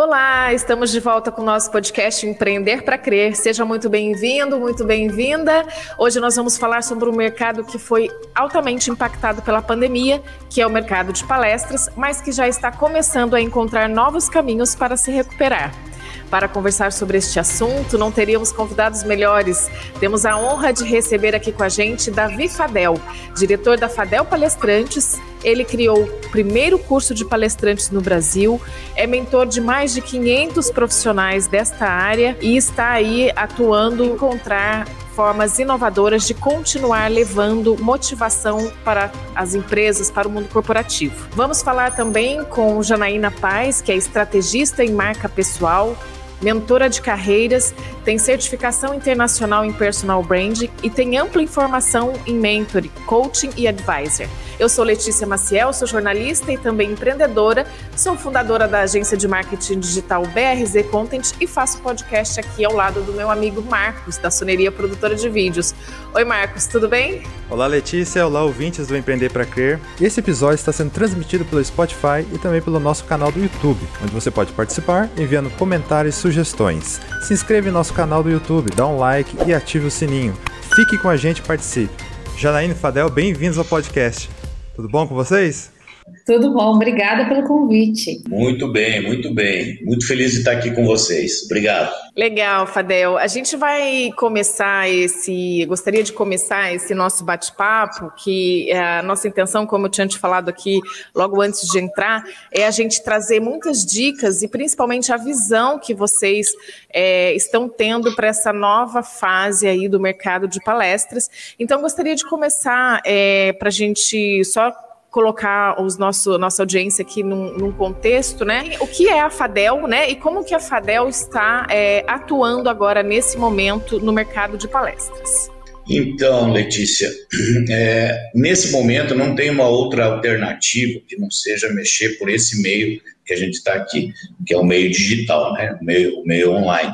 Olá, 0.00 0.54
estamos 0.54 0.92
de 0.92 1.00
volta 1.00 1.32
com 1.32 1.42
o 1.42 1.44
nosso 1.44 1.72
podcast 1.72 2.24
Empreender 2.24 2.84
para 2.84 2.96
Crer. 2.96 3.34
Seja 3.34 3.64
muito 3.64 3.90
bem-vindo, 3.90 4.56
muito 4.56 4.84
bem-vinda. 4.84 5.66
Hoje 5.98 6.20
nós 6.20 6.36
vamos 6.36 6.56
falar 6.56 6.84
sobre 6.84 7.08
um 7.08 7.12
mercado 7.12 7.64
que 7.64 7.80
foi 7.80 8.08
altamente 8.32 8.92
impactado 8.92 9.42
pela 9.42 9.60
pandemia, 9.60 10.22
que 10.48 10.60
é 10.60 10.66
o 10.68 10.70
mercado 10.70 11.12
de 11.12 11.24
palestras, 11.24 11.90
mas 11.96 12.20
que 12.20 12.30
já 12.30 12.46
está 12.46 12.70
começando 12.70 13.34
a 13.34 13.40
encontrar 13.40 13.88
novos 13.88 14.28
caminhos 14.28 14.72
para 14.72 14.96
se 14.96 15.10
recuperar. 15.10 15.87
Para 16.30 16.46
conversar 16.46 16.92
sobre 16.92 17.18
este 17.18 17.40
assunto, 17.40 17.96
não 17.96 18.12
teríamos 18.12 18.52
convidados 18.52 19.02
melhores. 19.02 19.70
Temos 19.98 20.26
a 20.26 20.36
honra 20.36 20.72
de 20.72 20.84
receber 20.84 21.34
aqui 21.34 21.52
com 21.52 21.62
a 21.62 21.68
gente 21.68 22.10
Davi 22.10 22.48
Fadel, 22.48 23.00
diretor 23.34 23.78
da 23.78 23.88
Fadel 23.88 24.24
Palestrantes. 24.24 25.18
Ele 25.42 25.64
criou 25.64 26.02
o 26.02 26.28
primeiro 26.30 26.78
curso 26.78 27.14
de 27.14 27.24
palestrantes 27.24 27.90
no 27.90 28.00
Brasil, 28.00 28.60
é 28.94 29.06
mentor 29.06 29.46
de 29.46 29.60
mais 29.60 29.94
de 29.94 30.02
500 30.02 30.70
profissionais 30.70 31.46
desta 31.46 31.86
área 31.86 32.36
e 32.40 32.56
está 32.56 32.90
aí 32.90 33.32
atuando 33.34 34.04
em 34.04 34.10
encontrar 34.10 34.86
formas 35.18 35.58
inovadoras 35.58 36.28
de 36.28 36.34
continuar 36.34 37.10
levando 37.10 37.76
motivação 37.76 38.70
para 38.84 39.10
as 39.34 39.52
empresas, 39.52 40.12
para 40.12 40.28
o 40.28 40.30
mundo 40.30 40.48
corporativo. 40.48 41.26
Vamos 41.32 41.60
falar 41.60 41.96
também 41.96 42.44
com 42.44 42.80
Janaína 42.84 43.30
Paz, 43.30 43.80
que 43.80 43.90
é 43.90 43.96
estrategista 43.96 44.84
em 44.84 44.92
marca 44.92 45.28
pessoal, 45.28 45.96
mentora 46.40 46.88
de 46.88 47.00
carreiras, 47.00 47.74
tem 48.04 48.18
certificação 48.18 48.94
internacional 48.94 49.64
em 49.64 49.72
personal 49.72 50.22
branding 50.22 50.70
e 50.82 50.90
tem 50.90 51.18
ampla 51.18 51.42
informação 51.42 52.14
em 52.26 52.34
mentoring, 52.34 52.90
coaching 53.06 53.50
e 53.56 53.66
advisor. 53.66 54.26
Eu 54.58 54.68
sou 54.68 54.84
Letícia 54.84 55.24
Maciel, 55.24 55.72
sou 55.72 55.86
jornalista 55.86 56.52
e 56.52 56.58
também 56.58 56.90
empreendedora, 56.90 57.64
sou 57.94 58.16
fundadora 58.16 58.66
da 58.66 58.80
agência 58.80 59.16
de 59.16 59.28
marketing 59.28 59.78
digital 59.78 60.22
BRZ 60.22 60.84
Content 60.90 61.32
e 61.40 61.46
faço 61.46 61.80
podcast 61.80 62.40
aqui 62.40 62.64
ao 62.64 62.72
lado 62.72 63.00
do 63.02 63.12
meu 63.12 63.30
amigo 63.30 63.62
Marcos, 63.62 64.16
da 64.16 64.32
Soneria 64.32 64.72
Produtora 64.72 65.14
de 65.14 65.28
Vídeos. 65.28 65.72
Oi 66.12 66.24
Marcos, 66.24 66.66
tudo 66.66 66.88
bem? 66.88 67.22
Olá 67.48 67.68
Letícia, 67.68 68.26
olá 68.26 68.42
ouvintes 68.42 68.88
do 68.88 68.96
Empreender 68.96 69.30
para 69.30 69.46
Crer. 69.46 69.78
Esse 70.00 70.18
episódio 70.18 70.56
está 70.56 70.72
sendo 70.72 70.90
transmitido 70.90 71.44
pelo 71.44 71.64
Spotify 71.64 72.26
e 72.32 72.38
também 72.38 72.60
pelo 72.60 72.80
nosso 72.80 73.04
canal 73.04 73.30
do 73.30 73.40
YouTube, 73.40 73.80
onde 74.02 74.12
você 74.12 74.30
pode 74.30 74.52
participar 74.52 75.08
enviando 75.16 75.50
comentários 75.50 76.16
sugestões. 76.28 77.00
Se 77.22 77.32
inscreva 77.32 77.68
em 77.68 77.72
nosso 77.72 77.94
canal 77.94 78.22
do 78.22 78.30
YouTube, 78.30 78.70
dá 78.74 78.86
um 78.86 78.98
like 78.98 79.36
e 79.46 79.54
ative 79.54 79.86
o 79.86 79.90
sininho. 79.90 80.36
Fique 80.74 80.98
com 80.98 81.08
a 81.08 81.16
gente 81.16 81.38
e 81.38 81.42
participe. 81.42 82.04
Janaína 82.36 82.74
Fadel, 82.74 83.08
bem-vindos 83.08 83.58
ao 83.58 83.64
podcast. 83.64 84.28
Tudo 84.76 84.88
bom 84.88 85.06
com 85.06 85.14
vocês? 85.14 85.77
Tudo 86.26 86.52
bom, 86.52 86.74
obrigada 86.74 87.26
pelo 87.26 87.46
convite. 87.46 88.22
Muito 88.28 88.70
bem, 88.70 89.02
muito 89.02 89.32
bem. 89.32 89.78
Muito 89.84 90.06
feliz 90.06 90.32
de 90.32 90.38
estar 90.38 90.52
aqui 90.52 90.70
com 90.70 90.84
vocês. 90.84 91.44
Obrigado. 91.44 91.90
Legal, 92.16 92.66
Fadel. 92.66 93.16
A 93.16 93.26
gente 93.26 93.56
vai 93.56 94.10
começar 94.16 94.88
esse. 94.90 95.64
Gostaria 95.66 96.02
de 96.02 96.12
começar 96.12 96.74
esse 96.74 96.94
nosso 96.94 97.24
bate-papo, 97.24 98.12
que 98.16 98.70
é 98.70 98.98
a 98.98 99.02
nossa 99.02 99.28
intenção, 99.28 99.66
como 99.66 99.86
eu 99.86 99.90
tinha 99.90 100.06
te 100.06 100.18
falado 100.18 100.48
aqui 100.48 100.80
logo 101.14 101.40
antes 101.40 101.68
de 101.68 101.78
entrar, 101.78 102.24
é 102.52 102.66
a 102.66 102.70
gente 102.70 103.02
trazer 103.02 103.40
muitas 103.40 103.86
dicas 103.86 104.42
e 104.42 104.48
principalmente 104.48 105.12
a 105.12 105.16
visão 105.16 105.78
que 105.78 105.94
vocês 105.94 106.48
é, 106.92 107.32
estão 107.34 107.68
tendo 107.68 108.14
para 108.14 108.28
essa 108.28 108.52
nova 108.52 109.02
fase 109.02 109.66
aí 109.66 109.88
do 109.88 110.00
mercado 110.00 110.48
de 110.48 110.60
palestras. 110.60 111.30
Então, 111.58 111.80
gostaria 111.80 112.14
de 112.14 112.28
começar 112.28 113.00
é, 113.04 113.52
para 113.52 113.68
a 113.68 113.72
gente 113.72 114.44
só 114.44 114.72
colocar 115.10 115.80
os 115.82 115.96
nosso, 115.96 116.38
nossa 116.38 116.62
audiência 116.62 117.02
aqui 117.02 117.22
num, 117.22 117.56
num, 117.56 117.72
contexto, 117.72 118.44
né? 118.44 118.76
O 118.80 118.86
que 118.86 119.08
é 119.08 119.20
a 119.20 119.30
Fadel, 119.30 119.86
né? 119.86 120.10
E 120.10 120.16
como 120.16 120.44
que 120.44 120.54
a 120.54 120.60
Fadel 120.60 121.08
está 121.08 121.66
é, 121.70 122.04
atuando 122.06 122.68
agora 122.68 123.02
nesse 123.02 123.38
momento 123.38 123.98
no 123.98 124.12
mercado 124.12 124.58
de 124.58 124.68
palestras? 124.68 125.50
Então, 125.88 126.52
Letícia, 126.52 127.10
é, 127.70 128.30
nesse 128.34 128.70
momento 128.70 129.14
não 129.14 129.34
tem 129.34 129.48
uma 129.50 129.66
outra 129.66 130.04
alternativa 130.04 131.00
que 131.08 131.16
não 131.16 131.30
seja 131.30 131.72
mexer 131.72 132.18
por 132.18 132.28
esse 132.28 132.60
meio 132.60 133.00
que 133.24 133.32
a 133.32 133.36
gente 133.36 133.54
está 133.54 133.74
aqui, 133.74 134.12
que 134.46 134.54
é 134.54 134.58
o 134.58 134.64
meio 134.64 134.90
digital, 134.90 135.54
né? 135.54 135.76
O 135.80 135.84
meio, 135.84 136.20
o 136.20 136.26
meio 136.26 136.52
online. 136.52 136.92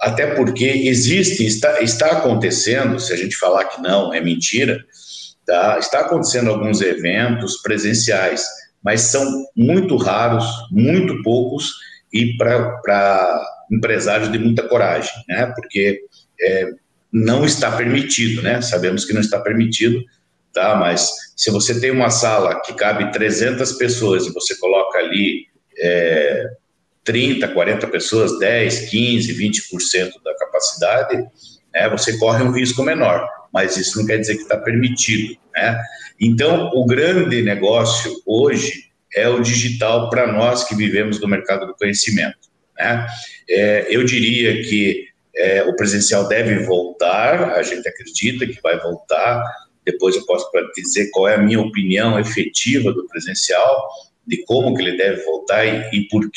Até 0.00 0.34
porque 0.34 0.64
existe, 0.64 1.46
está, 1.46 1.80
está 1.80 2.10
acontecendo, 2.10 2.98
se 2.98 3.12
a 3.12 3.16
gente 3.16 3.36
falar 3.36 3.64
que 3.66 3.80
não, 3.80 4.12
é 4.12 4.20
mentira, 4.20 4.84
Tá? 5.46 5.78
Está 5.78 6.00
acontecendo 6.00 6.50
alguns 6.50 6.80
eventos 6.80 7.60
presenciais, 7.60 8.44
mas 8.82 9.02
são 9.02 9.44
muito 9.54 9.96
raros, 9.96 10.46
muito 10.70 11.22
poucos 11.22 11.70
e 12.12 12.36
para 12.36 13.42
empresários 13.70 14.30
de 14.30 14.38
muita 14.38 14.62
coragem, 14.62 15.12
né? 15.28 15.52
Porque 15.54 16.00
é, 16.40 16.70
não 17.12 17.44
está 17.44 17.72
permitido, 17.72 18.40
né? 18.40 18.62
Sabemos 18.62 19.04
que 19.04 19.12
não 19.12 19.20
está 19.20 19.38
permitido, 19.40 20.02
tá? 20.52 20.76
Mas 20.76 21.10
se 21.36 21.50
você 21.50 21.78
tem 21.78 21.90
uma 21.90 22.10
sala 22.10 22.60
que 22.60 22.72
cabe 22.74 23.12
300 23.12 23.72
pessoas 23.72 24.26
e 24.26 24.32
você 24.32 24.56
coloca 24.56 24.98
ali 24.98 25.46
é, 25.78 26.50
30, 27.04 27.48
40 27.48 27.86
pessoas, 27.88 28.38
10, 28.38 28.90
15, 28.90 29.34
20% 29.34 30.12
da 30.24 30.34
capacidade, 30.36 31.16
né? 31.72 31.88
Você 31.90 32.16
corre 32.18 32.42
um 32.42 32.50
risco 32.50 32.82
menor 32.82 33.28
mas 33.54 33.76
isso 33.76 34.00
não 34.00 34.06
quer 34.06 34.18
dizer 34.18 34.34
que 34.34 34.42
está 34.42 34.56
permitido. 34.56 35.36
Né? 35.54 35.80
Então, 36.20 36.70
o 36.74 36.84
grande 36.84 37.40
negócio 37.40 38.12
hoje 38.26 38.90
é 39.14 39.28
o 39.28 39.40
digital 39.40 40.10
para 40.10 40.26
nós 40.26 40.64
que 40.64 40.74
vivemos 40.74 41.20
no 41.20 41.28
mercado 41.28 41.64
do 41.64 41.74
conhecimento. 41.74 42.36
Né? 42.76 43.06
É, 43.48 43.86
eu 43.88 44.02
diria 44.02 44.60
que 44.64 45.06
é, 45.36 45.62
o 45.62 45.76
presencial 45.76 46.26
deve 46.26 46.64
voltar, 46.64 47.52
a 47.52 47.62
gente 47.62 47.88
acredita 47.88 48.44
que 48.44 48.60
vai 48.60 48.76
voltar. 48.80 49.40
Depois 49.84 50.16
eu 50.16 50.26
posso 50.26 50.50
dizer 50.74 51.10
qual 51.12 51.28
é 51.28 51.36
a 51.36 51.42
minha 51.42 51.60
opinião 51.60 52.18
efetiva 52.18 52.92
do 52.92 53.06
presencial, 53.06 53.88
de 54.26 54.44
como 54.46 54.74
que 54.74 54.82
ele 54.82 54.96
deve 54.96 55.22
voltar 55.22 55.64
e, 55.64 55.96
e 55.96 56.08
por 56.08 56.28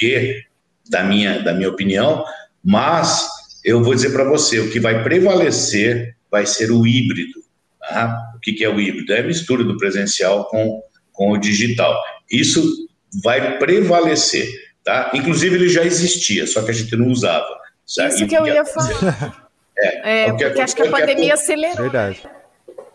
da 0.87 1.03
minha, 1.03 1.39
da 1.39 1.53
minha 1.53 1.69
opinião, 1.69 2.23
mas 2.63 3.27
eu 3.65 3.83
vou 3.83 3.95
dizer 3.95 4.11
para 4.11 4.23
você, 4.23 4.59
o 4.59 4.69
que 4.69 4.79
vai 4.79 5.03
prevalecer 5.03 6.16
vai 6.31 6.45
ser 6.45 6.71
o 6.71 6.85
híbrido. 6.85 7.39
Tá? 7.79 8.17
O 8.35 8.39
que, 8.39 8.53
que 8.53 8.63
é 8.63 8.69
o 8.69 8.79
híbrido? 8.79 9.13
É 9.13 9.19
a 9.19 9.23
mistura 9.23 9.63
do 9.63 9.77
presencial 9.77 10.45
com, 10.45 10.81
com 11.11 11.31
o 11.31 11.37
digital. 11.37 11.99
Isso 12.29 12.87
vai 13.23 13.57
prevalecer. 13.57 14.47
Tá? 14.83 15.11
Inclusive, 15.13 15.55
ele 15.55 15.69
já 15.69 15.83
existia, 15.83 16.47
só 16.47 16.61
que 16.61 16.71
a 16.71 16.73
gente 16.73 16.95
não 16.95 17.07
usava. 17.07 17.47
Sabe? 17.85 18.13
Isso 18.13 18.27
que 18.27 18.35
eu 18.35 18.47
ia 18.47 18.65
falar. 18.65 19.47
É, 19.79 20.23
é 20.23 20.25
porque, 20.31 20.45
porque 20.45 20.61
acho 20.61 20.75
que 20.75 20.81
a 20.81 20.89
pandemia 20.89 21.35
acelerou. 21.35 21.83
Verdade. 21.83 22.23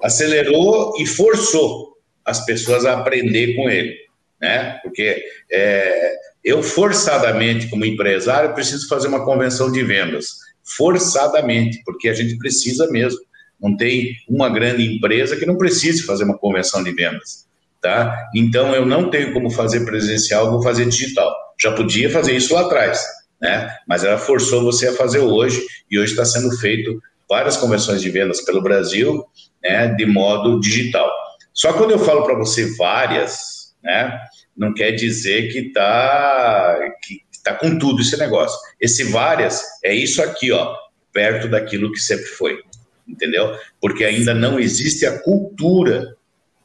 Acelerou 0.02 0.94
e 0.98 1.06
forçou 1.06 1.96
as 2.24 2.44
pessoas 2.44 2.84
a 2.84 2.94
aprender 2.94 3.54
com 3.54 3.70
ele. 3.70 3.94
Né? 4.40 4.80
Porque 4.82 5.24
é, 5.48 6.12
eu, 6.42 6.60
forçadamente, 6.60 7.68
como 7.70 7.84
empresário, 7.84 8.52
preciso 8.52 8.88
fazer 8.88 9.06
uma 9.06 9.24
convenção 9.24 9.70
de 9.70 9.80
vendas 9.84 10.41
forçadamente, 10.64 11.82
porque 11.84 12.08
a 12.08 12.14
gente 12.14 12.36
precisa 12.38 12.88
mesmo. 12.90 13.18
Não 13.60 13.76
tem 13.76 14.16
uma 14.28 14.48
grande 14.48 14.84
empresa 14.84 15.36
que 15.36 15.46
não 15.46 15.56
precise 15.56 16.02
fazer 16.02 16.24
uma 16.24 16.38
convenção 16.38 16.82
de 16.82 16.92
vendas. 16.92 17.46
Tá? 17.80 18.30
Então, 18.34 18.74
eu 18.74 18.86
não 18.86 19.10
tenho 19.10 19.32
como 19.32 19.50
fazer 19.50 19.84
presencial, 19.84 20.50
vou 20.50 20.62
fazer 20.62 20.86
digital. 20.86 21.34
Já 21.60 21.72
podia 21.72 22.08
fazer 22.10 22.36
isso 22.36 22.54
lá 22.54 22.62
atrás, 22.62 23.04
né? 23.40 23.74
mas 23.88 24.04
ela 24.04 24.18
forçou 24.18 24.62
você 24.62 24.88
a 24.88 24.92
fazer 24.92 25.18
hoje, 25.18 25.60
e 25.90 25.98
hoje 25.98 26.12
está 26.12 26.24
sendo 26.24 26.56
feito 26.58 27.00
várias 27.28 27.56
convenções 27.56 28.00
de 28.00 28.10
vendas 28.10 28.40
pelo 28.42 28.62
Brasil 28.62 29.24
né, 29.62 29.88
de 29.88 30.04
modo 30.04 30.60
digital. 30.60 31.10
Só 31.52 31.72
quando 31.72 31.92
eu 31.92 31.98
falo 31.98 32.24
para 32.24 32.34
você 32.34 32.74
várias, 32.76 33.74
né, 33.82 34.18
não 34.56 34.74
quer 34.74 34.92
dizer 34.92 35.52
que, 35.52 35.72
tá, 35.72 36.78
que, 37.02 37.20
Está 37.42 37.54
com 37.54 37.76
tudo 37.76 38.00
esse 38.00 38.16
negócio. 38.16 38.56
Esse 38.80 39.02
várias 39.02 39.60
é 39.82 39.92
isso 39.92 40.22
aqui, 40.22 40.52
ó, 40.52 40.76
perto 41.12 41.48
daquilo 41.48 41.90
que 41.90 41.98
sempre 41.98 42.26
foi, 42.26 42.62
entendeu? 43.06 43.56
Porque 43.80 44.04
ainda 44.04 44.32
não 44.32 44.60
existe 44.60 45.04
a 45.04 45.18
cultura 45.18 46.16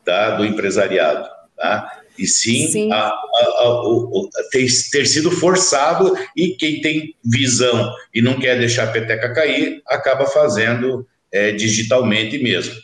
tá, 0.05 0.35
do 0.35 0.45
empresariado, 0.45 1.27
tá? 1.57 2.01
E 2.15 2.27
sim, 2.27 2.67
sim. 2.67 2.91
A, 2.91 2.97
a, 2.97 3.09
a, 3.09 4.49
ter, 4.51 4.67
ter, 4.91 5.05
sido 5.07 5.31
forçado 5.31 6.15
e 6.35 6.49
quem 6.49 6.79
tem 6.79 7.15
visão 7.23 7.91
e 8.13 8.21
não 8.21 8.39
quer 8.39 8.57
deixar 8.57 8.85
a 8.85 8.91
peteca 8.91 9.33
cair, 9.33 9.81
acaba 9.87 10.25
fazendo 10.27 11.07
é, 11.31 11.51
digitalmente 11.51 12.37
mesmo. 12.37 12.75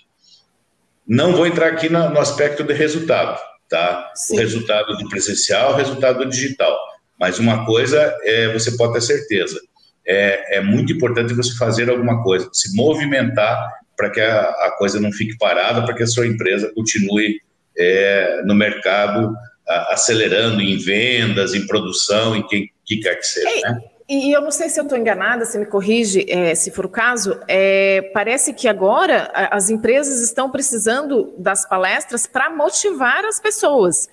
Não 1.08 1.36
vou 1.36 1.46
entrar 1.46 1.68
aqui 1.68 1.90
no, 1.90 2.10
no 2.10 2.20
aspecto 2.20 2.64
de 2.64 2.74
resultado, 2.74 3.40
tá? 3.70 4.12
Sim. 4.16 4.36
O 4.36 4.40
resultado 4.40 4.98
do 4.98 5.10
presencial, 5.10 5.74
o 5.74 5.76
resultado 5.76 6.20
do 6.20 6.30
digital. 6.30 6.78
Mas 7.20 7.40
uma 7.40 7.66
coisa 7.66 8.16
é, 8.24 8.52
você 8.52 8.76
pode 8.76 8.94
ter 8.94 9.02
certeza, 9.02 9.60
é, 10.06 10.58
é 10.58 10.62
muito 10.62 10.92
importante 10.92 11.34
você 11.34 11.56
fazer 11.56 11.90
alguma 11.90 12.22
coisa, 12.24 12.50
se 12.52 12.76
movimentar 12.76 13.72
para 13.96 14.10
que 14.10 14.20
a, 14.20 14.42
a, 14.42 14.76
coisa 14.78 15.00
não 15.00 15.12
fique 15.12 15.38
parada, 15.38 15.84
para 15.84 15.94
que 15.94 16.04
a 16.04 16.08
sua 16.08 16.28
empresa 16.28 16.72
continue 16.74 17.40
é, 17.78 18.42
no 18.46 18.54
mercado 18.54 19.34
a, 19.68 19.94
acelerando 19.94 20.62
em 20.62 20.78
vendas, 20.78 21.54
em 21.54 21.66
produção, 21.66 22.36
em 22.36 22.46
quem 22.48 22.70
que 22.86 22.98
quer 22.98 23.16
que 23.16 23.26
seja, 23.26 23.62
né? 23.70 23.80
E 24.10 24.36
eu 24.36 24.42
não 24.42 24.52
sei 24.52 24.68
se 24.68 24.78
eu 24.78 24.84
estou 24.84 24.98
enganada, 24.98 25.46
se 25.46 25.58
me 25.58 25.66
corrige, 25.66 26.26
é, 26.30 26.54
se 26.56 26.72
for 26.72 26.86
o 26.86 26.90
caso, 26.90 27.40
é, 27.48 28.12
parece 28.14 28.54
que 28.54 28.68
agora 28.68 29.32
as 29.50 29.70
empresas 29.70 30.22
estão 30.22 30.52
precisando 30.52 31.34
das 31.38 31.68
palestras 31.68 32.28
para 32.28 32.50
motivar 32.50 33.24
as 33.24 33.40
pessoas 33.40 34.10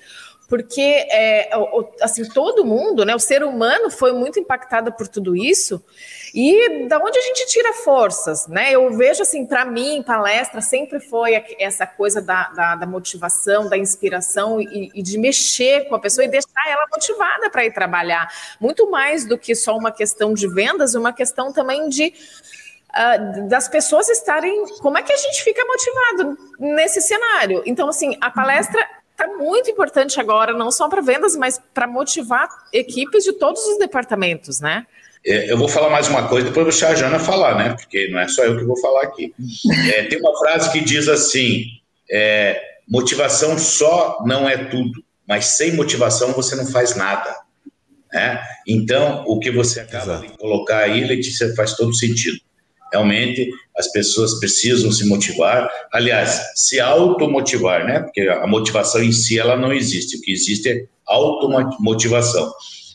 porque 0.50 0.80
é, 0.80 1.48
assim 2.02 2.28
todo 2.28 2.64
mundo, 2.64 3.04
né, 3.04 3.14
o 3.14 3.20
ser 3.20 3.44
humano 3.44 3.88
foi 3.88 4.12
muito 4.12 4.40
impactado 4.40 4.92
por 4.92 5.06
tudo 5.06 5.36
isso 5.36 5.80
e 6.34 6.88
da 6.88 6.98
onde 6.98 7.16
a 7.16 7.22
gente 7.22 7.46
tira 7.46 7.72
forças, 7.72 8.48
né? 8.48 8.72
Eu 8.72 8.90
vejo 8.96 9.22
assim, 9.22 9.46
para 9.46 9.64
mim, 9.64 10.02
palestra 10.02 10.60
sempre 10.60 10.98
foi 10.98 11.44
essa 11.58 11.86
coisa 11.86 12.20
da, 12.20 12.48
da, 12.48 12.74
da 12.74 12.86
motivação, 12.86 13.68
da 13.68 13.78
inspiração 13.78 14.60
e, 14.60 14.90
e, 14.92 15.02
de 15.02 15.16
mexer 15.18 15.88
com 15.88 15.94
a 15.94 16.00
pessoa 16.00 16.24
e 16.24 16.28
deixar 16.28 16.68
ela 16.68 16.84
motivada 16.92 17.48
para 17.48 17.64
ir 17.64 17.72
trabalhar, 17.72 18.28
muito 18.60 18.90
mais 18.90 19.24
do 19.24 19.38
que 19.38 19.54
só 19.54 19.76
uma 19.76 19.92
questão 19.92 20.34
de 20.34 20.48
vendas, 20.52 20.96
uma 20.96 21.12
questão 21.12 21.52
também 21.52 21.88
de 21.88 22.12
Uh, 22.90 23.46
das 23.46 23.68
pessoas 23.68 24.08
estarem. 24.08 24.64
Como 24.80 24.98
é 24.98 25.02
que 25.04 25.12
a 25.12 25.16
gente 25.16 25.44
fica 25.44 25.64
motivado 25.64 26.36
nesse 26.58 27.00
cenário? 27.00 27.62
Então, 27.64 27.88
assim, 27.88 28.18
a 28.20 28.32
palestra 28.32 28.84
está 29.20 29.36
muito 29.36 29.70
importante 29.70 30.18
agora, 30.18 30.52
não 30.52 30.70
só 30.70 30.88
para 30.88 31.02
vendas, 31.02 31.36
mas 31.36 31.60
para 31.74 31.86
motivar 31.86 32.48
equipes 32.72 33.24
de 33.24 33.32
todos 33.34 33.62
os 33.66 33.78
departamentos, 33.78 34.60
né? 34.60 34.86
É, 35.24 35.52
eu 35.52 35.58
vou 35.58 35.68
falar 35.68 35.90
mais 35.90 36.08
uma 36.08 36.26
coisa, 36.26 36.46
depois 36.46 36.64
vou 36.64 36.72
deixar 36.72 36.92
a 36.92 36.94
Jana 36.94 37.18
falar, 37.18 37.54
né? 37.56 37.74
Porque 37.74 38.08
não 38.08 38.18
é 38.18 38.26
só 38.26 38.42
eu 38.44 38.56
que 38.56 38.64
vou 38.64 38.78
falar 38.80 39.02
aqui. 39.02 39.34
É, 39.94 40.04
tem 40.04 40.18
uma 40.18 40.38
frase 40.38 40.72
que 40.72 40.80
diz 40.80 41.08
assim: 41.08 41.64
é, 42.10 42.60
motivação 42.88 43.58
só 43.58 44.24
não 44.24 44.48
é 44.48 44.56
tudo, 44.56 45.04
mas 45.28 45.44
sem 45.44 45.74
motivação 45.74 46.32
você 46.32 46.56
não 46.56 46.66
faz 46.66 46.96
nada. 46.96 47.36
Né? 48.12 48.42
Então, 48.66 49.22
o 49.26 49.38
que 49.38 49.50
você 49.50 49.80
acaba 49.80 50.14
Exato. 50.14 50.26
de 50.26 50.38
colocar 50.38 50.78
aí, 50.78 51.04
Letícia, 51.04 51.54
faz 51.54 51.74
todo 51.74 51.94
sentido. 51.94 52.40
Realmente, 52.92 53.50
as 53.76 53.90
pessoas 53.92 54.38
precisam 54.38 54.90
se 54.90 55.06
motivar, 55.06 55.68
aliás, 55.92 56.40
se 56.54 56.80
automotivar, 56.80 57.86
né? 57.86 58.00
Porque 58.00 58.22
a 58.22 58.46
motivação 58.46 59.02
em 59.02 59.12
si 59.12 59.38
ela 59.38 59.56
não 59.56 59.72
existe, 59.72 60.16
o 60.16 60.20
que 60.20 60.32
existe 60.32 60.68
é 60.68 60.84
automotivação. 61.06 62.52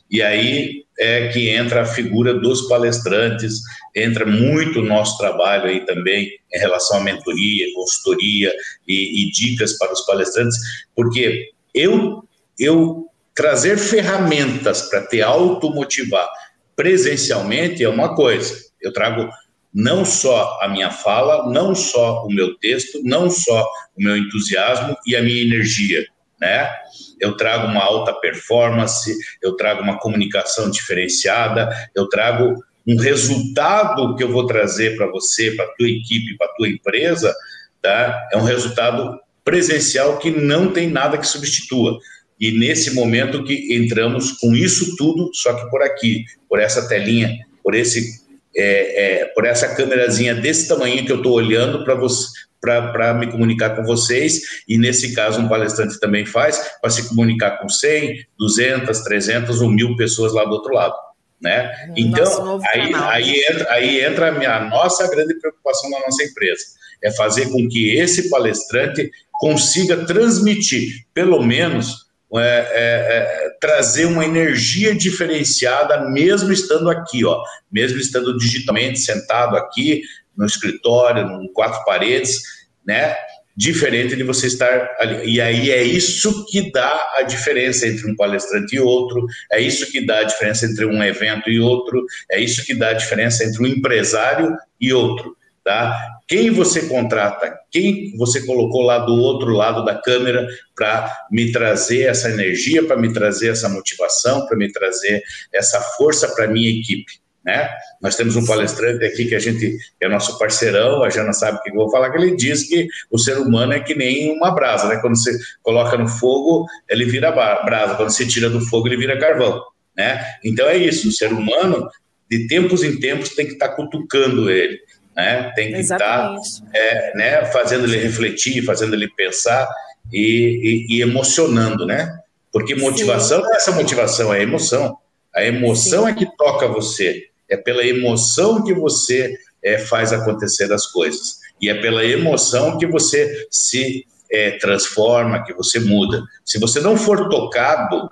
E 0.10 0.22
aí 0.22 0.84
é 0.98 1.28
que 1.30 1.50
entra 1.50 1.82
a 1.82 1.86
figura 1.86 2.34
dos 2.34 2.68
palestrantes, 2.68 3.60
entra 3.96 4.26
muito 4.26 4.80
o 4.80 4.86
nosso 4.86 5.18
trabalho 5.18 5.66
aí 5.66 5.86
também 5.86 6.30
em 6.54 6.60
relação 6.60 7.00
à 7.00 7.02
mentoria, 7.02 7.74
consultoria 7.74 8.54
e, 8.88 9.24
e 9.24 9.32
dicas 9.32 9.78
para 9.78 9.92
os 9.92 10.06
palestrantes, 10.06 10.58
porque 10.96 11.50
eu 11.74 12.24
eu 12.58 13.08
trazer 13.36 13.78
ferramentas 13.78 14.84
para 14.84 15.06
te 15.06 15.22
automotivar 15.22 16.30
presencialmente 16.76 17.84
é 17.84 17.90
uma 17.90 18.16
coisa. 18.16 18.54
Eu 18.82 18.94
trago 18.94 19.30
não 19.76 20.06
só 20.06 20.58
a 20.62 20.70
minha 20.70 20.90
fala, 20.90 21.52
não 21.52 21.76
só 21.76 22.24
o 22.24 22.30
meu 22.32 22.58
texto, 22.58 23.02
não 23.04 23.30
só 23.30 23.70
o 23.94 24.02
meu 24.02 24.16
entusiasmo 24.16 24.96
e 25.06 25.18
a 25.18 25.22
minha 25.22 25.42
energia, 25.42 26.08
né? 26.40 26.74
Eu 27.20 27.36
trago 27.36 27.68
uma 27.68 27.84
alta 27.84 28.14
performance, 28.14 29.14
eu 29.44 29.58
trago 29.58 29.82
uma 29.82 30.00
comunicação 30.00 30.72
diferenciada, 30.72 31.70
eu 31.94 32.08
trago 32.08 32.56
um 32.88 32.96
resultado 32.98 34.16
que 34.16 34.24
eu 34.24 34.32
vou 34.32 34.48
trazer 34.48 34.96
para 34.96 35.08
você, 35.08 35.52
para 35.52 35.68
tua 35.78 35.90
equipe, 35.90 36.38
para 36.38 36.54
tua 36.54 36.70
empresa, 36.70 37.36
tá? 37.82 38.30
É 38.32 38.38
um 38.38 38.44
resultado 38.44 39.20
presencial 39.44 40.20
que 40.20 40.32
não 40.32 40.72
tem 40.72 40.90
nada 40.90 41.18
que 41.18 41.28
substitua. 41.28 42.00
E 42.40 42.52
nesse 42.52 42.94
momento 42.94 43.44
que 43.44 43.76
entramos 43.76 44.32
com 44.34 44.56
isso 44.56 44.96
tudo, 44.96 45.30
só 45.34 45.54
que 45.54 45.70
por 45.70 45.82
aqui, 45.82 46.24
por 46.48 46.62
essa 46.62 46.88
telinha, 46.88 47.38
por 47.62 47.76
esse 47.76 48.25
é, 48.56 49.22
é, 49.22 49.26
por 49.26 49.46
essa 49.46 49.76
câmerazinha 49.76 50.34
desse 50.34 50.68
tamanho 50.68 51.06
que 51.06 51.12
eu 51.12 51.18
estou 51.18 51.34
olhando 51.34 51.84
para 51.84 51.96
você 51.96 52.28
para 52.66 53.14
me 53.14 53.30
comunicar 53.30 53.76
com 53.76 53.84
vocês, 53.84 54.42
e 54.68 54.76
nesse 54.76 55.14
caso 55.14 55.40
um 55.40 55.48
palestrante 55.48 56.00
também 56.00 56.26
faz, 56.26 56.60
para 56.82 56.90
se 56.90 57.08
comunicar 57.08 57.60
com 57.60 57.70
100, 57.70 58.26
200, 58.40 59.02
300 59.02 59.62
ou 59.62 59.70
mil 59.70 59.96
pessoas 59.96 60.34
lá 60.34 60.44
do 60.46 60.54
outro 60.54 60.74
lado. 60.74 60.96
Né? 61.40 61.72
Então, 61.96 62.60
aí, 62.74 62.92
aí, 62.96 63.46
entra, 63.52 63.72
aí 63.72 64.04
entra 64.04 64.30
a, 64.30 64.32
minha, 64.32 64.56
a 64.56 64.68
nossa 64.68 65.08
grande 65.08 65.36
preocupação 65.36 65.92
na 65.92 66.00
nossa 66.00 66.24
empresa, 66.24 66.64
é 67.04 67.12
fazer 67.12 67.52
com 67.52 67.68
que 67.68 67.96
esse 67.98 68.32
palestrante 68.32 69.12
consiga 69.34 70.06
transmitir, 70.06 71.06
pelo 71.14 71.44
menos, 71.44 72.05
é, 72.34 72.40
é, 72.40 73.46
é, 73.46 73.50
trazer 73.62 74.06
uma 74.06 74.26
energia 74.26 74.94
diferenciada, 74.96 76.10
mesmo 76.10 76.52
estando 76.52 76.90
aqui, 76.90 77.24
ó, 77.24 77.42
mesmo 77.72 78.00
estando 78.00 78.38
digitalmente 78.38 79.00
sentado 79.00 79.56
aqui 79.56 80.02
no 80.36 80.46
escritório, 80.46 81.42
em 81.42 81.52
quatro 81.54 81.84
paredes, 81.86 82.42
né? 82.86 83.16
Diferente 83.56 84.18
de 84.18 84.24
você 84.24 84.48
estar 84.48 84.96
ali. 85.00 85.36
E 85.36 85.40
aí 85.40 85.72
é 85.72 85.82
isso 85.82 86.46
que 86.48 86.72
dá 86.72 87.14
a 87.16 87.22
diferença 87.22 87.88
entre 87.88 88.12
um 88.12 88.16
palestrante 88.16 88.76
e 88.76 88.80
outro, 88.80 89.26
é 89.52 89.62
isso 89.62 89.90
que 89.92 90.06
dá 90.06 90.20
a 90.20 90.24
diferença 90.24 90.66
entre 90.66 90.86
um 90.86 91.02
evento 91.02 91.50
e 91.50 91.60
outro, 91.60 92.06
é 92.30 92.40
isso 92.40 92.66
que 92.66 92.74
dá 92.74 92.90
a 92.90 92.94
diferença 92.94 93.46
entre 93.46 93.64
um 93.64 93.68
empresário 93.68 94.54
e 94.82 94.92
outro. 94.92 95.38
Tá? 95.66 96.20
Quem 96.28 96.52
você 96.52 96.88
contrata, 96.88 97.58
quem 97.72 98.16
você 98.16 98.46
colocou 98.46 98.84
lá 98.84 99.00
do 99.00 99.14
outro 99.14 99.50
lado 99.52 99.84
da 99.84 99.96
câmera 99.96 100.48
para 100.76 101.12
me 101.32 101.52
trazer 101.52 102.04
essa 102.04 102.30
energia, 102.30 102.86
para 102.86 102.96
me 102.96 103.12
trazer 103.12 103.50
essa 103.50 103.68
motivação, 103.68 104.46
para 104.46 104.56
me 104.56 104.72
trazer 104.72 105.24
essa 105.52 105.82
força 105.82 106.28
para 106.36 106.46
minha 106.46 106.70
equipe, 106.70 107.12
né? 107.44 107.68
Nós 108.00 108.16
temos 108.16 108.36
um 108.36 108.46
palestrante 108.46 109.04
aqui 109.06 109.26
que 109.26 109.34
a 109.34 109.40
gente 109.40 109.76
é 110.00 110.08
nosso 110.08 110.38
parceirão, 110.38 111.02
a 111.02 111.10
Jana 111.10 111.34
sabe 111.34 111.58
o 111.58 111.62
que 111.64 111.72
eu 111.72 111.76
vou 111.76 111.90
falar, 111.90 112.12
que 112.12 112.18
ele 112.20 112.36
diz 112.36 112.70
que 112.70 112.88
o 113.10 113.18
ser 113.18 113.40
humano 113.40 113.74
é 113.74 113.80
que 113.80 113.96
nem 113.96 114.38
uma 114.38 114.52
brasa, 114.52 114.88
né? 114.88 114.98
Quando 115.02 115.18
você 115.18 115.36
coloca 115.64 115.98
no 115.98 116.08
fogo, 116.08 116.68
ele 116.88 117.06
vira 117.06 117.32
brasa, 117.32 117.96
quando 117.96 118.12
você 118.12 118.28
tira 118.28 118.52
do 118.52 118.62
fogo, 118.62 118.88
ele 118.88 118.98
vira 118.98 119.20
carvão, 119.20 119.64
né? 119.98 120.24
Então 120.44 120.68
é 120.68 120.78
isso, 120.78 121.10
o 121.10 121.12
ser 121.12 121.34
humano, 121.34 121.90
de 122.30 122.46
tempos 122.46 122.84
em 122.84 123.00
tempos, 123.00 123.30
tem 123.30 123.48
que 123.48 123.54
estar 123.54 123.70
tá 123.70 123.76
cutucando 123.76 124.48
ele 124.48 124.85
né? 125.16 125.52
Tem 125.56 125.72
que 125.72 125.80
estar 125.80 125.98
tá, 125.98 126.36
é, 126.74 127.18
né, 127.18 127.46
fazendo 127.46 127.86
ele 127.86 127.98
refletir, 127.98 128.64
fazendo 128.66 128.94
ele 128.94 129.08
pensar 129.16 129.68
e, 130.12 130.86
e, 130.90 130.98
e 130.98 131.02
emocionando, 131.02 131.86
né? 131.86 132.20
Porque 132.52 132.76
motivação 132.76 133.40
Sim. 133.40 133.44
não 133.44 133.54
é 133.54 133.56
essa 133.58 133.72
motivação, 133.72 134.34
é 134.34 134.42
emoção. 134.42 134.98
A 135.34 135.44
emoção 135.44 136.06
Sim. 136.06 136.12
é 136.12 136.14
que 136.14 136.38
toca 136.38 136.68
você. 136.68 137.24
É 137.50 137.58
pela 137.58 137.86
emoção 137.86 138.64
que 138.64 138.74
você 138.74 139.36
é, 139.64 139.78
faz 139.78 140.14
acontecer 140.14 140.72
as 140.72 140.86
coisas. 140.88 141.40
E 141.62 141.70
é 141.70 141.76
pela 141.76 142.06
emoção 142.06 142.78
que 142.78 142.86
você 142.86 143.48
se 143.50 144.06
é, 144.32 144.52
transforma, 144.58 145.44
que 145.44 145.54
você 145.54 145.80
muda. 145.80 146.24
Se 146.44 146.60
você 146.60 146.80
não 146.80 146.98
for 146.98 147.30
tocado, 147.30 148.10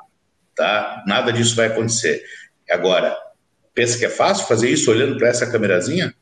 tá? 0.56 1.04
Nada 1.08 1.32
disso 1.32 1.56
vai 1.56 1.68
acontecer. 1.68 2.24
Agora, 2.70 3.16
pensa 3.74 3.98
que 3.98 4.06
é 4.06 4.10
fácil 4.10 4.46
fazer 4.48 4.70
isso 4.70 4.89
olhando 4.92 5.18
para 5.18 5.30
essa 5.30 5.50
câmerazinha? 5.50 6.13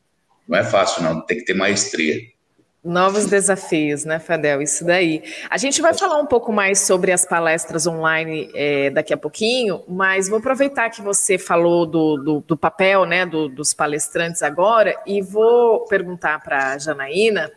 Não 0.48 0.58
é 0.58 0.64
fácil, 0.64 1.02
não, 1.02 1.20
tem 1.20 1.38
que 1.38 1.44
ter 1.44 1.54
maestria. 1.54 2.20
Novos 2.84 3.26
desafios, 3.26 4.04
né, 4.04 4.18
Fadel? 4.18 4.60
Isso 4.60 4.84
daí. 4.84 5.22
A 5.48 5.56
gente 5.56 5.80
vai 5.80 5.94
falar 5.94 6.18
um 6.18 6.26
pouco 6.26 6.52
mais 6.52 6.80
sobre 6.80 7.12
as 7.12 7.24
palestras 7.24 7.86
online 7.86 8.50
é, 8.54 8.90
daqui 8.90 9.14
a 9.14 9.16
pouquinho, 9.16 9.84
mas 9.86 10.28
vou 10.28 10.40
aproveitar 10.40 10.90
que 10.90 11.00
você 11.00 11.38
falou 11.38 11.86
do, 11.86 12.16
do, 12.16 12.40
do 12.40 12.56
papel 12.56 13.04
né, 13.04 13.24
do, 13.24 13.48
dos 13.48 13.72
palestrantes 13.72 14.42
agora 14.42 15.00
e 15.06 15.22
vou 15.22 15.84
perguntar 15.86 16.42
para 16.42 16.72
a 16.72 16.78
Janaína 16.78 17.52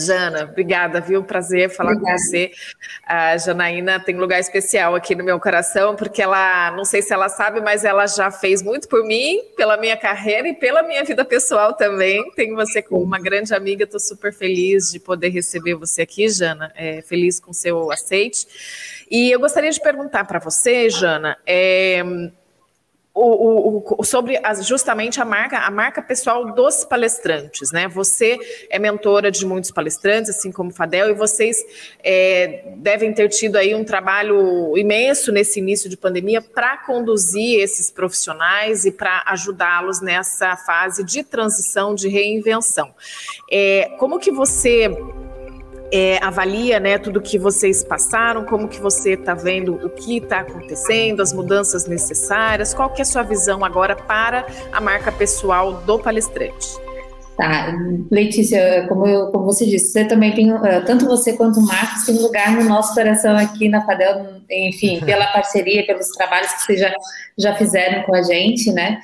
Jana, 0.00 0.44
obrigada, 0.44 1.00
viu? 1.00 1.22
Prazer 1.22 1.70
falar 1.70 1.92
obrigada. 1.92 2.16
com 2.16 2.22
você. 2.22 2.50
A 3.06 3.36
Janaína 3.36 4.00
tem 4.00 4.16
um 4.16 4.20
lugar 4.20 4.40
especial 4.40 4.94
aqui 4.94 5.14
no 5.14 5.22
meu 5.22 5.38
coração, 5.38 5.94
porque 5.94 6.22
ela, 6.22 6.70
não 6.72 6.84
sei 6.84 7.02
se 7.02 7.12
ela 7.12 7.28
sabe, 7.28 7.60
mas 7.60 7.84
ela 7.84 8.06
já 8.06 8.30
fez 8.30 8.62
muito 8.62 8.88
por 8.88 9.04
mim, 9.04 9.42
pela 9.56 9.76
minha 9.76 9.96
carreira 9.96 10.48
e 10.48 10.54
pela 10.54 10.82
minha 10.82 11.04
vida 11.04 11.24
pessoal 11.24 11.74
também. 11.74 12.30
Tenho 12.32 12.56
você 12.56 12.82
como 12.82 13.02
uma 13.02 13.18
grande 13.18 13.54
amiga, 13.54 13.84
estou 13.84 14.00
super 14.00 14.32
feliz 14.32 14.90
de 14.90 14.98
poder 14.98 15.28
receber 15.28 15.74
você 15.74 16.02
aqui, 16.02 16.28
Jana. 16.28 16.72
É, 16.74 17.02
feliz 17.02 17.38
com 17.38 17.52
seu 17.52 17.92
aceite. 17.92 18.46
E 19.10 19.30
eu 19.30 19.40
gostaria 19.40 19.70
de 19.70 19.80
perguntar 19.80 20.24
para 20.24 20.38
você, 20.38 20.88
Jana, 20.88 21.36
é, 21.46 22.02
o, 23.22 23.84
o, 23.98 24.04
sobre 24.04 24.40
as, 24.42 24.66
justamente 24.66 25.20
a 25.20 25.24
marca, 25.24 25.58
a 25.58 25.70
marca 25.70 26.00
pessoal 26.00 26.52
dos 26.54 26.84
palestrantes, 26.84 27.70
né? 27.70 27.86
Você 27.88 28.38
é 28.70 28.78
mentora 28.78 29.30
de 29.30 29.44
muitos 29.44 29.70
palestrantes, 29.70 30.30
assim 30.30 30.50
como 30.50 30.72
Fadel, 30.72 31.10
e 31.10 31.14
vocês 31.14 31.58
é, 32.02 32.72
devem 32.76 33.12
ter 33.12 33.28
tido 33.28 33.56
aí 33.56 33.74
um 33.74 33.84
trabalho 33.84 34.76
imenso 34.76 35.30
nesse 35.32 35.58
início 35.58 35.90
de 35.90 35.96
pandemia 35.96 36.40
para 36.40 36.78
conduzir 36.78 37.60
esses 37.60 37.90
profissionais 37.90 38.84
e 38.84 38.92
para 38.92 39.22
ajudá-los 39.26 40.00
nessa 40.00 40.56
fase 40.56 41.04
de 41.04 41.22
transição, 41.22 41.94
de 41.94 42.08
reinvenção. 42.08 42.94
É, 43.50 43.96
como 43.98 44.18
que 44.18 44.30
você 44.30 44.88
é, 45.92 46.18
avalia 46.22 46.78
né, 46.78 46.98
tudo 46.98 47.20
que 47.20 47.38
vocês 47.38 47.82
passaram, 47.82 48.44
como 48.44 48.68
que 48.68 48.80
você 48.80 49.14
está 49.14 49.34
vendo 49.34 49.74
o 49.74 49.90
que 49.90 50.18
está 50.18 50.40
acontecendo, 50.40 51.20
as 51.20 51.32
mudanças 51.32 51.86
necessárias, 51.86 52.72
qual 52.72 52.90
que 52.90 53.00
é 53.00 53.02
a 53.02 53.06
sua 53.06 53.22
visão 53.22 53.64
agora 53.64 53.96
para 53.96 54.46
a 54.72 54.80
marca 54.80 55.10
pessoal 55.10 55.74
do 55.82 55.98
palestrante? 55.98 56.90
Tá, 57.36 57.74
Letícia, 58.10 58.84
como, 58.86 59.06
eu, 59.06 59.28
como 59.28 59.46
você 59.46 59.64
disse, 59.64 59.92
você 59.92 60.04
também 60.04 60.34
tem, 60.34 60.50
eh, 60.50 60.80
tanto 60.80 61.06
você 61.06 61.32
quanto 61.32 61.58
o 61.58 61.66
Marcos 61.66 62.04
tem 62.04 62.18
lugar 62.18 62.52
no 62.52 62.64
nosso 62.64 62.92
coração 62.94 63.34
aqui 63.34 63.66
na 63.66 63.82
Fadel, 63.86 64.42
enfim, 64.50 65.00
pela 65.06 65.26
parceria, 65.28 65.86
pelos 65.86 66.08
trabalhos 66.08 66.52
que 66.52 66.62
vocês 66.64 66.80
já, 66.80 66.92
já 67.38 67.54
fizeram 67.54 68.02
com 68.02 68.14
a 68.14 68.22
gente, 68.22 68.70
né? 68.70 69.00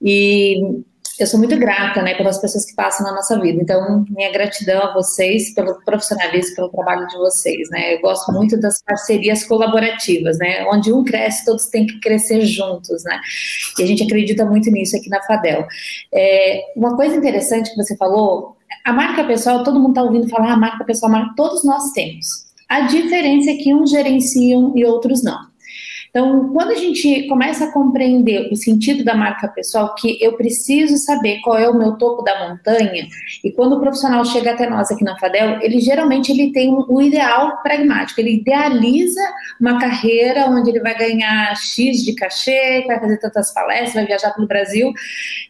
E 0.00 0.82
eu 1.22 1.26
sou 1.26 1.38
muito 1.38 1.56
grata, 1.58 2.02
né, 2.02 2.14
pelas 2.14 2.38
pessoas 2.38 2.64
que 2.64 2.74
passam 2.74 3.06
na 3.06 3.12
nossa 3.12 3.38
vida. 3.40 3.60
Então, 3.62 4.04
minha 4.08 4.32
gratidão 4.32 4.82
a 4.82 4.94
vocês 4.94 5.54
pelo 5.54 5.74
profissionalismo, 5.84 6.56
pelo 6.56 6.68
trabalho 6.70 7.06
de 7.06 7.16
vocês, 7.16 7.68
né? 7.70 7.94
Eu 7.94 8.00
gosto 8.00 8.32
muito 8.32 8.58
das 8.58 8.82
parcerias 8.82 9.44
colaborativas, 9.44 10.38
né? 10.38 10.66
Onde 10.72 10.92
um 10.92 11.04
cresce, 11.04 11.44
todos 11.44 11.66
têm 11.66 11.86
que 11.86 12.00
crescer 12.00 12.42
juntos, 12.42 13.04
né? 13.04 13.20
E 13.78 13.82
a 13.82 13.86
gente 13.86 14.02
acredita 14.02 14.44
muito 14.44 14.70
nisso 14.70 14.96
aqui 14.96 15.08
na 15.08 15.22
Fadel. 15.22 15.66
É, 16.12 16.62
uma 16.76 16.96
coisa 16.96 17.16
interessante 17.16 17.70
que 17.70 17.76
você 17.76 17.96
falou, 17.96 18.56
a 18.84 18.92
marca 18.92 19.24
pessoal, 19.24 19.62
todo 19.62 19.78
mundo 19.78 19.90
está 19.90 20.02
ouvindo 20.02 20.28
falar, 20.28 20.52
a 20.52 20.56
marca 20.56 20.84
pessoal, 20.84 21.12
marca, 21.12 21.34
todos 21.36 21.64
nós 21.64 21.92
temos. 21.92 22.26
A 22.68 22.82
diferença 22.82 23.50
é 23.50 23.56
que 23.56 23.74
uns 23.74 23.90
gerenciam 23.90 24.72
e 24.76 24.84
outros 24.84 25.22
não. 25.22 25.49
Então, 26.10 26.52
quando 26.52 26.72
a 26.72 26.74
gente 26.74 27.28
começa 27.28 27.66
a 27.66 27.72
compreender 27.72 28.50
o 28.52 28.56
sentido 28.56 29.04
da 29.04 29.14
marca 29.14 29.46
pessoal, 29.46 29.94
que 29.94 30.18
eu 30.20 30.36
preciso 30.36 30.96
saber 30.96 31.40
qual 31.40 31.56
é 31.56 31.68
o 31.68 31.78
meu 31.78 31.96
topo 31.96 32.22
da 32.22 32.48
montanha, 32.48 33.06
e 33.44 33.52
quando 33.52 33.74
o 33.74 33.80
profissional 33.80 34.24
chega 34.24 34.50
até 34.50 34.68
nós 34.68 34.90
aqui 34.90 35.04
na 35.04 35.16
Fadel, 35.18 35.60
ele 35.62 35.80
geralmente 35.80 36.32
ele 36.32 36.52
tem 36.52 36.74
o 36.74 37.00
ideal 37.00 37.62
pragmático, 37.62 38.20
ele 38.20 38.34
idealiza 38.34 39.20
uma 39.60 39.78
carreira 39.78 40.46
onde 40.46 40.70
ele 40.70 40.80
vai 40.80 40.98
ganhar 40.98 41.54
X 41.56 42.04
de 42.04 42.12
cachê, 42.14 42.84
vai 42.88 42.98
fazer 42.98 43.18
tantas 43.18 43.54
palestras, 43.54 43.94
vai 43.94 44.06
viajar 44.06 44.32
pelo 44.34 44.48
Brasil, 44.48 44.92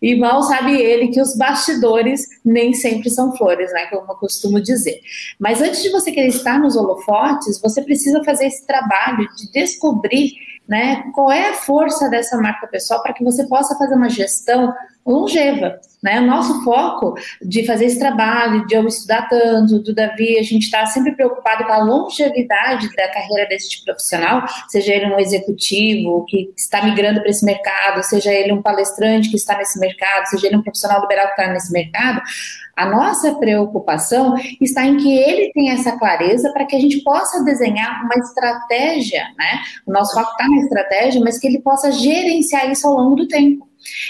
e 0.03 0.15
mal 0.15 0.43
sabe 0.43 0.77
ele 0.77 1.09
que 1.09 1.21
os 1.21 1.37
bastidores 1.37 2.27
nem 2.45 2.75
sempre 2.75 3.09
são 3.09 3.35
flores, 3.35 3.73
né, 3.73 3.87
como 3.87 4.13
eu 4.13 4.17
costumo 4.17 4.61
dizer. 4.61 5.01
Mas 5.39 5.63
antes 5.63 5.83
de 5.83 5.89
você 5.89 6.13
querer 6.13 6.29
estar 6.29 6.61
nos 6.61 6.77
holofotes, 6.77 7.59
você 7.63 7.81
precisa 7.81 8.23
fazer 8.25 8.47
esse 8.47 8.67
trabalho 8.67 9.27
de 9.37 9.51
descobrir 9.53 10.51
né? 10.71 11.03
Qual 11.13 11.33
é 11.33 11.49
a 11.49 11.55
força 11.55 12.09
dessa 12.09 12.39
marca 12.39 12.65
pessoal 12.69 13.03
para 13.03 13.13
que 13.13 13.25
você 13.25 13.45
possa 13.49 13.77
fazer 13.77 13.97
uma 13.97 14.09
gestão 14.09 14.73
longeva, 15.05 15.81
né? 16.01 16.21
O 16.21 16.27
nosso 16.27 16.63
foco 16.63 17.15
de 17.43 17.67
fazer 17.67 17.87
esse 17.87 17.99
trabalho, 17.99 18.65
de 18.69 18.77
eu 18.77 18.87
estudar 18.87 19.29
tanto, 19.29 19.81
do 19.81 19.93
Davi, 19.93 20.39
a 20.39 20.43
gente 20.45 20.63
está 20.63 20.87
sempre 20.87 21.17
preocupado 21.17 21.65
com 21.65 21.73
a 21.73 21.83
longevidade 21.83 22.89
da 22.95 23.09
carreira 23.09 23.49
desse 23.49 23.69
tipo 23.69 23.87
profissional, 23.87 24.45
seja 24.69 24.95
ele 24.95 25.07
um 25.07 25.19
executivo 25.19 26.25
que 26.29 26.53
está 26.57 26.85
migrando 26.85 27.21
para 27.21 27.31
esse 27.31 27.45
mercado, 27.45 28.05
seja 28.05 28.33
ele 28.33 28.53
um 28.53 28.63
palestrante 28.63 29.29
que 29.29 29.37
está 29.37 29.59
nesse 29.59 29.77
mercado, 29.81 30.27
seja 30.27 30.47
ele 30.47 30.57
um 30.57 30.63
profissional 30.63 31.01
liberal 31.01 31.27
que 31.27 31.33
está 31.33 31.53
nesse 31.53 31.73
mercado, 31.73 32.23
a 32.81 32.87
nossa 32.87 33.35
preocupação 33.35 34.35
está 34.59 34.87
em 34.87 34.97
que 34.97 35.13
ele 35.13 35.53
tenha 35.53 35.75
essa 35.75 35.99
clareza 35.99 36.51
para 36.53 36.65
que 36.65 36.75
a 36.75 36.81
gente 36.81 37.03
possa 37.03 37.45
desenhar 37.45 38.03
uma 38.05 38.15
estratégia, 38.15 39.25
né? 39.37 39.61
O 39.87 39.93
nosso 39.93 40.15
foco 40.15 40.31
está 40.31 40.49
na 40.49 40.63
estratégia, 40.63 41.21
mas 41.21 41.39
que 41.39 41.47
ele 41.47 41.61
possa 41.61 41.93
gerenciar 41.93 42.71
isso 42.71 42.87
ao 42.87 42.95
longo 42.95 43.17
do 43.17 43.29
tempo. 43.29 43.69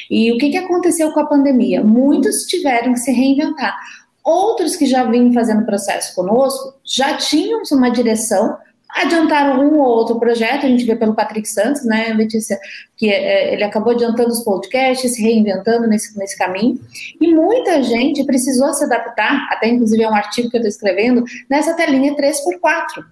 E 0.09 0.33
o 0.33 0.39
que, 0.39 0.51
que 0.51 0.57
aconteceu 0.57 1.11
com 1.13 1.19
a 1.19 1.27
pandemia? 1.27 1.83
Muitos 1.83 2.45
tiveram 2.45 2.93
que 2.93 3.01
se 3.01 3.11
reinventar. 3.11 3.77
Outros 4.23 4.77
que 4.77 4.87
já 4.87 5.03
vinham 5.03 5.33
fazendo 5.33 5.67
processo 5.67 6.15
conosco 6.15 6.75
já 6.85 7.17
tinham 7.17 7.63
uma 7.73 7.91
direção, 7.91 8.57
adiantaram 8.95 9.61
um 9.61 9.79
ou 9.79 9.87
outro 9.87 10.19
projeto, 10.19 10.67
a 10.67 10.69
gente 10.69 10.85
vê 10.85 10.97
pelo 10.97 11.15
Patrick 11.15 11.49
Santos, 11.49 11.85
né, 11.85 12.13
Letícia, 12.15 12.59
que 12.97 13.11
é, 13.11 13.55
ele 13.55 13.65
acabou 13.65 13.93
adiantando 13.93 14.31
os 14.31 14.45
podcasts, 14.45 15.15
se 15.15 15.23
reinventando 15.23 15.87
nesse, 15.87 16.19
nesse 16.19 16.37
caminho, 16.37 16.79
e 17.21 17.35
muita 17.35 17.83
gente 17.83 18.25
precisou 18.25 18.73
se 18.73 18.85
adaptar, 18.85 19.49
até 19.51 19.69
inclusive 19.69 20.03
é 20.03 20.09
um 20.09 20.15
artigo 20.15 20.51
que 20.51 20.57
eu 20.57 20.61
estou 20.61 20.71
escrevendo, 20.71 21.25
nessa 21.49 21.75
telinha 21.75 22.15
3x4. 22.15 23.05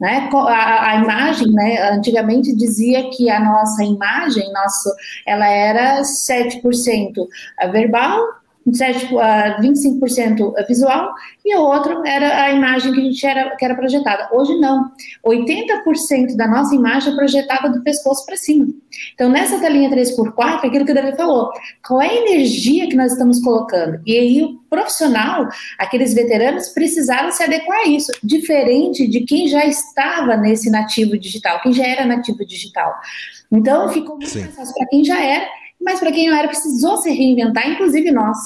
Né? 0.00 0.28
A, 0.32 0.90
a, 0.90 0.96
imagem, 0.96 1.52
né, 1.52 1.90
antigamente 1.90 2.54
dizia 2.56 3.08
que 3.10 3.30
a 3.30 3.38
nossa 3.38 3.84
imagem, 3.84 4.52
nosso, 4.52 4.92
ela 5.24 5.46
era 5.46 6.02
7% 6.02 6.60
verbal, 7.70 8.20
7, 8.70 9.14
uh, 9.14 9.60
25% 9.60 10.52
visual 10.68 11.12
e 11.44 11.56
o 11.56 11.62
outro 11.62 12.06
era 12.06 12.44
a 12.44 12.52
imagem 12.52 12.92
que 12.92 13.00
a 13.00 13.04
gente 13.04 13.26
era, 13.26 13.56
que 13.56 13.64
era 13.64 13.74
projetada. 13.74 14.28
Hoje 14.32 14.54
não. 14.58 14.90
80% 15.26 16.36
da 16.36 16.46
nossa 16.46 16.74
imagem 16.74 17.12
é 17.12 17.16
projetada 17.16 17.68
do 17.68 17.82
pescoço 17.82 18.24
para 18.24 18.36
cima. 18.36 18.68
Então, 19.14 19.28
nessa 19.28 19.58
telinha 19.58 19.90
3x4, 19.90 20.64
aquilo 20.64 20.84
que 20.84 20.92
o 20.92 20.94
Davi 20.94 21.16
falou, 21.16 21.50
qual 21.86 22.00
é 22.00 22.08
a 22.08 22.14
energia 22.14 22.88
que 22.88 22.96
nós 22.96 23.12
estamos 23.12 23.40
colocando? 23.40 24.00
E 24.06 24.16
aí 24.16 24.42
o 24.42 24.60
profissional, 24.70 25.48
aqueles 25.78 26.14
veteranos, 26.14 26.68
precisaram 26.68 27.30
se 27.32 27.42
adequar 27.42 27.80
a 27.80 27.88
isso, 27.88 28.12
diferente 28.22 29.06
de 29.06 29.20
quem 29.20 29.48
já 29.48 29.66
estava 29.66 30.36
nesse 30.36 30.70
nativo 30.70 31.18
digital, 31.18 31.60
quem 31.60 31.72
já 31.72 31.86
era 31.86 32.06
nativo 32.06 32.44
digital. 32.46 32.94
Então, 33.50 33.88
ficou 33.88 34.16
muito 34.16 34.30
Sim. 34.30 34.40
mais 34.42 34.54
fácil 34.54 34.74
para 34.74 34.86
quem 34.86 35.04
já 35.04 35.22
era 35.22 35.46
mas 35.84 36.00
para 36.00 36.12
quem 36.12 36.28
não 36.28 36.36
era, 36.36 36.48
precisou 36.48 36.96
se 36.98 37.10
reinventar, 37.10 37.68
inclusive 37.68 38.10
nós. 38.10 38.38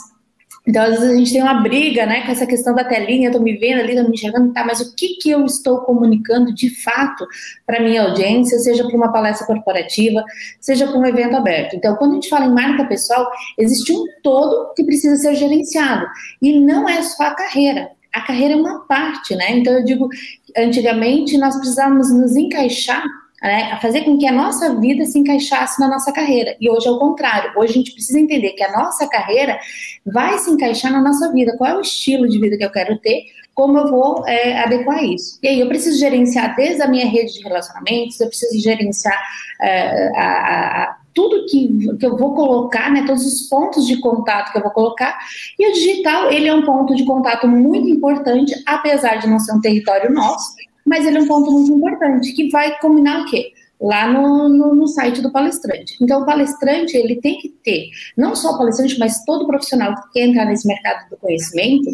Então, 0.67 0.83
às 0.83 0.99
vezes 0.99 1.11
a 1.11 1.17
gente 1.17 1.33
tem 1.33 1.43
uma 1.43 1.63
briga, 1.63 2.05
né, 2.07 2.23
com 2.27 2.33
essa 2.33 2.45
questão 2.45 2.75
da 2.75 2.83
telinha, 2.83 3.29
estou 3.29 3.41
me 3.41 3.57
vendo 3.57 3.79
ali, 3.79 3.91
estou 3.91 4.09
me 4.09 4.15
enxergando, 4.15 4.53
tá, 4.53 4.65
mas 4.65 4.81
o 4.81 4.97
que, 4.97 5.17
que 5.21 5.31
eu 5.31 5.45
estou 5.45 5.83
comunicando 5.83 6.53
de 6.53 6.71
fato 6.83 7.25
para 7.65 7.81
minha 7.81 8.03
audiência, 8.03 8.59
seja 8.59 8.85
para 8.85 8.97
uma 8.97 9.13
palestra 9.13 9.47
corporativa, 9.47 10.25
seja 10.61 10.89
para 10.89 10.99
um 10.99 11.07
evento 11.07 11.37
aberto. 11.37 11.77
Então, 11.77 11.95
quando 11.95 12.13
a 12.13 12.15
gente 12.15 12.29
fala 12.29 12.47
em 12.47 12.53
marca 12.53 12.85
pessoal, 12.85 13.31
existe 13.57 13.93
um 13.93 14.05
todo 14.25 14.73
que 14.75 14.83
precisa 14.83 15.15
ser 15.17 15.37
gerenciado, 15.37 16.05
e 16.43 16.59
não 16.59 16.89
é 16.89 17.01
só 17.03 17.25
a 17.25 17.35
carreira. 17.35 17.89
A 18.13 18.23
carreira 18.23 18.55
é 18.55 18.57
uma 18.57 18.81
parte, 18.87 19.37
né? 19.37 19.53
Então, 19.53 19.73
eu 19.73 19.85
digo, 19.85 20.09
antigamente 20.57 21.39
nós 21.39 21.55
precisávamos 21.55 22.11
nos 22.11 22.35
encaixar 22.35 23.05
né, 23.43 23.71
a 23.73 23.81
fazer 23.81 24.03
com 24.03 24.17
que 24.19 24.27
a 24.27 24.33
nossa 24.33 24.75
vida 24.79 25.05
se 25.05 25.19
encaixasse 25.19 25.81
na 25.81 25.89
nossa 25.89 26.13
carreira. 26.13 26.57
E 26.61 26.71
hoje 26.71 26.89
é 26.89 26.91
o 26.91 26.99
contrário. 26.99 27.53
Hoje 27.57 27.73
a 27.73 27.75
gente 27.75 27.93
precisa 27.93 28.19
entender 28.19 28.53
que 28.53 28.63
a 28.63 28.73
nossa 28.73 29.07
carreira 29.09 29.59
vai 30.05 30.39
se 30.39 30.51
encaixar 30.51 30.93
na 30.93 31.03
nossa 31.03 31.33
vida. 31.33 31.57
Qual 31.57 31.71
é 31.71 31.77
o 31.77 31.81
estilo 31.81 32.29
de 32.29 32.39
vida 32.39 32.57
que 32.57 32.65
eu 32.65 32.71
quero 32.71 32.99
ter? 32.99 33.25
Como 33.55 33.79
eu 33.79 33.89
vou 33.89 34.27
é, 34.27 34.63
adequar 34.63 35.03
isso? 35.05 35.39
E 35.43 35.49
aí 35.49 35.61
eu 35.61 35.69
preciso 35.69 35.99
gerenciar 35.99 36.55
desde 36.57 36.83
a 36.83 36.89
minha 36.89 37.07
rede 37.07 37.33
de 37.33 37.43
relacionamentos, 37.43 38.21
eu 38.21 38.29
preciso 38.29 38.61
gerenciar 38.61 39.19
é, 39.63 40.09
a, 40.15 40.83
a, 40.83 40.97
tudo 41.15 41.47
que, 41.47 41.97
que 41.97 42.05
eu 42.05 42.19
vou 42.19 42.35
colocar, 42.35 42.91
né, 42.91 43.05
todos 43.07 43.25
os 43.25 43.49
pontos 43.49 43.87
de 43.87 43.99
contato 43.99 44.53
que 44.53 44.59
eu 44.59 44.63
vou 44.63 44.71
colocar. 44.71 45.19
E 45.59 45.71
o 45.71 45.73
digital, 45.73 46.31
ele 46.31 46.49
é 46.49 46.55
um 46.55 46.67
ponto 46.67 46.95
de 46.95 47.07
contato 47.07 47.49
muito 47.49 47.89
importante, 47.89 48.53
apesar 48.67 49.17
de 49.17 49.27
não 49.27 49.39
ser 49.39 49.55
um 49.55 49.61
território 49.61 50.13
nosso, 50.13 50.55
mas 50.87 51.05
ele 51.05 51.19
é 51.19 51.21
um 51.21 51.27
ponto 51.27 51.51
muito 51.51 51.73
importante, 51.73 52.33
que 52.33 52.49
vai 52.49 52.79
combinar 52.79 53.23
o 53.23 53.27
quê? 53.27 53.53
Lá 53.79 54.11
no, 54.11 54.49
no, 54.49 54.75
no, 54.75 54.87
site 54.87 55.21
do 55.21 55.31
palestrante. 55.31 55.97
Então, 56.01 56.23
o 56.23 56.25
palestrante, 56.25 56.97
ele 56.97 57.17
tem 57.17 57.39
que 57.39 57.49
ter, 57.63 57.91
não 58.17 58.35
só 58.35 58.53
o 58.53 58.59
palestrante, 58.59 58.99
mas 58.99 59.23
todo 59.25 59.47
profissional 59.47 59.95
que 59.95 60.13
quer 60.13 60.29
entrar 60.29 60.47
nesse 60.47 60.67
mercado 60.67 61.11
do 61.11 61.17
conhecimento, 61.17 61.91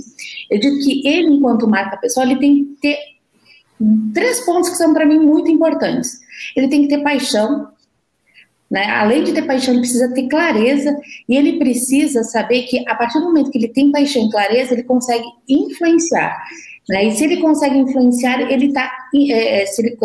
eu 0.51 0.61
digo 0.61 0.79
que 0.79 1.09
ele, 1.09 1.33
enquanto 1.33 1.67
marca 1.67 1.97
pessoal, 1.97 2.27
ele 2.27 2.39
tem 2.39 2.65
que 2.65 2.81
ter 2.81 2.99
três 4.15 4.41
pontos 4.45 4.71
que 4.71 4.77
são 4.77 4.93
para 4.93 5.07
mim 5.07 5.19
muito 5.19 5.51
importantes. 5.51 6.21
Ele 6.55 6.69
tem 6.69 6.83
que 6.83 6.89
ter 6.89 7.03
paixão, 7.03 7.69
né? 8.71 8.87
Além 8.87 9.25
de 9.25 9.33
ter 9.33 9.43
paixão, 9.43 9.75
ele 9.75 9.81
precisa 9.81 10.13
ter 10.15 10.29
clareza 10.29 10.97
e 11.29 11.37
ele 11.37 11.59
precisa 11.59 12.23
saber 12.23 12.63
que 12.63 12.89
a 12.89 12.95
partir 12.95 13.19
do 13.19 13.27
momento 13.27 13.51
que 13.51 13.59
ele 13.59 13.69
tem 13.69 13.91
paixão 13.91 14.27
e 14.27 14.31
clareza, 14.31 14.73
ele 14.73 14.85
consegue 14.85 15.27
influenciar. 15.49 16.43
Né? 16.89 17.05
E 17.05 17.13
se 17.13 17.25
ele 17.25 17.41
consegue 17.41 17.79
influenciar, 17.79 18.41
ele 18.41 18.67
está. 18.67 18.91
É, 19.15 19.63
é, 19.63 19.67
se 19.67 19.83
ele, 19.83 19.97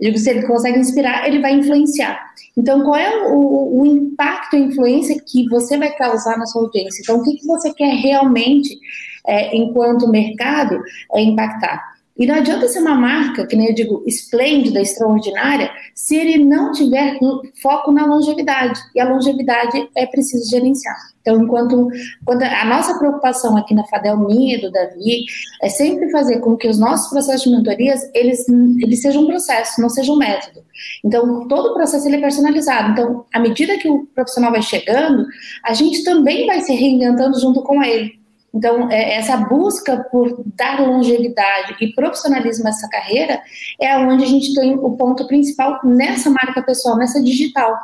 digo, 0.00 0.18
se 0.18 0.30
ele 0.30 0.46
consegue 0.46 0.78
inspirar, 0.78 1.26
ele 1.26 1.40
vai 1.40 1.52
influenciar. 1.52 2.30
Então, 2.56 2.82
qual 2.82 2.96
é 2.96 3.28
o, 3.28 3.80
o 3.80 3.86
impacto 3.86 4.56
e 4.56 4.60
influência 4.60 5.20
que 5.20 5.48
você 5.48 5.78
vai 5.78 5.94
causar 5.94 6.36
na 6.38 6.46
sua 6.46 6.62
audiência? 6.62 7.02
Então, 7.02 7.18
o 7.18 7.22
que, 7.22 7.36
que 7.36 7.46
você 7.46 7.72
quer 7.74 7.94
realmente, 7.94 8.78
é, 9.26 9.56
enquanto 9.56 10.08
mercado, 10.08 10.80
é, 11.14 11.22
impactar? 11.22 11.99
E 12.20 12.26
não 12.26 12.34
adianta 12.34 12.68
ser 12.68 12.80
uma 12.80 12.94
marca, 12.94 13.46
que 13.46 13.56
nem 13.56 13.68
eu 13.68 13.74
digo, 13.74 14.04
esplêndida, 14.06 14.78
extraordinária, 14.78 15.70
se 15.94 16.14
ele 16.14 16.44
não 16.44 16.70
tiver 16.70 17.18
foco 17.62 17.90
na 17.90 18.04
longevidade. 18.04 18.78
E 18.94 19.00
a 19.00 19.08
longevidade 19.08 19.88
é 19.96 20.04
preciso 20.04 20.50
gerenciar. 20.50 20.98
Então, 21.22 21.42
enquanto, 21.42 21.88
quando 22.22 22.42
a 22.42 22.64
nossa 22.66 22.98
preocupação 22.98 23.56
aqui 23.56 23.74
na 23.74 23.86
Fadel, 23.86 24.18
minha 24.18 24.60
do 24.60 24.70
Davi, 24.70 25.24
é 25.62 25.70
sempre 25.70 26.10
fazer 26.10 26.40
com 26.40 26.58
que 26.58 26.68
os 26.68 26.78
nossos 26.78 27.08
processos 27.08 27.50
de 27.50 27.56
mentorias, 27.56 28.02
eles, 28.14 28.46
eles 28.82 29.00
sejam 29.00 29.22
um 29.22 29.26
processo, 29.26 29.80
não 29.80 29.88
sejam 29.88 30.14
um 30.14 30.18
método. 30.18 30.62
Então, 31.02 31.48
todo 31.48 31.70
o 31.70 31.74
processo 31.74 32.06
ele 32.06 32.16
é 32.16 32.20
personalizado. 32.20 32.92
Então, 32.92 33.24
à 33.32 33.40
medida 33.40 33.78
que 33.78 33.88
o 33.88 34.04
profissional 34.14 34.50
vai 34.50 34.60
chegando, 34.60 35.24
a 35.64 35.72
gente 35.72 36.04
também 36.04 36.46
vai 36.46 36.60
se 36.60 36.74
reinventando 36.74 37.40
junto 37.40 37.62
com 37.62 37.82
ele. 37.82 38.19
Então, 38.52 38.90
é, 38.90 39.14
essa 39.14 39.36
busca 39.36 40.04
por 40.10 40.42
dar 40.56 40.80
longevidade 40.80 41.76
e 41.80 41.92
profissionalismo 41.92 42.66
a 42.66 42.70
essa 42.70 42.88
carreira 42.88 43.40
é 43.80 43.96
onde 43.98 44.24
a 44.24 44.26
gente 44.26 44.54
tem 44.54 44.74
o 44.74 44.96
ponto 44.96 45.26
principal 45.26 45.80
nessa 45.84 46.30
marca 46.30 46.62
pessoal, 46.62 46.96
nessa 46.96 47.22
digital. 47.22 47.78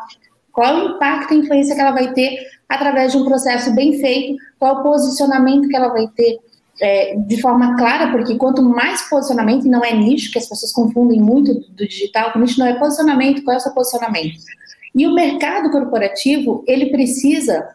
Qual 0.53 0.75
o 0.75 0.97
impacto 0.97 1.35
e 1.35 1.39
influência 1.39 1.75
que 1.75 1.81
ela 1.81 1.93
vai 1.93 2.13
ter 2.13 2.39
através 2.69 3.13
de 3.13 3.19
um 3.19 3.25
processo 3.25 3.75
bem 3.75 3.99
feito, 4.01 4.37
qual 4.59 4.81
o 4.81 4.83
posicionamento 4.83 5.69
que 5.69 5.77
ela 5.77 5.89
vai 5.89 6.09
ter 6.09 6.39
é, 6.81 7.17
de 7.17 7.41
forma 7.41 7.77
clara, 7.77 8.11
porque 8.11 8.37
quanto 8.37 8.63
mais 8.63 9.09
posicionamento, 9.09 9.67
e 9.67 9.71
não 9.71 9.85
é 9.85 9.95
nicho, 9.95 10.33
que 10.33 10.39
as 10.39 10.49
pessoas 10.49 10.73
confundem 10.73 11.21
muito 11.21 11.55
do 11.55 11.87
digital, 11.87 12.33
o 12.35 12.39
nicho 12.39 12.59
não 12.59 12.67
é 12.67 12.79
posicionamento, 12.79 13.43
qual 13.45 13.55
é 13.55 13.59
o 13.59 13.61
seu 13.61 13.73
posicionamento? 13.73 14.37
E 14.95 15.07
o 15.07 15.15
mercado 15.15 15.71
corporativo, 15.71 16.65
ele 16.67 16.87
precisa 16.87 17.69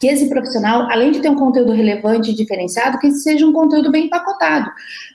que 0.00 0.06
esse 0.06 0.28
profissional, 0.28 0.88
além 0.90 1.12
de 1.12 1.20
ter 1.20 1.28
um 1.28 1.36
conteúdo 1.36 1.72
relevante 1.72 2.30
e 2.30 2.34
diferenciado, 2.34 2.98
que 2.98 3.10
seja 3.12 3.46
um 3.46 3.52
conteúdo 3.52 3.90
bem 3.90 4.06
empacotado. 4.06 4.70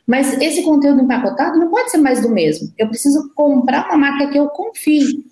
Mas 0.08 0.34
esse 0.42 0.64
conteúdo 0.64 1.02
empacotado 1.02 1.60
não 1.60 1.70
pode 1.70 1.92
ser 1.92 1.98
mais 1.98 2.22
do 2.22 2.30
mesmo. 2.30 2.72
Eu 2.78 2.88
preciso 2.88 3.32
comprar 3.36 3.88
uma 3.88 3.98
marca 3.98 4.28
que 4.28 4.38
eu 4.38 4.48
confie. 4.50 5.24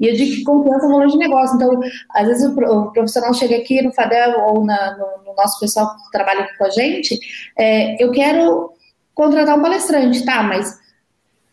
E 0.00 0.06
eu 0.06 0.14
digo 0.14 0.36
que 0.36 0.44
confiança 0.44 0.86
é 0.86 0.88
valor 0.88 1.08
de 1.08 1.18
negócio. 1.18 1.56
Então, 1.56 1.80
às 2.14 2.26
vezes 2.26 2.48
o 2.48 2.92
profissional 2.92 3.34
chega 3.34 3.56
aqui 3.56 3.82
no 3.82 3.92
FADEL 3.92 4.38
ou 4.46 4.64
na, 4.64 4.96
no, 4.96 5.24
no, 5.26 5.34
nosso 5.36 5.58
pessoal 5.58 5.96
que 5.96 6.10
trabalha 6.12 6.48
com 6.56 6.64
a 6.64 6.70
gente, 6.70 7.18
é, 7.56 8.02
eu 8.02 8.10
quero 8.12 8.72
contratar 9.14 9.58
um 9.58 9.62
palestrante, 9.62 10.24
tá, 10.24 10.42
mas 10.42 10.78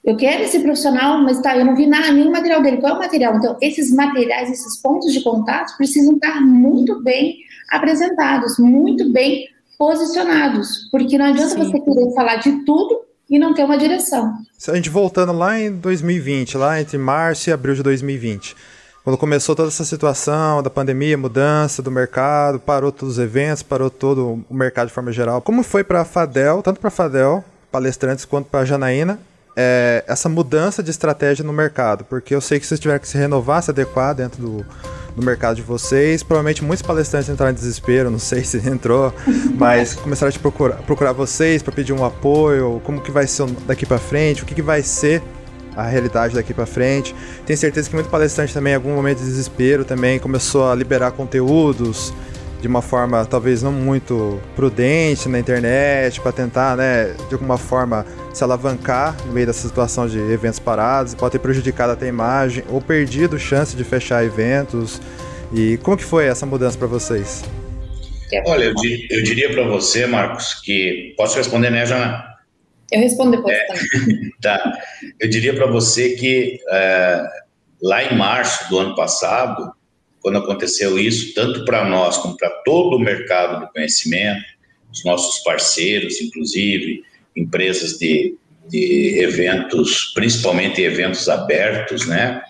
eu 0.06 0.16
quero 0.16 0.44
esse 0.44 0.60
profissional, 0.60 1.22
mas 1.24 1.42
tá, 1.42 1.58
eu 1.58 1.66
não 1.66 1.76
vi 1.76 1.88
nada, 1.88 2.12
nenhum 2.12 2.32
material 2.32 2.62
dele. 2.62 2.78
Qual 2.78 2.94
é 2.94 2.96
o 2.96 3.00
material? 3.00 3.36
Então, 3.38 3.58
esses 3.60 3.92
materiais, 3.92 4.52
esses 4.52 4.80
pontos 4.80 5.12
de 5.12 5.22
contato 5.24 5.76
precisam 5.78 6.14
estar 6.14 6.40
muito 6.42 7.02
bem 7.02 7.38
apresentados, 7.72 8.60
muito 8.60 9.12
bem 9.12 9.48
posicionados, 9.80 10.88
porque 10.92 11.18
não 11.18 11.26
adianta 11.26 11.50
Sim. 11.50 11.72
você 11.72 11.80
querer 11.80 12.14
falar 12.14 12.36
de 12.36 12.64
tudo 12.66 13.02
e 13.30 13.40
não 13.40 13.54
ter 13.54 13.64
uma 13.64 13.78
direção. 13.78 14.32
Se 14.58 14.70
a 14.70 14.76
gente 14.76 14.90
voltando 14.90 15.34
lá 15.34 15.60
em 15.60 15.72
2020, 15.72 16.56
lá 16.58 16.80
entre 16.80 16.98
março 16.98 17.50
e 17.50 17.54
abril 17.54 17.74
de 17.74 17.82
2020, 17.82 18.56
quando 19.04 19.18
começou 19.18 19.56
toda 19.56 19.70
essa 19.70 19.84
situação 19.84 20.62
da 20.62 20.70
pandemia, 20.70 21.18
mudança 21.18 21.82
do 21.82 21.92
mercado, 21.92 22.60
parou 22.60 22.92
todos 22.92 23.18
os 23.18 23.24
eventos, 23.24 23.64
parou 23.64 23.90
todo 23.90 24.44
o 24.48 24.54
mercado 24.54 24.88
de 24.88 24.94
forma 24.94 25.12
geral. 25.12 25.42
Como 25.42 25.64
foi 25.64 25.84
para 25.84 26.02
a 26.02 26.06
Fadel, 26.06 26.62
tanto 26.62 26.80
para 26.80 26.88
a 26.88 26.92
Fadel, 26.92 27.44
palestrantes, 27.72 28.24
quanto 28.24 28.48
para 28.48 28.62
a 28.62 28.66
Janaína, 28.66 29.20
é, 29.56 30.04
essa 30.08 30.28
mudança 30.28 30.84
de 30.84 30.92
estratégia 30.92 31.44
no 31.44 31.54
mercado? 31.54 32.04
Porque 32.06 32.36
eu 32.36 32.42
sei 32.42 32.60
que 32.60 32.66
vocês 32.66 32.80
tiveram 32.80 33.00
que 33.00 33.08
se 33.08 33.18
renovar, 33.18 33.64
se 33.64 33.72
adequar 33.72 34.14
dentro 34.14 34.42
do, 34.42 34.66
no 35.16 35.24
mercado 35.24 35.56
de 35.56 35.62
vocês. 35.62 36.24
Provavelmente 36.24 36.64
muitos 36.64 36.82
palestrantes 36.82 37.30
entraram 37.30 37.52
em 37.52 37.56
desespero, 37.56 38.12
não 38.12 38.20
sei 38.20 38.44
se 38.46 38.58
entrou, 38.68 39.14
mas 39.58 39.94
começaram 39.96 40.30
a 40.30 40.32
te 40.32 40.40
procurar, 40.40 40.78
procurar 40.78 41.14
vocês 41.14 41.64
para 41.64 41.74
pedir 41.74 41.94
um 41.94 42.04
apoio, 42.04 42.82
como 42.84 43.02
que 43.02 43.12
vai 43.12 43.28
ser 43.28 43.48
daqui 43.68 43.86
para 43.86 43.98
frente, 43.98 44.44
o 44.44 44.46
que, 44.46 44.56
que 44.56 44.62
vai 44.62 44.82
ser 44.82 45.22
a 45.76 45.84
realidade 45.84 46.34
daqui 46.34 46.54
para 46.54 46.66
frente. 46.66 47.16
Tenho 47.46 47.58
certeza 47.58 47.90
que 47.90 47.96
muito 47.96 48.10
palestrante 48.10 48.54
também, 48.54 48.74
em 48.74 48.76
algum 48.76 48.96
momento 48.96 49.20
de 49.20 49.26
desespero, 49.26 49.84
também 49.84 50.20
começou 50.20 50.70
a 50.70 50.76
liberar 50.76 51.12
conteúdos 51.12 52.14
de 52.62 52.68
uma 52.68 52.82
forma 52.82 53.26
talvez 53.26 53.62
não 53.62 53.72
muito 53.72 54.42
prudente 54.56 55.30
na 55.30 55.40
internet 55.40 56.20
para 56.22 56.32
tentar, 56.32 56.76
né, 56.76 57.16
de 57.28 57.34
alguma 57.34 57.58
forma 57.58 58.06
se 58.34 58.44
alavancar 58.44 59.16
no 59.26 59.34
meio 59.34 59.48
dessa 59.48 59.68
situação 59.68 60.08
de 60.08 60.18
eventos 60.18 60.60
parados, 60.60 61.14
pode 61.14 61.34
ter 61.34 61.40
prejudicado 61.40 61.94
até 61.94 62.06
a 62.06 62.10
imagem 62.10 62.64
ou 62.70 62.82
perdido 62.82 63.38
chance 63.38 63.76
de 63.76 63.84
fechar 63.84 64.24
eventos. 64.24 65.02
E 65.54 65.78
como 65.78 65.96
que 65.96 66.04
foi 66.04 66.26
essa 66.26 66.46
mudança 66.46 66.78
para 66.78 66.88
vocês? 66.88 67.44
Olha, 68.48 68.66
eu, 68.66 68.74
eu 69.10 69.24
diria 69.24 69.50
para 69.52 69.64
você, 69.64 70.06
Marcos, 70.06 70.56
que 70.56 71.14
posso 71.16 71.38
responder, 71.38 71.70
né, 71.70 71.86
Jana? 71.86 72.36
Eu 72.92 73.00
respondo 73.00 73.38
depois 73.38 73.56
é, 73.56 73.66
também. 73.66 74.32
tá. 74.42 74.80
Eu 75.20 75.30
diria 75.30 75.54
para 75.54 75.68
você 75.68 76.12
que 76.12 76.60
é, 76.70 77.24
lá 77.82 78.04
em 78.04 78.18
março 78.18 78.70
do 78.70 78.80
ano 78.80 78.96
passado, 78.96 79.72
quando 80.26 80.40
aconteceu 80.40 80.98
isso, 80.98 81.36
tanto 81.36 81.64
para 81.66 81.88
nós 81.88 82.18
como 82.18 82.36
para 82.36 82.50
todo 82.66 82.96
o 82.96 83.00
mercado 83.00 83.60
do 83.60 83.72
conhecimento, 83.72 84.44
os 84.92 85.06
nossos 85.06 85.44
parceiros, 85.44 86.20
inclusive, 86.20 87.04
empresas 87.36 88.00
de, 88.00 88.36
de 88.68 89.20
eventos, 89.20 90.14
principalmente 90.16 90.82
eventos 90.82 91.30
abertos, 91.30 92.08
né? 92.08 92.42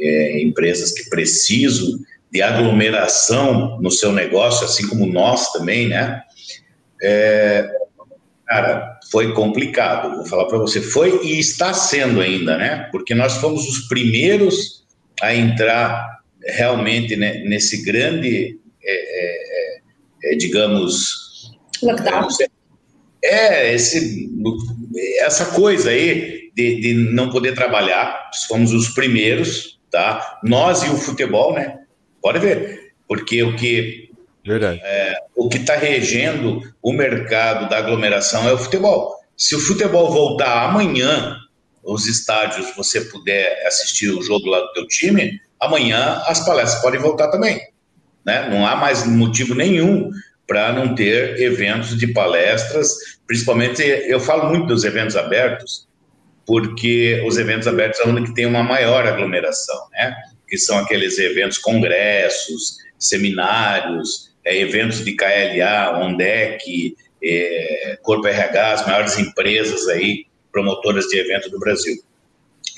É, 0.00 0.40
empresas 0.40 0.92
que 0.92 1.10
precisam 1.10 1.98
de 2.30 2.40
aglomeração 2.42 3.76
no 3.80 3.90
seu 3.90 4.12
negócio, 4.12 4.64
assim 4.64 4.86
como 4.86 5.04
nós 5.04 5.50
também, 5.50 5.88
né? 5.88 6.22
É, 7.02 7.68
cara, 8.46 9.00
foi 9.10 9.32
complicado, 9.32 10.14
vou 10.14 10.26
falar 10.26 10.44
para 10.44 10.58
você. 10.58 10.80
Foi 10.80 11.26
e 11.26 11.40
está 11.40 11.74
sendo 11.74 12.20
ainda, 12.20 12.56
né? 12.56 12.88
Porque 12.92 13.16
nós 13.16 13.38
fomos 13.38 13.68
os 13.68 13.88
primeiros 13.88 14.86
a 15.20 15.34
entrar 15.34 16.16
realmente 16.44 17.16
né, 17.16 17.42
nesse 17.44 17.84
grande, 17.84 18.58
é, 18.82 18.92
é, 18.92 20.30
é, 20.30 20.32
é 20.32 20.36
digamos, 20.36 21.52
lockdown. 21.82 22.28
É, 23.24 23.74
esse, 23.74 24.30
essa 25.20 25.46
coisa 25.46 25.90
aí 25.90 26.50
de, 26.54 26.80
de 26.80 26.94
não 26.94 27.30
poder 27.30 27.54
trabalhar, 27.54 28.30
fomos 28.48 28.72
os 28.72 28.88
primeiros, 28.90 29.80
tá? 29.90 30.38
Nós 30.44 30.82
e 30.82 30.90
o 30.90 30.96
futebol, 30.96 31.54
né? 31.54 31.80
Pode 32.22 32.38
ver, 32.38 32.92
porque 33.08 33.42
o 33.42 33.56
que 33.56 34.06
Verdade. 34.46 34.80
É, 34.84 35.16
o 35.34 35.48
que 35.48 35.58
está 35.58 35.74
regendo 35.76 36.62
o 36.80 36.92
mercado 36.92 37.68
da 37.68 37.78
aglomeração 37.78 38.48
é 38.48 38.52
o 38.52 38.58
futebol. 38.58 39.16
Se 39.36 39.56
o 39.56 39.60
futebol 39.60 40.08
voltar 40.10 40.68
amanhã, 40.68 41.36
os 41.82 42.06
estádios, 42.06 42.74
você 42.76 43.00
puder 43.00 43.66
assistir 43.66 44.08
o 44.08 44.22
jogo 44.22 44.48
lá 44.48 44.60
do 44.60 44.72
teu 44.72 44.86
time, 44.86 45.40
amanhã 45.60 46.22
as 46.26 46.44
palestras 46.44 46.82
podem 46.82 47.00
voltar 47.00 47.28
também. 47.28 47.60
Né? 48.24 48.48
Não 48.50 48.66
há 48.66 48.76
mais 48.76 49.06
motivo 49.06 49.54
nenhum 49.54 50.10
para 50.46 50.72
não 50.72 50.94
ter 50.94 51.40
eventos 51.40 51.96
de 51.96 52.08
palestras, 52.08 53.18
principalmente 53.26 53.82
eu 53.82 54.20
falo 54.20 54.48
muito 54.48 54.66
dos 54.66 54.84
eventos 54.84 55.16
abertos, 55.16 55.88
porque 56.46 57.22
os 57.26 57.36
eventos 57.36 57.66
abertos 57.66 58.00
é 58.00 58.08
onde 58.08 58.32
tem 58.32 58.46
uma 58.46 58.62
maior 58.62 59.06
aglomeração, 59.06 59.88
né? 59.92 60.14
Que 60.48 60.56
são 60.56 60.78
aqueles 60.78 61.18
eventos, 61.18 61.58
congressos, 61.58 62.78
seminários, 62.96 64.32
é, 64.44 64.56
eventos 64.56 65.04
de 65.04 65.12
KLA, 65.16 65.98
ONDEC, 65.98 66.96
é, 67.22 67.98
Corpo 68.02 68.28
RH, 68.28 68.72
as 68.72 68.86
maiores 68.86 69.18
empresas 69.18 69.88
aí, 69.88 70.26
promotoras 70.52 71.06
de 71.06 71.18
evento 71.18 71.50
do 71.50 71.58
Brasil. 71.58 71.96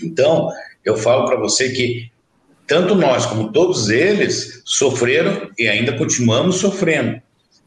Então, 0.02 0.50
eu 0.82 0.96
falo 0.96 1.26
para 1.26 1.36
você 1.36 1.68
que 1.68 2.10
tanto 2.68 2.94
nós 2.94 3.24
como 3.24 3.50
todos 3.50 3.88
eles 3.88 4.62
sofreram 4.64 5.50
e 5.58 5.66
ainda 5.66 5.96
continuamos 5.96 6.56
sofrendo. 6.56 7.20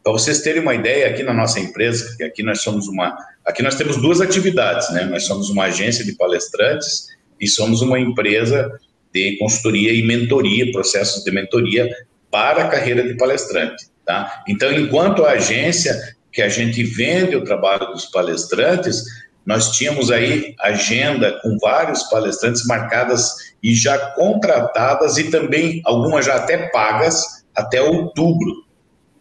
Para 0.03 0.13
vocês 0.13 0.41
terem 0.41 0.61
uma 0.61 0.75
ideia, 0.75 1.07
aqui 1.07 1.23
na 1.23 1.33
nossa 1.33 1.59
empresa, 1.59 2.15
que 2.15 2.23
aqui 2.23 2.43
nós 2.43 2.61
somos 2.61 2.87
uma, 2.87 3.17
aqui 3.45 3.61
nós 3.63 3.75
temos 3.75 3.97
duas 3.97 4.21
atividades, 4.21 4.89
né? 4.91 5.05
Nós 5.05 5.25
somos 5.25 5.49
uma 5.49 5.65
agência 5.65 6.05
de 6.05 6.13
palestrantes 6.13 7.07
e 7.39 7.47
somos 7.47 7.81
uma 7.81 7.99
empresa 7.99 8.71
de 9.13 9.37
consultoria 9.37 9.91
e 9.91 10.03
mentoria, 10.03 10.71
processos 10.71 11.23
de 11.23 11.31
mentoria 11.31 11.89
para 12.29 12.63
a 12.63 12.67
carreira 12.67 13.03
de 13.03 13.15
palestrante, 13.17 13.87
tá? 14.05 14.43
Então, 14.47 14.71
enquanto 14.71 15.25
a 15.25 15.31
agência 15.31 16.15
que 16.31 16.41
a 16.41 16.47
gente 16.47 16.83
vende 16.83 17.35
o 17.35 17.43
trabalho 17.43 17.87
dos 17.87 18.05
palestrantes, 18.05 19.03
nós 19.45 19.71
tínhamos 19.71 20.11
aí 20.11 20.55
agenda 20.59 21.39
com 21.41 21.57
vários 21.59 22.03
palestrantes 22.03 22.65
marcadas 22.65 23.50
e 23.61 23.75
já 23.75 23.97
contratadas 24.13 25.17
e 25.17 25.29
também 25.29 25.81
algumas 25.85 26.25
já 26.25 26.35
até 26.35 26.69
pagas 26.69 27.45
até 27.55 27.81
outubro 27.81 28.65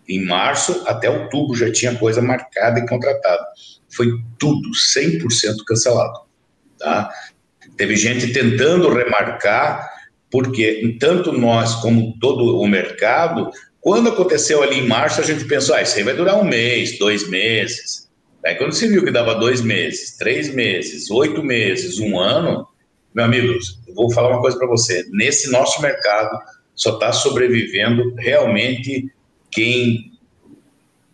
em 0.09 0.25
março 0.25 0.83
até 0.87 1.09
outubro 1.09 1.57
já 1.57 1.71
tinha 1.71 1.95
coisa 1.95 2.21
marcada 2.21 2.81
e 2.81 2.87
contratada. 2.87 3.47
Foi 3.89 4.09
tudo 4.39 4.71
100% 4.71 5.57
cancelado. 5.67 6.21
Tá? 6.79 7.11
Teve 7.77 7.95
gente 7.97 8.33
tentando 8.33 8.93
remarcar, 8.93 9.89
porque 10.31 10.97
tanto 10.99 11.33
nós 11.33 11.77
como 11.77 12.17
todo 12.19 12.59
o 12.59 12.67
mercado, 12.67 13.51
quando 13.81 14.09
aconteceu 14.09 14.63
ali 14.63 14.81
em 14.81 14.87
março, 14.87 15.21
a 15.21 15.25
gente 15.25 15.45
pensou, 15.45 15.75
ah, 15.75 15.83
isso 15.83 15.97
aí 15.97 16.03
vai 16.03 16.15
durar 16.15 16.37
um 16.37 16.45
mês, 16.45 16.99
dois 16.99 17.29
meses. 17.29 18.11
Aí 18.45 18.55
quando 18.57 18.73
se 18.73 18.89
viu 18.89 19.05
que 19.05 19.11
dava 19.11 19.35
dois 19.35 19.61
meses, 19.61 20.17
três 20.17 20.53
meses, 20.53 21.11
oito 21.11 21.43
meses, 21.43 21.99
um 21.99 22.19
ano, 22.19 22.67
meu 23.15 23.25
amigo, 23.25 23.59
eu 23.87 23.95
vou 23.95 24.13
falar 24.13 24.31
uma 24.31 24.41
coisa 24.41 24.57
para 24.59 24.69
você. 24.69 25.05
Nesse 25.11 25.51
nosso 25.51 25.81
mercado, 25.83 26.39
só 26.75 26.95
está 26.95 27.13
sobrevivendo 27.13 28.15
realmente 28.17 29.11
quem 29.51 30.11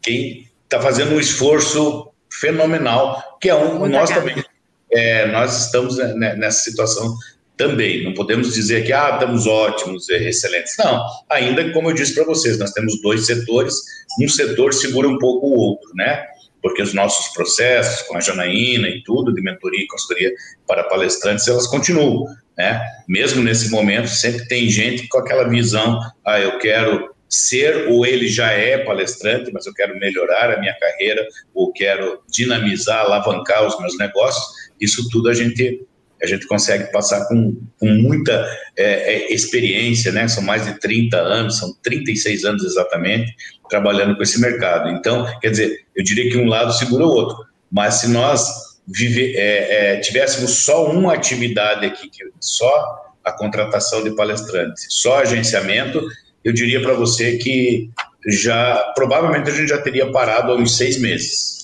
quem 0.02 0.48
está 0.64 0.80
fazendo 0.80 1.14
um 1.14 1.20
esforço 1.20 2.09
fenomenal, 2.30 3.38
que 3.40 3.48
é 3.48 3.54
um 3.54 3.88
nós 3.88 4.11
também 4.11 4.44
é, 4.92 5.26
nós 5.32 5.66
estamos 5.66 5.96
nessa 6.14 6.61
situação 6.61 7.16
também. 7.56 8.04
Não 8.04 8.14
podemos 8.14 8.54
dizer 8.54 8.85
que 8.85 8.92
ah, 8.92 9.11
estamos 9.14 9.46
ótimos, 9.46 10.09
é, 10.11 10.28
excelentes. 10.28 10.74
Não, 10.78 11.04
ainda 11.28 11.72
como 11.72 11.90
eu 11.90 11.94
disse 11.94 12.14
para 12.14 12.24
vocês, 12.24 12.59
nós 12.59 12.72
temos 12.72 13.00
dois 13.00 13.26
setores, 13.26 13.74
um 14.20 14.28
setor 14.28 14.72
segura 14.72 15.09
um 15.09 15.18
pouco 15.18 15.46
o 15.46 15.59
outro, 15.59 15.90
né? 15.94 16.24
Porque 16.66 16.83
os 16.83 16.92
nossos 16.92 17.33
processos 17.33 18.02
com 18.09 18.16
a 18.16 18.20
Janaína 18.20 18.88
e 18.88 19.00
tudo, 19.05 19.33
de 19.33 19.40
mentoria 19.40 19.85
e 19.85 19.87
consultoria 19.87 20.33
para 20.66 20.83
palestrantes, 20.83 21.46
elas 21.46 21.68
continuam, 21.68 22.24
né? 22.59 22.85
Mesmo 23.09 23.40
nesse 23.40 23.70
momento, 23.70 24.09
sempre 24.09 24.48
tem 24.48 24.68
gente 24.68 25.07
com 25.07 25.18
aquela 25.18 25.48
visão, 25.48 26.00
ah, 26.24 26.40
eu 26.40 26.59
quero 26.59 27.14
ser 27.29 27.87
ou 27.88 28.05
ele 28.05 28.26
já 28.26 28.50
é 28.50 28.79
palestrante, 28.79 29.52
mas 29.52 29.64
eu 29.64 29.74
quero 29.74 29.96
melhorar 29.96 30.52
a 30.52 30.59
minha 30.59 30.76
carreira, 30.76 31.24
ou 31.55 31.72
quero 31.72 32.20
dinamizar, 32.29 33.05
alavancar 33.05 33.64
os 33.64 33.79
meus 33.79 33.96
negócios. 33.96 34.44
Isso 34.81 35.09
tudo 35.09 35.29
a 35.29 35.35
gente 35.35 35.87
a 36.22 36.26
gente 36.26 36.46
consegue 36.46 36.90
passar 36.90 37.26
com, 37.26 37.57
com 37.79 37.87
muita 37.87 38.33
é, 38.76 39.14
é, 39.14 39.35
experiência, 39.35 40.11
né? 40.12 40.26
São 40.29 40.42
mais 40.42 40.64
de 40.64 40.79
30 40.81 41.16
anos, 41.16 41.59
são 41.59 41.74
36 41.83 42.44
anos 42.44 42.64
exatamente, 42.64 43.35
trabalhando 43.68 44.16
com 44.16 44.22
esse 44.22 44.40
mercado. 44.40 44.90
Então, 44.90 45.26
quer 45.40 45.50
dizer, 45.50 45.85
eu 45.94 46.02
diria 46.02 46.31
que 46.31 46.38
um 46.38 46.46
lado 46.46 46.72
segura 46.72 47.05
o 47.05 47.11
outro, 47.11 47.44
mas 47.70 47.96
se 47.96 48.09
nós 48.09 48.48
vive, 48.87 49.35
é, 49.37 49.96
é 49.96 50.00
tivéssemos 50.00 50.64
só 50.64 50.90
uma 50.90 51.14
atividade 51.14 51.85
aqui, 51.85 52.09
que 52.09 52.24
só 52.40 53.12
a 53.24 53.33
contratação 53.33 54.05
de 54.05 54.14
palestrantes, 54.14 54.87
só 54.88 55.18
agenciamento, 55.18 56.02
eu 56.44 56.52
diria 56.52 56.81
para 56.81 56.94
você 56.94 57.37
que 57.38 57.90
já 58.29 58.92
provavelmente 58.94 59.50
a 59.50 59.52
gente 59.52 59.68
já 59.68 59.79
teria 59.79 60.11
parado 60.11 60.52
há 60.52 60.57
uns 60.57 60.76
seis 60.76 60.98
meses 60.98 61.55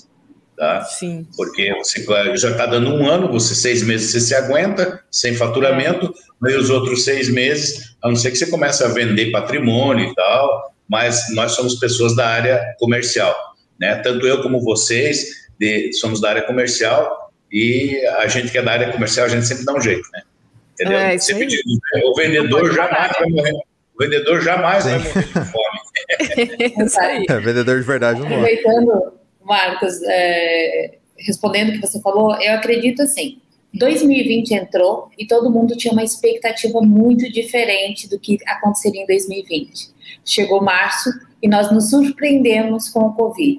tá? 0.63 0.85
Sim. 0.85 1.27
Porque 1.37 1.75
você 1.75 2.05
já 2.37 2.53
está 2.53 2.67
dando 2.67 2.95
um 2.95 3.11
ano, 3.11 3.33
você 3.33 3.53
seis 3.53 3.83
meses 3.83 4.13
você 4.13 4.21
se 4.21 4.33
aguenta 4.33 5.03
sem 5.11 5.35
faturamento, 5.35 6.15
é. 6.47 6.53
e 6.53 6.57
os 6.57 6.71
outros 6.71 7.03
seis 7.03 7.29
meses, 7.29 7.97
a 8.01 8.09
não 8.09 8.15
ser 8.15 8.31
que 8.31 8.37
você 8.37 8.47
comece 8.47 8.85
a 8.85 8.89
vender 8.89 9.33
patrimônio 9.33 10.07
e 10.07 10.15
tal, 10.15 10.73
mas 10.89 11.35
nós 11.35 11.53
somos 11.53 11.81
pessoas 11.81 12.15
da 12.15 12.29
área 12.29 12.63
comercial, 12.79 13.35
né? 13.81 13.97
Tanto 13.97 14.25
eu 14.25 14.41
como 14.41 14.61
vocês 14.61 15.49
de, 15.59 15.93
somos 15.95 16.21
da 16.21 16.29
área 16.29 16.43
comercial 16.43 17.33
e 17.51 17.99
a 18.19 18.29
gente 18.29 18.53
que 18.53 18.59
é 18.59 18.63
da 18.63 18.71
área 18.71 18.93
comercial 18.93 19.27
a 19.27 19.29
gente 19.29 19.45
sempre 19.45 19.65
dá 19.65 19.75
um 19.75 19.81
jeito, 19.81 20.09
né? 20.13 20.23
Entendeu? 20.75 20.97
É, 20.97 21.19
sempre 21.19 21.47
diz, 21.47 21.61
né? 21.67 22.03
o 22.05 22.15
vendedor 22.15 22.73
jamais 22.73 23.11
vai 23.19 23.29
morrer. 23.29 23.53
O 23.53 24.05
vendedor 24.05 24.41
jamais 24.41 24.85
Sim. 24.85 24.91
vai 24.91 24.99
morrer 25.01 25.25
de 25.25 25.51
fome. 25.51 26.85
isso 26.87 27.01
aí. 27.01 27.27
É, 27.29 27.41
vendedor 27.41 27.81
de 27.81 27.87
verdade 27.87 28.21
não 28.21 28.29
morre. 28.29 28.55
Aproveitando 28.55 29.22
Marcos, 29.45 30.01
é, 30.05 30.99
respondendo 31.19 31.71
o 31.71 31.73
que 31.73 31.81
você 31.81 32.01
falou, 32.01 32.35
eu 32.41 32.55
acredito 32.55 33.03
assim. 33.03 33.39
2020 33.75 34.51
entrou 34.53 35.09
e 35.19 35.27
todo 35.27 35.51
mundo 35.51 35.75
tinha 35.77 35.93
uma 35.93 36.05
expectativa 36.05 36.81
muito 36.83 37.31
diferente 37.33 38.09
do 38.09 38.19
que 38.19 38.39
aconteceria 38.47 39.03
em 39.03 39.07
2020. 39.07 39.91
Chegou 40.25 40.63
março 40.63 41.11
e 41.43 41.49
nós 41.49 41.73
nos 41.73 41.89
surpreendemos 41.89 42.91
com 42.91 43.01
o 43.01 43.15
Covid. 43.15 43.59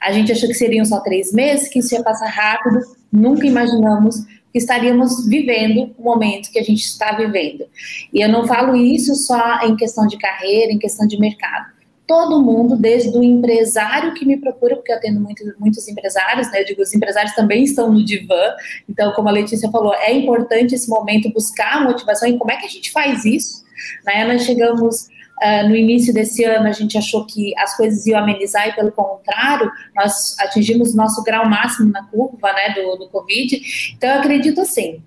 A 0.00 0.12
gente 0.12 0.32
achou 0.32 0.48
que 0.48 0.54
seriam 0.54 0.84
só 0.84 1.00
três 1.00 1.32
meses, 1.32 1.68
que 1.68 1.78
isso 1.78 1.94
ia 1.94 2.02
passar 2.02 2.28
rápido, 2.28 2.80
nunca 3.12 3.46
imaginamos 3.46 4.16
que 4.50 4.58
estaríamos 4.58 5.26
vivendo 5.26 5.94
o 5.98 6.02
momento 6.02 6.50
que 6.50 6.58
a 6.58 6.62
gente 6.62 6.84
está 6.84 7.12
vivendo. 7.12 7.66
E 8.12 8.20
eu 8.20 8.28
não 8.28 8.46
falo 8.46 8.76
isso 8.76 9.14
só 9.14 9.60
em 9.66 9.76
questão 9.76 10.06
de 10.06 10.16
carreira, 10.16 10.72
em 10.72 10.78
questão 10.78 11.06
de 11.06 11.18
mercado 11.18 11.74
todo 12.06 12.42
mundo, 12.42 12.76
desde 12.76 13.16
o 13.16 13.22
empresário 13.22 14.14
que 14.14 14.26
me 14.26 14.36
procura, 14.36 14.76
porque 14.76 14.92
eu 14.92 14.96
atendo 14.96 15.20
muito, 15.20 15.42
muitos 15.58 15.88
empresários, 15.88 16.50
né? 16.50 16.60
Eu 16.60 16.66
digo, 16.66 16.82
os 16.82 16.94
empresários 16.94 17.34
também 17.34 17.64
estão 17.64 17.90
no 17.92 18.04
divã. 18.04 18.54
Então, 18.88 19.12
como 19.12 19.28
a 19.28 19.32
Letícia 19.32 19.70
falou, 19.70 19.94
é 19.94 20.12
importante 20.12 20.74
esse 20.74 20.88
momento 20.88 21.32
buscar 21.32 21.82
motivação. 21.82 22.28
E 22.28 22.38
como 22.38 22.50
é 22.50 22.56
que 22.56 22.66
a 22.66 22.70
gente 22.70 22.92
faz 22.92 23.24
isso? 23.24 23.64
Né? 24.04 24.24
Nós 24.24 24.42
chegamos 24.42 25.08
Uh, 25.42 25.68
no 25.68 25.74
início 25.74 26.14
desse 26.14 26.44
ano 26.44 26.68
a 26.68 26.72
gente 26.72 26.96
achou 26.96 27.26
que 27.26 27.52
as 27.58 27.76
coisas 27.76 28.06
iam 28.06 28.20
amenizar 28.20 28.68
e 28.68 28.72
pelo 28.72 28.92
contrário, 28.92 29.68
nós 29.94 30.38
atingimos 30.38 30.94
nosso 30.94 31.24
grau 31.24 31.44
máximo 31.48 31.90
na 31.90 32.04
curva 32.04 32.52
né, 32.52 32.72
do, 32.72 32.96
do 32.96 33.08
Covid. 33.08 33.60
Então 33.96 34.10
eu 34.10 34.20
acredito 34.20 34.60
assim. 34.60 35.02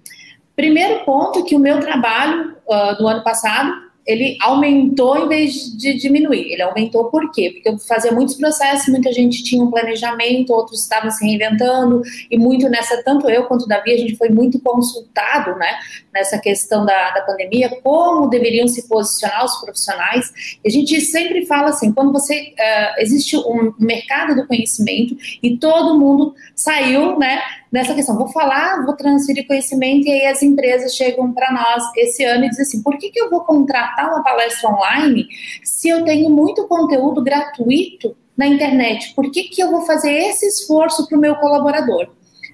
Primeiro 0.54 1.06
ponto 1.06 1.46
que 1.46 1.56
o 1.56 1.60
meu 1.60 1.80
trabalho 1.80 2.58
uh, 2.68 2.98
do 2.98 3.08
ano 3.08 3.24
passado 3.24 3.87
ele 4.08 4.38
aumentou 4.42 5.18
em 5.18 5.28
vez 5.28 5.78
de 5.78 5.96
diminuir. 5.96 6.54
Ele 6.54 6.62
aumentou 6.62 7.12
por 7.12 7.30
quê? 7.32 7.52
Porque 7.54 7.68
eu 7.68 7.78
fazia 7.78 8.12
muitos 8.12 8.36
processos, 8.36 8.88
muita 8.88 9.12
gente 9.12 9.44
tinha 9.44 9.62
um 9.62 9.70
planejamento, 9.70 10.54
outros 10.54 10.82
estavam 10.82 11.12
se 11.12 11.26
reinventando, 11.26 12.02
e 12.32 12.38
muito 12.38 12.70
nessa, 12.70 13.04
tanto 13.04 13.30
eu 13.30 13.44
quanto 13.44 13.64
o 13.64 13.68
Davi, 13.68 13.94
a 13.94 13.98
gente 13.98 14.16
foi 14.16 14.30
muito 14.30 14.60
consultado, 14.62 15.56
né, 15.58 15.78
nessa 16.14 16.40
questão 16.40 16.86
da, 16.86 17.12
da 17.12 17.22
pandemia, 17.22 17.70
como 17.84 18.30
deveriam 18.30 18.68
se 18.68 18.88
posicionar 18.88 19.44
os 19.44 19.60
profissionais. 19.60 20.32
E 20.64 20.70
a 20.70 20.72
gente 20.72 21.02
sempre 21.02 21.46
fala 21.46 21.70
assim, 21.70 21.92
quando 21.92 22.14
você, 22.14 22.54
uh, 22.54 23.02
existe 23.02 23.36
um 23.36 23.74
mercado 23.78 24.36
do 24.36 24.48
conhecimento 24.48 25.18
e 25.44 25.58
todo 25.58 26.00
mundo 26.00 26.34
saiu, 26.56 27.20
né, 27.20 27.42
nessa 27.72 27.94
questão. 27.94 28.18
Vou 28.18 28.28
falar, 28.30 28.86
vou 28.86 28.96
transferir 28.96 29.48
conhecimento, 29.48 30.08
e 30.08 30.12
aí 30.12 30.26
as 30.28 30.42
empresas 30.42 30.96
chegam 30.96 31.32
para 31.34 31.52
nós 31.52 31.84
esse 31.96 32.24
ano 32.24 32.46
e 32.46 32.50
dizem 32.50 32.64
assim: 32.64 32.84
por 32.84 32.98
que, 32.98 33.10
que 33.10 33.20
eu 33.20 33.30
vou 33.30 33.42
contratar 33.42 34.10
uma 34.10 34.24
palestra 34.24 34.70
online 34.70 35.28
se 35.64 35.90
eu 35.90 36.04
tenho 36.04 36.30
muito 36.30 36.68
conteúdo 36.68 37.24
gratuito 37.24 38.16
na 38.36 38.48
internet? 38.48 39.14
Por 39.16 39.32
que, 39.32 39.44
que 39.44 39.62
eu 39.62 39.72
vou 39.72 39.82
fazer 39.82 40.12
esse 40.12 40.46
esforço 40.48 41.08
para 41.08 41.18
o 41.18 41.22
meu 41.22 41.36
colaborador? 41.36 42.10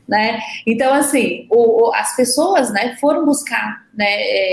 Né? 0.08 0.40
Então, 0.68 0.94
assim, 0.94 1.48
o, 1.50 1.88
o, 1.88 1.94
as 1.94 2.16
pessoas, 2.16 2.72
né, 2.72 2.96
foram 3.00 3.26
buscar, 3.26 3.84
né, 3.94 4.06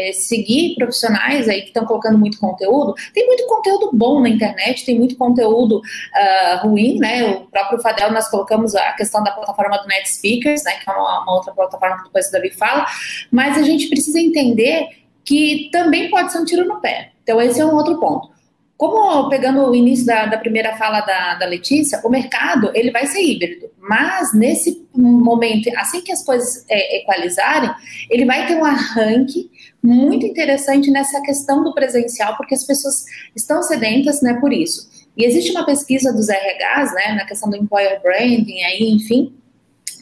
é, 0.08 0.12
seguir 0.12 0.74
profissionais 0.76 1.48
aí 1.48 1.62
que 1.62 1.68
estão 1.68 1.84
colocando 1.84 2.18
muito 2.18 2.38
conteúdo. 2.38 2.94
Tem 3.12 3.26
muito 3.26 3.46
conteúdo 3.46 3.90
bom 3.92 4.20
na 4.20 4.28
internet, 4.28 4.84
tem 4.84 4.98
muito 4.98 5.16
conteúdo 5.16 5.78
uh, 5.78 6.66
ruim, 6.66 6.98
né? 6.98 7.24
O 7.24 7.40
próprio 7.46 7.80
Fadel, 7.80 8.12
nós 8.12 8.28
colocamos 8.28 8.74
a 8.74 8.92
questão 8.92 9.22
da 9.22 9.32
plataforma 9.32 9.78
do 9.78 9.88
Net 9.88 10.08
Speakers, 10.08 10.62
né, 10.64 10.72
que 10.72 10.88
é 10.88 10.92
uma, 10.92 11.22
uma 11.22 11.34
outra 11.34 11.52
plataforma 11.52 11.98
que 11.98 12.04
depois 12.04 12.28
o 12.28 12.32
Davi 12.32 12.50
fala, 12.50 12.86
mas 13.30 13.56
a 13.58 13.62
gente 13.62 13.88
precisa 13.88 14.20
entender 14.20 14.88
que 15.24 15.68
também 15.72 16.10
pode 16.10 16.32
ser 16.32 16.38
um 16.38 16.44
tiro 16.44 16.64
no 16.66 16.80
pé. 16.80 17.12
Então, 17.22 17.40
esse 17.40 17.60
é 17.60 17.66
um 17.66 17.74
outro 17.74 17.98
ponto. 17.98 18.39
Como, 18.80 19.28
pegando 19.28 19.68
o 19.68 19.74
início 19.74 20.06
da, 20.06 20.24
da 20.24 20.38
primeira 20.38 20.74
fala 20.74 21.02
da, 21.02 21.34
da, 21.34 21.44
Letícia, 21.44 22.00
o 22.02 22.08
mercado 22.08 22.70
ele 22.74 22.90
vai 22.90 23.06
ser 23.06 23.20
híbrido, 23.20 23.68
mas 23.78 24.32
nesse 24.32 24.88
momento, 24.94 25.68
assim 25.76 26.00
que 26.00 26.10
as 26.10 26.24
coisas 26.24 26.64
é, 26.66 26.96
equalizarem, 26.96 27.70
ele 28.08 28.24
vai 28.24 28.46
ter 28.46 28.54
um 28.54 28.64
arranque 28.64 29.50
muito 29.82 30.24
interessante 30.24 30.90
nessa 30.90 31.20
questão 31.20 31.62
do 31.62 31.74
presencial, 31.74 32.38
porque 32.38 32.54
as 32.54 32.64
pessoas 32.64 33.04
estão 33.36 33.62
sedentas 33.62 34.22
né, 34.22 34.38
por 34.40 34.50
isso. 34.50 34.88
E 35.14 35.26
existe 35.26 35.50
uma 35.50 35.66
pesquisa 35.66 36.10
dos 36.10 36.30
RHs, 36.30 36.94
né, 36.94 37.12
na 37.16 37.26
questão 37.26 37.50
do 37.50 37.58
employer 37.58 38.00
branding, 38.00 38.62
aí, 38.62 38.90
enfim, 38.92 39.34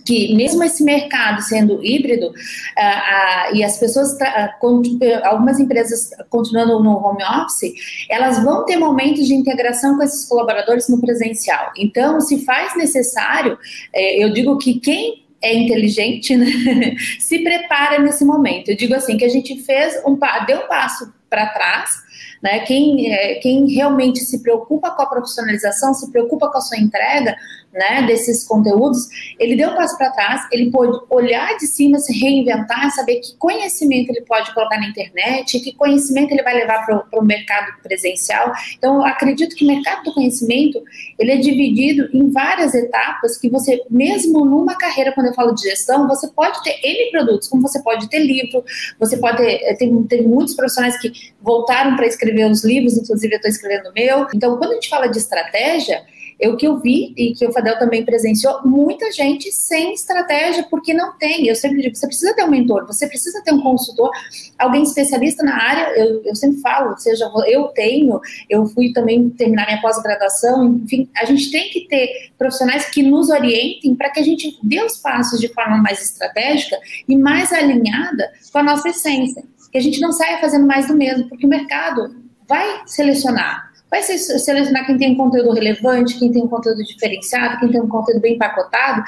que 0.09 0.35
mesmo 0.35 0.65
esse 0.65 0.83
mercado 0.83 1.43
sendo 1.43 1.85
híbrido 1.85 2.29
uh, 2.29 2.31
uh, 2.31 3.55
e 3.55 3.63
as 3.63 3.77
pessoas, 3.79 4.13
uh, 4.15 5.25
algumas 5.25 5.61
empresas 5.61 6.09
continuando 6.31 6.83
no 6.83 6.97
home 6.97 7.23
office, 7.23 7.75
elas 8.09 8.43
vão 8.43 8.65
ter 8.65 8.79
momentos 8.79 9.27
de 9.27 9.35
integração 9.35 9.99
com 9.99 10.03
esses 10.03 10.27
colaboradores 10.27 10.89
no 10.89 10.99
presencial. 10.99 11.73
Então, 11.77 12.23
se 12.23 12.43
faz 12.47 12.75
necessário, 12.75 13.59
eh, 13.95 14.25
eu 14.25 14.33
digo 14.33 14.57
que 14.57 14.81
quem 14.81 15.27
é 15.43 15.55
inteligente, 15.55 16.35
né, 16.35 16.47
se 17.21 17.41
prepara 17.41 17.99
nesse 17.99 18.25
momento. 18.25 18.71
Eu 18.71 18.77
digo 18.79 18.95
assim 18.95 19.19
que 19.19 19.27
a 19.27 19.29
gente 19.29 19.63
fez 19.63 19.95
um 20.07 20.19
deu 20.47 20.61
um 20.61 20.69
passo 20.69 21.13
para 21.29 21.49
trás 21.49 22.09
né? 22.43 22.61
Quem, 22.61 23.13
é, 23.13 23.35
quem 23.37 23.69
realmente 23.73 24.21
se 24.21 24.43
preocupa 24.43 24.91
com 24.91 25.03
a 25.03 25.07
profissionalização, 25.07 25.93
se 25.95 26.11
preocupa 26.11 26.51
com 26.51 26.59
a 26.59 26.61
sua 26.61 26.79
entrega 26.79 27.37
né, 27.73 28.03
desses 28.07 28.45
conteúdos, 28.45 29.09
ele 29.39 29.57
deu 29.57 29.71
um 29.71 29.75
passo 29.77 29.97
para 29.97 30.11
trás, 30.11 30.43
ele 30.51 30.71
pode 30.71 30.99
olhar 31.11 31.57
de 31.57 31.67
cima, 31.67 31.99
se 31.99 32.13
reinventar, 32.19 32.91
saber 32.93 33.17
que 33.17 33.37
conhecimento 33.37 34.11
ele 34.11 34.23
pode 34.23 34.53
colocar 34.55 34.79
na 34.79 34.89
internet, 34.89 35.61
que 35.61 35.75
conhecimento 35.75 36.33
ele 36.33 36.43
vai 36.43 36.55
levar 36.55 36.85
para 36.87 37.21
o 37.21 37.25
mercado 37.25 37.81
presencial. 37.83 38.53
Então, 38.77 39.05
acredito 39.05 39.55
que 39.55 39.65
o 39.65 39.69
mercado 39.69 40.05
do 40.05 40.15
conhecimento 40.15 40.83
ele 41.19 41.33
é 41.33 41.37
dividido 41.37 42.09
em 42.13 42.31
várias 42.31 42.75
etapas 42.75 43.37
que 43.37 43.49
você, 43.49 43.83
mesmo 43.91 44.45
numa 44.45 44.77
carreira, 44.77 45.13
quando 45.13 45.27
eu 45.27 45.35
falo 45.35 45.53
de 45.53 45.63
gestão, 45.63 46.09
você 46.09 46.29
pode 46.29 46.63
ter 46.63 46.79
N 46.83 47.11
produtos, 47.11 47.49
como 47.49 47.63
você 47.63 47.83
pode 47.83 48.09
ter 48.09 48.21
livro, 48.21 48.65
você 48.99 49.17
pode 49.17 49.37
ter, 49.37 49.77
tem, 49.77 50.03
tem 50.05 50.23
muitos 50.23 50.55
profissionais 50.55 50.99
que 50.99 51.13
voltaram 51.41 51.97
para 51.97 52.07
escrever 52.07 52.51
os 52.51 52.65
livros, 52.65 52.97
inclusive 52.97 53.35
eu 53.35 53.37
estou 53.37 53.51
escrevendo 53.51 53.91
o 53.91 53.93
meu. 53.93 54.27
Então, 54.35 54.57
quando 54.57 54.73
a 54.73 54.75
gente 54.75 54.89
fala 54.89 55.07
de 55.07 55.19
estratégia, 55.19 56.03
eu 56.39 56.57
que 56.57 56.67
eu 56.67 56.79
vi 56.79 57.13
e 57.17 57.35
que 57.35 57.47
o 57.47 57.53
Fadel 57.53 57.79
também 57.79 58.05
presenciou, 58.05 58.61
muita 58.65 59.11
gente 59.11 59.51
sem 59.51 59.93
estratégia, 59.93 60.65
porque 60.71 60.95
não 60.95 61.17
tem. 61.19 61.47
Eu 61.47 61.57
sempre 61.57 61.83
digo, 61.83 61.97
você 61.97 62.07
precisa 62.07 62.35
ter 62.35 62.45
um 62.45 62.51
mentor, 62.51 62.87
você 62.87 63.09
precisa 63.09 63.43
ter 63.43 63.53
um 63.53 63.61
consultor, 63.61 64.11
alguém 64.59 64.83
especialista 64.83 65.43
na 65.43 65.57
área, 65.57 65.99
eu, 65.99 66.23
eu 66.25 66.35
sempre 66.35 66.61
falo, 66.61 66.97
seja, 66.97 67.29
eu 67.47 67.65
tenho, 67.69 68.21
eu 68.49 68.67
fui 68.67 68.93
também 68.93 69.29
terminar 69.31 69.67
minha 69.67 69.81
pós-graduação, 69.81 70.81
enfim, 70.85 71.09
a 71.17 71.25
gente 71.25 71.51
tem 71.51 71.71
que 71.71 71.89
ter 71.89 72.31
profissionais 72.39 72.87
que 72.87 73.03
nos 73.03 73.29
orientem 73.31 73.95
para 73.95 74.11
que 74.11 74.21
a 74.21 74.25
gente 74.25 74.59
dê 74.63 74.83
os 74.83 74.99
passos 74.99 75.41
de 75.41 75.49
forma 75.49 75.79
mais 75.79 76.01
estratégica 76.03 76.79
e 77.09 77.17
mais 77.17 77.53
alinhada 77.53 78.31
com 78.53 78.59
a 78.59 78.63
nossa 78.63 78.89
essência. 78.89 79.43
Que 79.71 79.79
a 79.79 79.83
gente 79.83 80.01
não 80.01 80.13
saia 80.13 80.39
fazendo 80.39 80.67
mais 80.67 80.87
do 80.87 80.97
mesmo, 80.97 81.29
porque 81.29 81.45
o 81.45 81.49
mercado 81.49 82.15
vai 82.49 82.83
selecionar. 82.87 83.68
Vai 83.91 84.03
selecionar 84.03 84.87
quem 84.87 84.99
tem 84.99 85.13
um 85.13 85.17
conteúdo 85.17 85.53
relevante, 85.53 86.19
quem 86.19 86.31
tem 86.31 86.43
um 86.43 86.49
conteúdo 86.49 86.85
diferenciado, 86.85 87.59
quem 87.59 87.71
tem 87.71 87.81
um 87.81 87.89
conteúdo 87.89 88.21
bem 88.21 88.35
empacotado, 88.35 89.03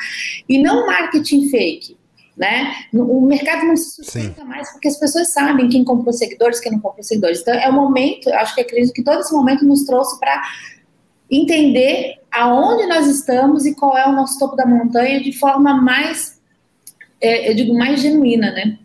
e 0.48 0.62
não 0.62 0.86
marketing 0.86 1.48
fake. 1.48 1.98
Né? 2.36 2.72
O 2.94 3.20
mercado 3.20 3.66
não 3.66 3.76
se 3.76 3.96
sustenta 3.96 4.40
Sim. 4.40 4.48
mais 4.48 4.72
porque 4.72 4.88
as 4.88 4.98
pessoas 4.98 5.30
sabem 5.30 5.68
quem 5.68 5.84
comprou 5.84 6.12
seguidores, 6.12 6.58
quem 6.58 6.72
não 6.72 6.80
comprou 6.80 7.04
seguidores. 7.04 7.40
Então, 7.40 7.52
é 7.52 7.68
o 7.68 7.72
momento, 7.72 8.30
acho 8.30 8.54
que 8.54 8.62
acredito 8.62 8.94
que 8.94 9.02
todo 9.02 9.20
esse 9.20 9.32
momento 9.32 9.66
nos 9.66 9.84
trouxe 9.84 10.18
para 10.18 10.42
entender 11.30 12.14
aonde 12.32 12.86
nós 12.86 13.06
estamos 13.06 13.66
e 13.66 13.74
qual 13.74 13.96
é 13.96 14.08
o 14.08 14.12
nosso 14.12 14.38
topo 14.38 14.56
da 14.56 14.64
montanha 14.64 15.20
de 15.20 15.32
forma 15.38 15.74
mais, 15.82 16.40
é, 17.20 17.50
eu 17.50 17.54
digo, 17.54 17.76
mais 17.76 18.00
genuína, 18.00 18.50
né? 18.52 18.78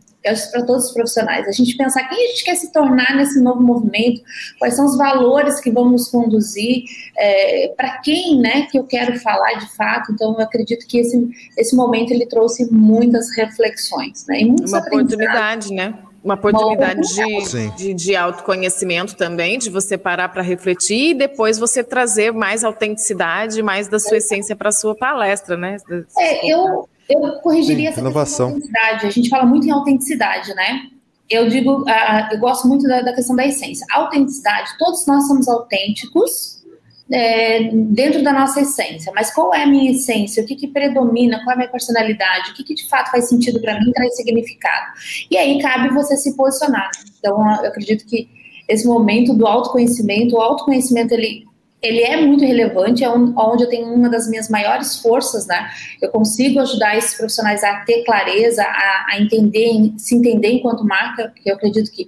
Para 0.52 0.66
todos 0.66 0.86
os 0.86 0.94
profissionais. 0.94 1.48
A 1.48 1.52
gente 1.52 1.76
pensar 1.78 2.08
quem 2.08 2.18
a 2.18 2.28
gente 2.30 2.44
quer 2.44 2.56
se 2.56 2.72
tornar 2.72 3.16
nesse 3.16 3.40
novo 3.42 3.62
movimento, 3.62 4.22
quais 4.58 4.76
são 4.76 4.86
os 4.86 4.98
valores 4.98 5.60
que 5.60 5.72
vão 5.72 5.90
nos 5.90 6.10
conduzir, 6.10 6.84
é, 7.18 7.74
para 7.76 8.00
quem, 8.00 8.40
né, 8.40 8.68
que 8.72 8.78
eu 8.78 8.84
quero 8.86 9.20
falar 9.20 9.54
de 9.60 9.76
fato. 9.76 10.12
Então, 10.12 10.34
eu 10.34 10.42
acredito 10.42 10.88
que 10.88 10.98
esse, 11.00 11.30
esse 11.58 11.76
momento 11.76 12.12
ele 12.12 12.26
trouxe 12.26 12.72
muitas 12.72 13.36
reflexões, 13.36 14.26
né? 14.28 14.42
E 14.42 14.46
Uma 14.46 14.80
oportunidade, 14.80 15.74
né? 15.74 15.94
Uma 16.24 16.34
oportunidade 16.34 17.02
de, 17.02 17.70
de, 17.78 17.94
de, 17.94 18.16
autoconhecimento 18.16 19.16
também, 19.16 19.60
de 19.60 19.70
você 19.70 19.96
parar 19.96 20.30
para 20.30 20.42
refletir 20.42 21.12
e 21.12 21.14
depois 21.14 21.60
você 21.60 21.84
trazer 21.84 22.34
mais 22.34 22.64
autenticidade, 22.64 23.62
mais 23.62 23.88
da 23.88 24.00
sua 24.00 24.18
essência 24.18 24.56
para 24.56 24.70
a 24.70 24.72
sua 24.72 24.96
palestra, 24.96 25.56
né? 25.56 25.78
É, 26.18 26.52
eu, 26.52 26.90
eu 27.10 27.40
corrigiria 27.42 27.86
Sim, 27.86 27.92
essa 27.92 28.00
inovação. 28.00 28.48
autenticidade. 28.48 29.06
A 29.06 29.10
gente 29.10 29.30
fala 29.30 29.46
muito 29.46 29.68
em 29.68 29.72
autenticidade, 29.72 30.54
né? 30.56 30.88
Eu 31.30 31.50
digo, 31.50 31.82
uh, 31.82 32.34
eu 32.34 32.40
gosto 32.40 32.68
muito 32.68 32.88
da, 32.88 33.02
da, 33.02 33.14
questão 33.14 33.36
da 33.36 33.46
essência. 33.46 33.86
Autenticidade, 33.92 34.72
todos 34.78 35.06
nós 35.08 35.28
somos 35.28 35.48
autênticos 35.48 36.64
é, 37.12 37.70
dentro 37.74 38.24
da 38.24 38.32
nossa 38.32 38.62
essência. 38.62 39.12
Mas 39.16 39.34
qual 39.34 39.54
é 39.54 39.64
a 39.64 39.68
minha 39.68 39.92
essência? 39.92 40.44
O 40.44 40.46
que, 40.46 40.56
que 40.56 40.68
predomina? 40.68 41.40
Qual 41.44 41.52
é 41.52 41.54
a 41.54 41.58
minha 41.58 41.70
personalidade? 41.70 42.52
O 42.52 42.54
que, 42.54 42.64
que 42.64 42.76
de 42.76 42.88
fato 42.88 43.12
faz 43.12 43.28
sentido 43.28 43.60
para 43.60 43.80
mim, 43.80 43.92
traz 43.92 44.16
significado? 44.16 44.94
E 45.30 45.38
aí 45.38 45.60
cabe 45.62 45.90
você 45.90 46.16
se 46.16 46.36
posicionar. 46.36 46.90
Então, 47.20 47.40
eu 47.64 47.70
acredito 47.70 48.06
que 48.06 48.30
esse 48.68 48.88
momento 48.88 49.34
do 49.34 49.46
autoconhecimento, 49.48 50.36
o 50.36 50.42
autoconhecimento 50.42 51.14
ele 51.14 51.46
ele 51.86 52.02
é 52.02 52.18
muito 52.18 52.44
relevante, 52.44 53.04
é 53.04 53.10
onde 53.10 53.64
eu 53.64 53.70
tenho 53.70 53.94
uma 53.94 54.10
das 54.10 54.30
minhas 54.30 54.50
maiores 54.50 55.00
forças, 55.00 55.46
né? 55.46 55.70
Eu 56.02 56.10
consigo 56.10 56.60
ajudar 56.60 56.98
esses 56.98 57.16
profissionais 57.16 57.64
a 57.64 57.82
ter 57.82 58.04
clareza, 58.04 58.64
a, 58.64 59.06
a 59.12 59.22
entender, 59.22 59.94
se 59.98 60.16
entender 60.16 60.54
enquanto 60.54 60.84
marca, 60.84 61.30
porque 61.30 61.50
eu 61.50 61.56
acredito 61.56 61.92
que 61.92 62.08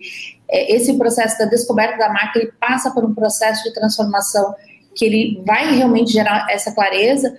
é, 0.49 0.75
esse 0.75 0.97
processo 0.97 1.37
da 1.37 1.45
descoberta 1.45 1.97
da 1.97 2.09
marca, 2.09 2.39
ele 2.39 2.51
passa 2.59 2.91
por 2.91 3.05
um 3.05 3.13
processo 3.13 3.63
de 3.63 3.73
transformação 3.73 4.55
que 4.95 5.05
ele 5.05 5.41
vai 5.45 5.75
realmente 5.75 6.11
gerar 6.11 6.47
essa 6.49 6.71
clareza. 6.71 7.37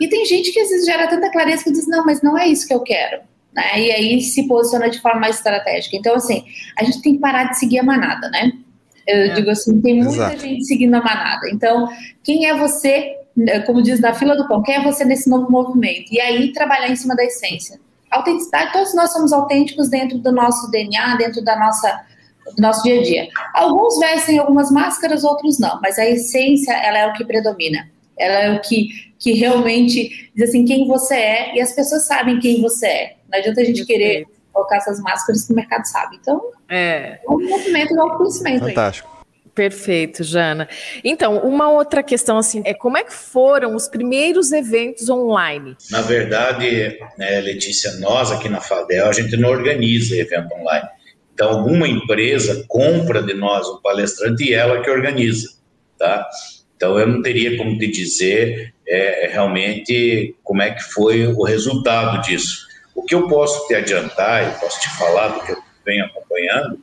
E 0.00 0.08
tem 0.08 0.24
gente 0.26 0.52
que 0.52 0.60
às 0.60 0.68
vezes 0.68 0.86
gera 0.86 1.08
tanta 1.08 1.30
clareza 1.30 1.64
que 1.64 1.72
diz, 1.72 1.88
não, 1.88 2.04
mas 2.04 2.22
não 2.22 2.36
é 2.38 2.46
isso 2.46 2.66
que 2.66 2.74
eu 2.74 2.80
quero. 2.80 3.20
Né? 3.52 3.80
E 3.80 3.92
aí 3.92 4.20
se 4.20 4.46
posiciona 4.46 4.90
de 4.90 5.00
forma 5.00 5.20
mais 5.20 5.36
estratégica. 5.36 5.96
Então, 5.96 6.14
assim, 6.14 6.44
a 6.76 6.84
gente 6.84 7.02
tem 7.02 7.14
que 7.14 7.20
parar 7.20 7.44
de 7.44 7.58
seguir 7.58 7.78
a 7.78 7.82
manada, 7.82 8.28
né? 8.28 8.52
Eu 9.08 9.22
é. 9.22 9.28
digo 9.34 9.50
assim, 9.50 9.80
tem 9.80 9.96
muita 9.96 10.12
Exato. 10.12 10.38
gente 10.38 10.64
seguindo 10.64 10.94
a 10.94 11.02
manada. 11.02 11.48
Então, 11.50 11.88
quem 12.22 12.46
é 12.46 12.56
você, 12.56 13.16
como 13.66 13.82
diz 13.82 14.00
na 14.00 14.12
fila 14.12 14.36
do 14.36 14.46
pão, 14.46 14.62
quem 14.62 14.74
é 14.74 14.82
você 14.82 15.02
nesse 15.04 15.30
novo 15.30 15.50
movimento? 15.50 16.12
E 16.12 16.20
aí 16.20 16.52
trabalhar 16.52 16.90
em 16.90 16.96
cima 16.96 17.16
da 17.16 17.24
essência. 17.24 17.80
Autenticidade, 18.10 18.72
todos 18.72 18.94
nós 18.94 19.10
somos 19.12 19.32
autênticos 19.32 19.88
dentro 19.88 20.18
do 20.18 20.30
nosso 20.30 20.70
DNA, 20.70 21.16
dentro 21.16 21.42
da 21.42 21.58
nossa 21.58 22.04
do 22.56 22.62
nosso 22.62 22.82
dia 22.82 23.00
a 23.00 23.02
dia. 23.02 23.28
Alguns 23.54 23.98
vestem 23.98 24.38
algumas 24.38 24.70
máscaras, 24.70 25.22
outros 25.22 25.58
não, 25.58 25.78
mas 25.82 25.98
a 25.98 26.06
essência, 26.06 26.72
ela 26.72 26.98
é 26.98 27.06
o 27.06 27.12
que 27.12 27.24
predomina. 27.24 27.90
Ela 28.18 28.34
é 28.34 28.56
o 28.56 28.60
que, 28.60 28.88
que 29.18 29.32
realmente 29.32 30.30
diz 30.34 30.48
assim 30.48 30.64
quem 30.64 30.86
você 30.86 31.14
é 31.14 31.54
e 31.54 31.60
as 31.60 31.72
pessoas 31.72 32.06
sabem 32.06 32.40
quem 32.40 32.62
você 32.62 32.86
é. 32.86 33.16
Não 33.30 33.38
adianta 33.38 33.60
a 33.60 33.64
gente 33.64 33.84
querer 33.84 34.26
colocar 34.52 34.76
essas 34.76 34.98
máscaras 35.00 35.44
que 35.44 35.52
o 35.52 35.56
mercado 35.56 35.84
sabe. 35.84 36.16
Então, 36.16 36.40
é, 36.68 37.18
é 37.26 37.30
um 37.30 37.48
movimento 37.48 37.94
do 37.94 38.00
autoconhecimento. 38.02 38.66
Fantástico. 38.66 39.08
Aí. 39.12 39.18
Perfeito, 39.58 40.22
Jana. 40.22 40.68
Então, 41.02 41.38
uma 41.38 41.68
outra 41.68 42.00
questão 42.00 42.38
assim 42.38 42.62
é 42.64 42.72
como 42.72 42.96
é 42.96 43.02
que 43.02 43.12
foram 43.12 43.74
os 43.74 43.88
primeiros 43.88 44.52
eventos 44.52 45.08
online? 45.08 45.76
Na 45.90 46.00
verdade, 46.00 46.96
né, 47.18 47.40
Letícia, 47.40 47.90
nós 47.98 48.30
aqui 48.30 48.48
na 48.48 48.60
Fadel 48.60 49.08
a 49.08 49.12
gente 49.12 49.36
não 49.36 49.48
organiza 49.48 50.16
evento 50.16 50.54
online. 50.54 50.86
Então, 51.34 51.50
alguma 51.50 51.88
empresa 51.88 52.64
compra 52.68 53.20
de 53.20 53.34
nós 53.34 53.66
um 53.66 53.80
palestrante 53.80 54.44
e 54.44 54.54
ela 54.54 54.80
que 54.80 54.88
organiza, 54.88 55.48
tá? 55.98 56.24
Então, 56.76 56.96
eu 56.96 57.08
não 57.08 57.20
teria 57.20 57.58
como 57.58 57.76
te 57.76 57.88
dizer 57.88 58.72
é, 58.86 59.28
realmente 59.32 60.36
como 60.44 60.62
é 60.62 60.70
que 60.70 60.84
foi 60.84 61.26
o 61.26 61.42
resultado 61.42 62.22
disso. 62.22 62.66
O 62.94 63.02
que 63.02 63.14
eu 63.14 63.26
posso 63.26 63.66
te 63.66 63.74
adiantar, 63.74 64.48
e 64.48 64.60
posso 64.60 64.80
te 64.80 64.88
falar 64.96 65.28
do 65.28 65.40
que 65.40 65.50
eu 65.50 65.67
venho 65.88 66.04
acompanhando, 66.04 66.78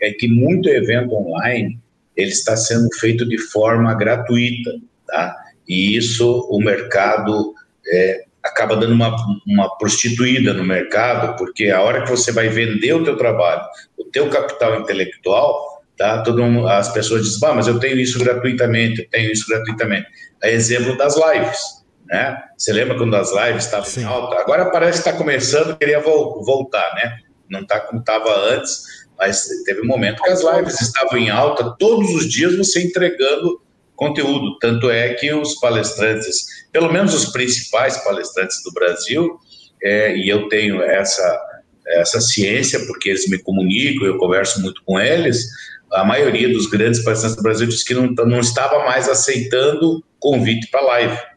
é 0.00 0.10
que 0.10 0.28
muito 0.28 0.68
evento 0.68 1.14
online 1.14 1.78
ele 2.16 2.30
está 2.30 2.56
sendo 2.56 2.88
feito 2.98 3.26
de 3.26 3.38
forma 3.38 3.94
gratuita, 3.94 4.72
tá? 5.06 5.36
E 5.66 5.96
isso 5.96 6.46
o 6.50 6.60
mercado 6.60 7.54
é, 7.86 8.24
acaba 8.42 8.76
dando 8.76 8.92
uma, 8.92 9.14
uma 9.46 9.78
prostituída 9.78 10.52
no 10.52 10.64
mercado, 10.64 11.36
porque 11.36 11.68
a 11.68 11.80
hora 11.80 12.02
que 12.02 12.10
você 12.10 12.32
vai 12.32 12.48
vender 12.48 12.92
o 12.92 13.04
teu 13.04 13.16
trabalho, 13.16 13.62
o 13.96 14.04
teu 14.04 14.28
capital 14.28 14.80
intelectual, 14.80 15.82
tá? 15.96 16.22
Todo 16.22 16.42
mundo, 16.42 16.66
as 16.66 16.92
pessoas 16.92 17.22
dizem, 17.22 17.48
ah, 17.48 17.54
mas 17.54 17.68
eu 17.68 17.78
tenho 17.78 17.98
isso 17.98 18.18
gratuitamente, 18.18 19.02
eu 19.02 19.08
tenho 19.08 19.30
isso 19.30 19.48
gratuitamente. 19.48 20.06
É 20.42 20.52
exemplo 20.52 20.96
das 20.98 21.14
lives 21.16 21.82
né? 22.12 22.42
Você 22.58 22.72
lembra 22.74 22.96
quando 22.96 23.16
as 23.16 23.32
lives 23.32 23.64
estavam 23.64 23.88
em 23.96 24.04
alta? 24.04 24.38
Agora 24.38 24.70
parece 24.70 25.02
que 25.02 25.08
está 25.08 25.18
começando, 25.18 25.76
queria 25.78 25.98
vo 25.98 26.44
voltar, 26.44 26.94
né? 26.94 27.18
Não 27.52 27.60
está 27.60 27.78
como 27.80 28.00
estava 28.00 28.34
antes, 28.48 28.82
mas 29.18 29.46
teve 29.64 29.82
um 29.82 29.86
momento 29.86 30.22
que 30.22 30.30
as 30.30 30.42
lives 30.42 30.80
estavam 30.80 31.18
em 31.18 31.30
alta, 31.30 31.76
todos 31.78 32.10
os 32.14 32.28
dias 32.28 32.56
você 32.56 32.82
entregando 32.82 33.60
conteúdo. 33.94 34.58
Tanto 34.58 34.90
é 34.90 35.14
que 35.14 35.32
os 35.32 35.54
palestrantes, 35.60 36.46
pelo 36.72 36.92
menos 36.92 37.14
os 37.14 37.26
principais 37.26 38.02
palestrantes 38.02 38.62
do 38.64 38.72
Brasil, 38.72 39.38
é, 39.82 40.16
e 40.16 40.28
eu 40.28 40.48
tenho 40.48 40.82
essa, 40.82 41.40
essa 41.86 42.20
ciência, 42.20 42.80
porque 42.86 43.10
eles 43.10 43.28
me 43.28 43.38
comunicam, 43.38 44.06
eu 44.06 44.18
converso 44.18 44.60
muito 44.60 44.82
com 44.84 44.98
eles, 44.98 45.46
a 45.92 46.04
maioria 46.04 46.48
dos 46.48 46.66
grandes 46.66 47.04
palestrantes 47.04 47.36
do 47.36 47.42
Brasil 47.42 47.66
disse 47.66 47.84
que 47.84 47.94
não, 47.94 48.06
não 48.06 48.40
estava 48.40 48.84
mais 48.84 49.08
aceitando 49.08 50.02
convite 50.18 50.68
para 50.70 50.80
live 50.80 51.31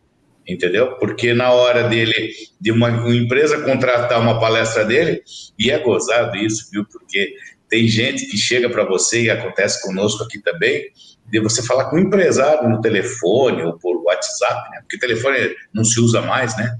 entendeu? 0.48 0.96
Porque 0.98 1.34
na 1.34 1.52
hora 1.52 1.88
dele, 1.88 2.32
de 2.60 2.72
uma, 2.72 2.90
uma, 2.90 3.16
empresa 3.16 3.62
contratar 3.64 4.20
uma 4.20 4.40
palestra 4.40 4.86
dele, 4.86 5.22
e 5.58 5.72
é 5.72 5.80
gozado 5.80 6.38
isso, 6.38 6.70
viu? 6.72 6.86
Porque 6.86 7.34
tem 7.70 7.88
gente 7.88 8.28
que 8.28 8.38
chega 8.38 8.70
para 8.70 8.84
você, 8.84 9.24
e 9.24 9.30
acontece 9.30 9.82
conosco 9.82 10.24
aqui 10.24 10.40
também, 10.40 10.86
de 11.28 11.40
você 11.40 11.64
falar 11.64 11.90
com 11.90 11.96
um 11.96 12.00
empresário 12.00 12.70
no 12.70 12.80
telefone 12.82 13.64
ou 13.64 13.78
por 13.80 14.04
WhatsApp, 14.04 14.70
né? 14.72 14.80
Porque 14.82 15.00
telefone 15.00 15.56
não 15.74 15.84
se 15.84 16.00
usa 16.00 16.22
mais, 16.22 16.56
né? 16.56 16.78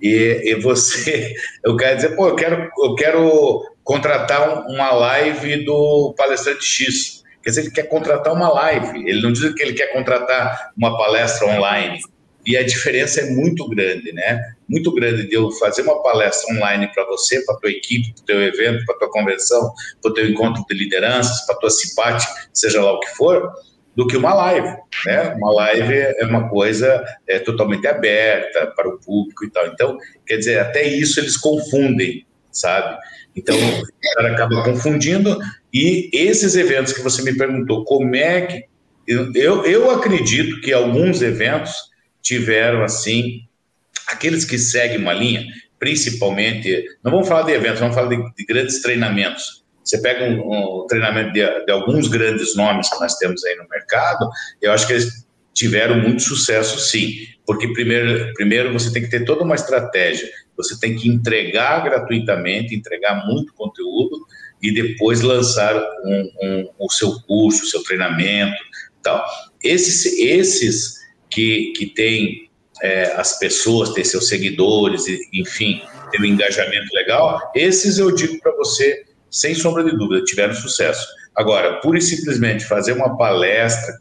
E, 0.00 0.42
e 0.44 0.54
você, 0.54 1.34
eu 1.64 1.76
quero 1.76 1.96
dizer, 1.96 2.14
pô, 2.14 2.28
eu 2.28 2.36
quero, 2.36 2.70
eu 2.78 2.94
quero 2.94 3.62
contratar 3.82 4.66
uma 4.68 4.92
live 4.92 5.64
do 5.64 6.14
palestrante 6.16 6.64
X. 6.64 7.24
Quer 7.42 7.50
dizer, 7.50 7.60
ele 7.62 7.70
quer 7.70 7.88
contratar 7.88 8.32
uma 8.32 8.48
live, 8.48 9.08
ele 9.08 9.22
não 9.22 9.32
diz 9.32 9.52
que 9.54 9.62
ele 9.62 9.72
quer 9.72 9.92
contratar 9.92 10.70
uma 10.76 10.96
palestra 10.96 11.46
online 11.48 11.98
e 12.48 12.56
a 12.56 12.64
diferença 12.64 13.20
é 13.20 13.30
muito 13.30 13.68
grande, 13.68 14.10
né? 14.10 14.40
Muito 14.66 14.90
grande 14.94 15.28
de 15.28 15.34
eu 15.34 15.50
fazer 15.50 15.82
uma 15.82 16.02
palestra 16.02 16.54
online 16.54 16.90
para 16.94 17.04
você, 17.04 17.44
para 17.44 17.56
tua 17.56 17.70
equipe, 17.70 18.14
para 18.14 18.22
o 18.22 18.24
teu 18.24 18.42
evento, 18.42 18.86
para 18.86 18.96
tua 18.96 19.10
convenção, 19.10 19.70
para 20.00 20.10
o 20.10 20.14
teu 20.14 20.26
encontro 20.26 20.64
de 20.66 20.74
lideranças, 20.74 21.44
para 21.44 21.56
tua 21.56 21.68
simpate, 21.68 22.26
seja 22.54 22.82
lá 22.82 22.94
o 22.94 23.00
que 23.00 23.10
for, 23.10 23.52
do 23.94 24.06
que 24.06 24.16
uma 24.16 24.32
live, 24.32 24.66
né? 25.04 25.34
Uma 25.36 25.52
live 25.52 25.94
é 25.94 26.24
uma 26.24 26.48
coisa 26.48 27.04
é, 27.26 27.38
totalmente 27.38 27.86
aberta 27.86 28.68
para 28.68 28.88
o 28.88 28.98
público 28.98 29.44
e 29.44 29.50
tal. 29.50 29.66
Então, 29.66 29.98
quer 30.26 30.38
dizer, 30.38 30.58
até 30.58 30.82
isso 30.88 31.20
eles 31.20 31.36
confundem, 31.36 32.24
sabe? 32.50 32.96
Então, 33.36 33.54
o 33.58 34.14
cara 34.14 34.32
acaba 34.32 34.64
confundindo. 34.64 35.38
E 35.70 36.08
esses 36.14 36.56
eventos 36.56 36.94
que 36.94 37.02
você 37.02 37.20
me 37.20 37.36
perguntou, 37.36 37.84
como 37.84 38.16
é 38.16 38.40
que. 38.40 38.64
Eu, 39.06 39.64
eu 39.64 39.90
acredito 39.90 40.60
que 40.62 40.72
alguns 40.72 41.20
eventos 41.20 41.88
tiveram, 42.22 42.82
assim, 42.82 43.42
aqueles 44.08 44.44
que 44.44 44.58
seguem 44.58 44.98
uma 44.98 45.12
linha, 45.12 45.46
principalmente, 45.78 46.84
não 47.04 47.12
vamos 47.12 47.28
falar 47.28 47.42
de 47.42 47.52
eventos, 47.52 47.80
vamos 47.80 47.94
falar 47.94 48.08
de, 48.08 48.16
de 48.34 48.44
grandes 48.44 48.82
treinamentos. 48.82 49.64
Você 49.84 49.98
pega 50.02 50.24
um, 50.24 50.82
um 50.82 50.86
treinamento 50.86 51.32
de, 51.32 51.64
de, 51.64 51.72
alguns 51.72 52.08
grandes 52.08 52.54
nomes 52.54 52.90
que 52.90 53.00
nós 53.00 53.16
temos 53.16 53.44
aí 53.44 53.56
no 53.56 53.68
mercado, 53.68 54.28
eu 54.60 54.72
acho 54.72 54.86
que 54.86 54.92
eles 54.92 55.26
tiveram 55.54 55.98
muito 55.98 56.22
sucesso, 56.22 56.78
sim, 56.78 57.14
porque 57.46 57.72
primeiro, 57.72 58.32
primeiro 58.34 58.72
você 58.72 58.92
tem 58.92 59.02
que 59.02 59.10
ter 59.10 59.24
toda 59.24 59.44
uma 59.44 59.54
estratégia, 59.54 60.28
você 60.56 60.78
tem 60.78 60.94
que 60.94 61.08
entregar 61.08 61.82
gratuitamente, 61.84 62.74
entregar 62.74 63.26
muito 63.26 63.54
conteúdo 63.54 64.26
e 64.62 64.72
depois 64.72 65.20
lançar 65.20 65.74
um, 66.04 66.30
um, 66.42 66.70
o 66.78 66.90
seu 66.90 67.20
curso, 67.22 67.62
o 67.62 67.66
seu 67.66 67.82
treinamento, 67.82 68.56
tal. 69.02 69.24
Esses, 69.62 70.04
esses 70.18 70.97
que, 71.30 71.72
que 71.76 71.86
têm 71.86 72.48
é, 72.82 73.12
as 73.16 73.38
pessoas, 73.38 73.92
têm 73.92 74.04
seus 74.04 74.28
seguidores, 74.28 75.04
enfim, 75.32 75.82
tem 76.10 76.20
um 76.20 76.24
engajamento 76.24 76.94
legal, 76.94 77.50
esses 77.54 77.98
eu 77.98 78.14
digo 78.14 78.40
para 78.40 78.52
você, 78.52 79.04
sem 79.30 79.54
sombra 79.54 79.84
de 79.84 79.96
dúvida, 79.96 80.24
tiveram 80.24 80.54
sucesso. 80.54 81.06
Agora, 81.36 81.80
pura 81.80 81.98
e 81.98 82.02
simplesmente 82.02 82.64
fazer 82.64 82.92
uma 82.92 83.16
palestra, 83.16 83.94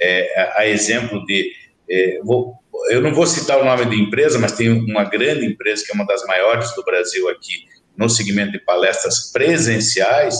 é, 0.00 0.52
a 0.56 0.66
exemplo 0.66 1.24
de. 1.24 1.52
É, 1.88 2.20
vou, 2.22 2.54
eu 2.90 3.00
não 3.00 3.14
vou 3.14 3.26
citar 3.26 3.60
o 3.60 3.64
nome 3.64 3.86
de 3.86 4.00
empresa, 4.00 4.38
mas 4.38 4.52
tem 4.52 4.70
uma 4.70 5.04
grande 5.04 5.46
empresa 5.46 5.84
que 5.84 5.92
é 5.92 5.94
uma 5.94 6.06
das 6.06 6.24
maiores 6.26 6.74
do 6.74 6.82
Brasil 6.82 7.28
aqui 7.28 7.66
no 7.96 8.08
segmento 8.08 8.52
de 8.52 8.58
palestras 8.58 9.30
presenciais. 9.32 10.36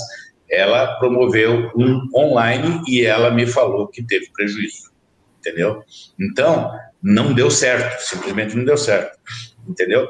Ela 0.51 0.99
promoveu 0.99 1.71
um 1.75 2.09
online 2.15 2.83
e 2.87 3.03
ela 3.03 3.31
me 3.31 3.47
falou 3.47 3.89
que 3.89 4.03
teve 4.03 4.29
prejuízo 4.35 4.92
entendeu? 5.43 5.83
Então, 6.19 6.73
não 7.03 7.35
deu 7.35 7.51
certo, 7.51 8.01
simplesmente 8.01 8.57
não 8.57 8.65
deu 8.65 8.77
certo, 8.77 9.19
entendeu? 9.69 10.09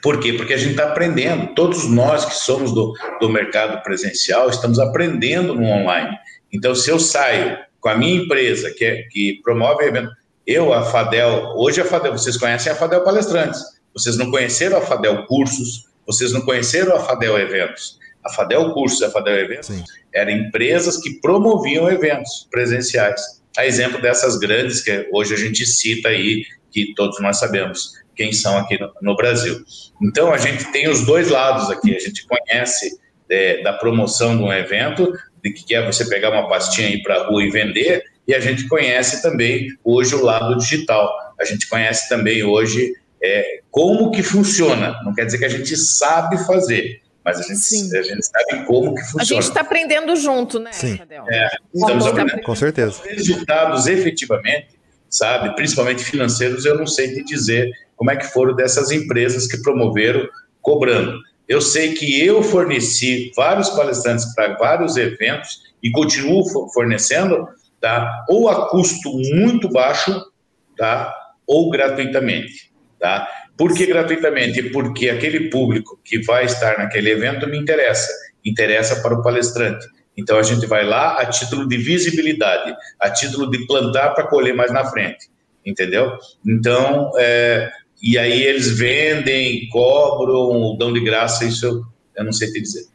Por 0.00 0.20
quê? 0.20 0.34
Porque 0.34 0.54
a 0.54 0.56
gente 0.56 0.70
está 0.70 0.84
aprendendo, 0.84 1.52
todos 1.54 1.88
nós 1.88 2.24
que 2.24 2.34
somos 2.34 2.72
do, 2.72 2.94
do 3.20 3.28
mercado 3.28 3.82
presencial, 3.82 4.48
estamos 4.48 4.78
aprendendo 4.78 5.54
no 5.54 5.64
online. 5.64 6.16
Então, 6.52 6.74
se 6.74 6.88
eu 6.88 6.98
saio 6.98 7.58
com 7.80 7.88
a 7.88 7.96
minha 7.96 8.22
empresa, 8.22 8.70
que, 8.70 8.84
é, 8.84 9.02
que 9.10 9.40
promove 9.42 9.84
evento, 9.84 10.10
eu, 10.46 10.72
a 10.72 10.84
Fadel, 10.84 11.54
hoje 11.56 11.80
a 11.80 11.84
Fadel, 11.84 12.12
vocês 12.12 12.36
conhecem 12.36 12.70
a 12.70 12.76
Fadel 12.76 13.02
Palestrantes, 13.02 13.60
vocês 13.92 14.16
não 14.16 14.30
conheceram 14.30 14.78
a 14.78 14.80
Fadel 14.80 15.26
Cursos, 15.26 15.86
vocês 16.06 16.32
não 16.32 16.42
conheceram 16.42 16.94
a 16.94 17.00
Fadel 17.00 17.36
Eventos. 17.36 17.98
A 18.24 18.30
Fadel 18.30 18.72
Cursos 18.72 19.00
e 19.00 19.04
a 19.04 19.10
Fadel 19.10 19.38
Eventos 19.38 19.68
Sim. 19.68 19.82
eram 20.14 20.30
empresas 20.30 20.98
que 20.98 21.20
promoviam 21.20 21.90
eventos 21.90 22.46
presenciais 22.50 23.42
a 23.56 23.66
exemplo 23.66 24.00
dessas 24.00 24.38
grandes 24.38 24.82
que 24.82 25.08
hoje 25.12 25.34
a 25.34 25.36
gente 25.36 25.64
cita 25.64 26.08
aí, 26.08 26.44
que 26.70 26.94
todos 26.94 27.20
nós 27.20 27.38
sabemos 27.38 27.92
quem 28.14 28.32
são 28.32 28.56
aqui 28.58 28.78
no, 28.80 28.90
no 29.02 29.16
Brasil. 29.16 29.62
Então, 30.02 30.32
a 30.32 30.38
gente 30.38 30.70
tem 30.72 30.88
os 30.88 31.04
dois 31.04 31.28
lados 31.28 31.70
aqui, 31.70 31.94
a 31.94 31.98
gente 31.98 32.26
conhece 32.26 32.98
é, 33.30 33.62
da 33.62 33.72
promoção 33.72 34.36
de 34.36 34.42
um 34.42 34.52
evento, 34.52 35.12
de 35.42 35.52
que 35.52 35.74
é 35.74 35.84
você 35.84 36.08
pegar 36.08 36.30
uma 36.30 36.48
pastinha 36.48 36.88
ir 36.88 37.02
para 37.02 37.16
a 37.16 37.26
rua 37.26 37.44
e 37.44 37.50
vender, 37.50 38.02
e 38.26 38.34
a 38.34 38.40
gente 38.40 38.66
conhece 38.66 39.22
também 39.22 39.68
hoje 39.84 40.14
o 40.14 40.22
lado 40.22 40.56
digital. 40.56 41.12
A 41.38 41.44
gente 41.44 41.68
conhece 41.68 42.08
também 42.08 42.42
hoje 42.42 42.92
é, 43.22 43.60
como 43.70 44.10
que 44.10 44.22
funciona. 44.22 45.00
Não 45.04 45.14
quer 45.14 45.26
dizer 45.26 45.38
que 45.38 45.44
a 45.44 45.50
gente 45.50 45.76
sabe 45.76 46.44
fazer, 46.44 47.00
mas 47.26 47.40
a 47.40 47.42
gente, 47.42 47.96
a 47.96 48.02
gente 48.02 48.22
sabe 48.22 48.64
como 48.66 48.94
que 48.94 49.00
funciona. 49.00 49.22
A 49.22 49.24
gente 49.24 49.42
está 49.42 49.60
aprendendo 49.62 50.14
junto, 50.14 50.60
né, 50.60 50.70
Sim. 50.70 50.96
É, 51.28 51.48
estamos 51.74 52.06
aprendendo. 52.06 52.40
Com 52.42 52.54
certeza. 52.54 53.02
Resultados 53.04 53.88
efetivamente, 53.88 54.78
sabe, 55.10 55.52
principalmente 55.56 56.04
financeiros, 56.04 56.64
eu 56.64 56.78
não 56.78 56.86
sei 56.86 57.14
te 57.14 57.24
dizer 57.24 57.72
como 57.96 58.12
é 58.12 58.16
que 58.16 58.26
foram 58.26 58.54
dessas 58.54 58.92
empresas 58.92 59.48
que 59.48 59.60
promoveram 59.60 60.28
cobrando. 60.62 61.18
Eu 61.48 61.60
sei 61.60 61.94
que 61.94 62.24
eu 62.24 62.44
forneci 62.44 63.32
vários 63.34 63.70
palestrantes 63.70 64.32
para 64.32 64.56
vários 64.56 64.96
eventos 64.96 65.62
e 65.82 65.90
continuo 65.90 66.44
fornecendo, 66.72 67.48
tá? 67.80 68.24
Ou 68.28 68.48
a 68.48 68.68
custo 68.68 69.10
muito 69.34 69.68
baixo, 69.68 70.30
tá? 70.78 71.12
Ou 71.44 71.70
gratuitamente, 71.70 72.72
tá? 73.00 73.28
Por 73.56 73.74
que 73.74 73.86
gratuitamente? 73.86 74.62
Porque 74.70 75.08
aquele 75.08 75.48
público 75.48 75.98
que 76.04 76.22
vai 76.22 76.44
estar 76.44 76.78
naquele 76.78 77.10
evento 77.10 77.48
me 77.48 77.58
interessa, 77.58 78.12
interessa 78.44 79.02
para 79.02 79.14
o 79.14 79.22
palestrante. 79.22 79.86
Então 80.16 80.38
a 80.38 80.42
gente 80.42 80.66
vai 80.66 80.84
lá 80.84 81.20
a 81.20 81.26
título 81.26 81.68
de 81.68 81.76
visibilidade, 81.76 82.74
a 83.00 83.10
título 83.10 83.50
de 83.50 83.66
plantar 83.66 84.10
para 84.10 84.26
colher 84.26 84.54
mais 84.54 84.72
na 84.72 84.84
frente, 84.84 85.28
entendeu? 85.64 86.16
Então, 86.46 87.12
é, 87.18 87.70
e 88.02 88.16
aí 88.18 88.42
eles 88.42 88.78
vendem, 88.78 89.68
cobram, 89.68 90.76
dão 90.78 90.92
de 90.92 91.00
graça, 91.00 91.44
isso 91.44 91.66
eu, 91.66 91.82
eu 92.16 92.24
não 92.24 92.32
sei 92.32 92.50
te 92.50 92.60
dizer. 92.60 92.86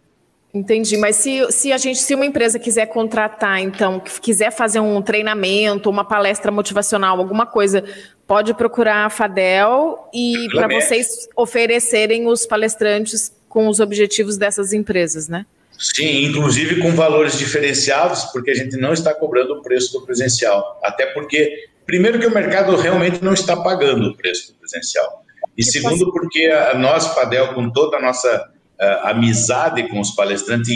Entendi, 0.54 0.98
mas 0.98 1.16
se, 1.16 1.50
se 1.50 1.72
a 1.72 1.78
gente, 1.78 2.00
se 2.00 2.14
uma 2.14 2.26
empresa 2.26 2.60
quiser 2.60 2.86
contratar, 2.88 3.62
então, 3.62 4.02
quiser 4.22 4.52
fazer 4.52 4.82
um 4.82 5.02
treinamento, 5.02 5.90
uma 5.90 6.04
palestra 6.04 6.52
motivacional, 6.52 7.18
alguma 7.18 7.46
coisa, 7.46 7.86
pode 8.28 8.54
procurar 8.54 9.06
a 9.06 9.10
Fadel 9.10 10.10
e 10.14 10.48
para 10.54 10.68
vocês 10.68 11.30
oferecerem 11.38 12.28
os 12.28 12.46
palestrantes 12.46 13.34
com 13.48 13.68
os 13.68 13.80
objetivos 13.80 14.38
dessas 14.38 14.74
empresas, 14.74 15.30
né? 15.30 15.46
Sim, 15.78 16.26
inclusive 16.26 16.82
com 16.82 16.92
valores 16.92 17.38
diferenciados, 17.38 18.26
porque 18.26 18.52
a 18.52 18.56
gente 18.56 18.78
não 18.78 18.94
está 18.94 19.14
cobrando 19.14 19.54
o 19.54 19.62
preço 19.62 19.94
do 19.94 20.06
presencial. 20.06 20.80
Até 20.84 21.08
porque, 21.08 21.70
primeiro, 21.86 22.20
que 22.20 22.28
o 22.28 22.34
mercado 22.34 22.76
realmente 22.76 23.24
não 23.24 23.34
está 23.34 23.56
pagando 23.56 24.10
o 24.10 24.16
preço 24.16 24.52
do 24.52 24.60
presencial. 24.60 25.24
E 25.58 25.64
segundo, 25.64 26.12
porque 26.12 26.46
a 26.46 26.78
nós, 26.78 27.08
Fadel, 27.08 27.54
com 27.54 27.70
toda 27.72 27.98
a 27.98 28.02
nossa 28.02 28.52
uh, 28.82 29.08
amizade 29.08 29.88
com 29.90 30.00
os 30.00 30.12
palestrantes 30.12 30.70
e, 30.70 30.74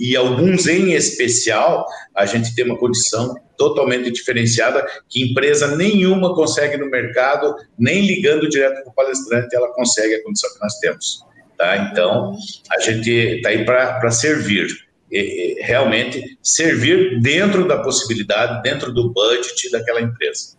e, 0.00 0.10
e, 0.10 0.16
alguns 0.16 0.66
em 0.66 0.92
especial, 0.92 1.86
a 2.14 2.26
gente 2.26 2.54
tem 2.54 2.64
uma 2.64 2.76
condição 2.76 3.36
totalmente 3.56 4.10
diferenciada 4.10 4.84
que 5.08 5.22
empresa 5.22 5.76
nenhuma 5.76 6.34
consegue 6.34 6.76
no 6.76 6.90
mercado, 6.90 7.54
nem 7.78 8.04
ligando 8.04 8.48
direto 8.48 8.82
para 8.82 8.90
o 8.90 8.94
palestrante, 8.94 9.54
ela 9.54 9.72
consegue 9.72 10.14
a 10.14 10.22
condição 10.22 10.52
que 10.52 10.60
nós 10.60 10.74
temos. 10.78 11.24
Tá? 11.56 11.76
Então, 11.90 12.36
a 12.70 12.80
gente 12.80 13.10
está 13.10 13.50
aí 13.50 13.64
para 13.64 14.10
servir. 14.10 14.66
E, 15.10 15.56
realmente 15.62 16.38
servir 16.42 17.18
dentro 17.22 17.66
da 17.66 17.78
possibilidade, 17.78 18.62
dentro 18.62 18.92
do 18.92 19.10
budget 19.10 19.70
daquela 19.70 20.02
empresa. 20.02 20.57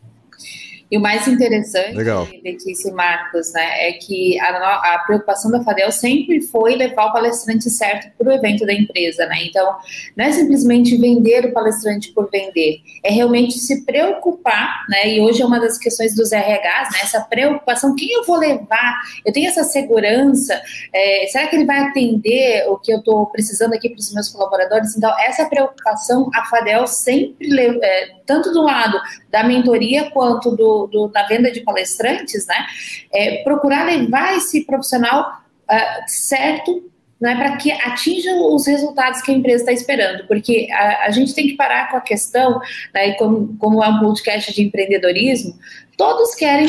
E 0.91 0.97
o 0.97 1.01
mais 1.01 1.27
interessante, 1.27 1.95
Legal. 1.95 2.27
Letícia 2.43 2.89
e 2.89 2.93
Marcos, 2.93 3.53
né, 3.53 3.89
é 3.89 3.93
que 3.93 4.39
a, 4.39 4.95
a, 4.95 4.99
preocupação 5.05 5.51
da 5.51 5.61
Fadel 5.63 5.91
sempre 5.91 6.41
foi 6.41 6.75
levar 6.75 7.05
o 7.05 7.13
palestrante 7.13 7.69
certo 7.69 8.11
para 8.17 8.27
o 8.27 8.31
evento 8.31 8.65
da 8.65 8.73
empresa, 8.73 9.25
né? 9.27 9.35
Então, 9.43 9.77
não 10.15 10.25
é 10.25 10.31
simplesmente 10.31 10.97
vender 10.97 11.45
o 11.45 11.53
palestrante 11.53 12.11
por 12.11 12.29
vender, 12.31 12.81
é 13.03 13.11
realmente 13.11 13.59
se 13.59 13.85
preocupar, 13.85 14.85
né? 14.89 15.09
E 15.09 15.21
hoje 15.21 15.41
é 15.41 15.45
uma 15.45 15.59
das 15.59 15.77
questões 15.77 16.15
dos 16.15 16.31
RHs, 16.31 16.91
né? 16.91 16.99
Essa 17.03 17.21
preocupação, 17.21 17.95
quem 17.95 18.11
eu 18.11 18.25
vou 18.25 18.37
levar? 18.37 18.99
Eu 19.23 19.31
tenho 19.31 19.47
essa 19.47 19.63
segurança? 19.63 20.59
É, 20.91 21.27
será 21.27 21.47
que 21.47 21.55
ele 21.55 21.65
vai 21.65 21.79
atender 21.79 22.67
o 22.67 22.77
que 22.77 22.91
eu 22.91 22.97
estou 22.97 23.27
precisando 23.27 23.73
aqui 23.73 23.89
para 23.89 23.99
os 23.99 24.11
meus 24.11 24.29
colaboradores? 24.29 24.97
Então, 24.97 25.13
essa 25.19 25.45
preocupação 25.45 26.29
a 26.33 26.45
Fadel 26.45 26.87
sempre, 26.87 27.79
é, 27.83 28.18
tanto 28.29 28.51
do 28.51 28.61
lado 28.61 29.01
da 29.31 29.43
mentoria 29.43 30.11
quanto 30.11 30.55
do 30.55 30.85
do, 30.85 31.07
da 31.07 31.23
venda 31.23 31.51
de 31.51 31.61
palestrantes, 31.61 32.45
né, 32.45 32.67
é 33.11 33.43
procurar 33.43 33.87
levar 33.87 34.37
esse 34.37 34.63
profissional 34.65 35.41
uh, 35.67 36.03
certo 36.05 36.87
né, 37.19 37.35
para 37.35 37.57
que 37.57 37.71
atinja 37.71 38.31
os 38.35 38.67
resultados 38.67 39.21
que 39.21 39.31
a 39.31 39.33
empresa 39.33 39.63
está 39.63 39.73
esperando, 39.73 40.27
porque 40.27 40.67
a, 40.71 41.07
a, 41.07 41.11
gente 41.11 41.33
tem 41.33 41.47
que 41.47 41.57
parar 41.57 41.89
com 41.89 41.97
a 41.97 42.01
questão, 42.01 42.61
né, 42.93 43.13
como, 43.13 43.57
como 43.57 43.83
é 43.83 43.89
um 43.89 43.99
podcast 43.99 44.53
de 44.53 44.63
empreendedorismo, 44.63 45.57
todos 45.97 46.35
querem 46.35 46.67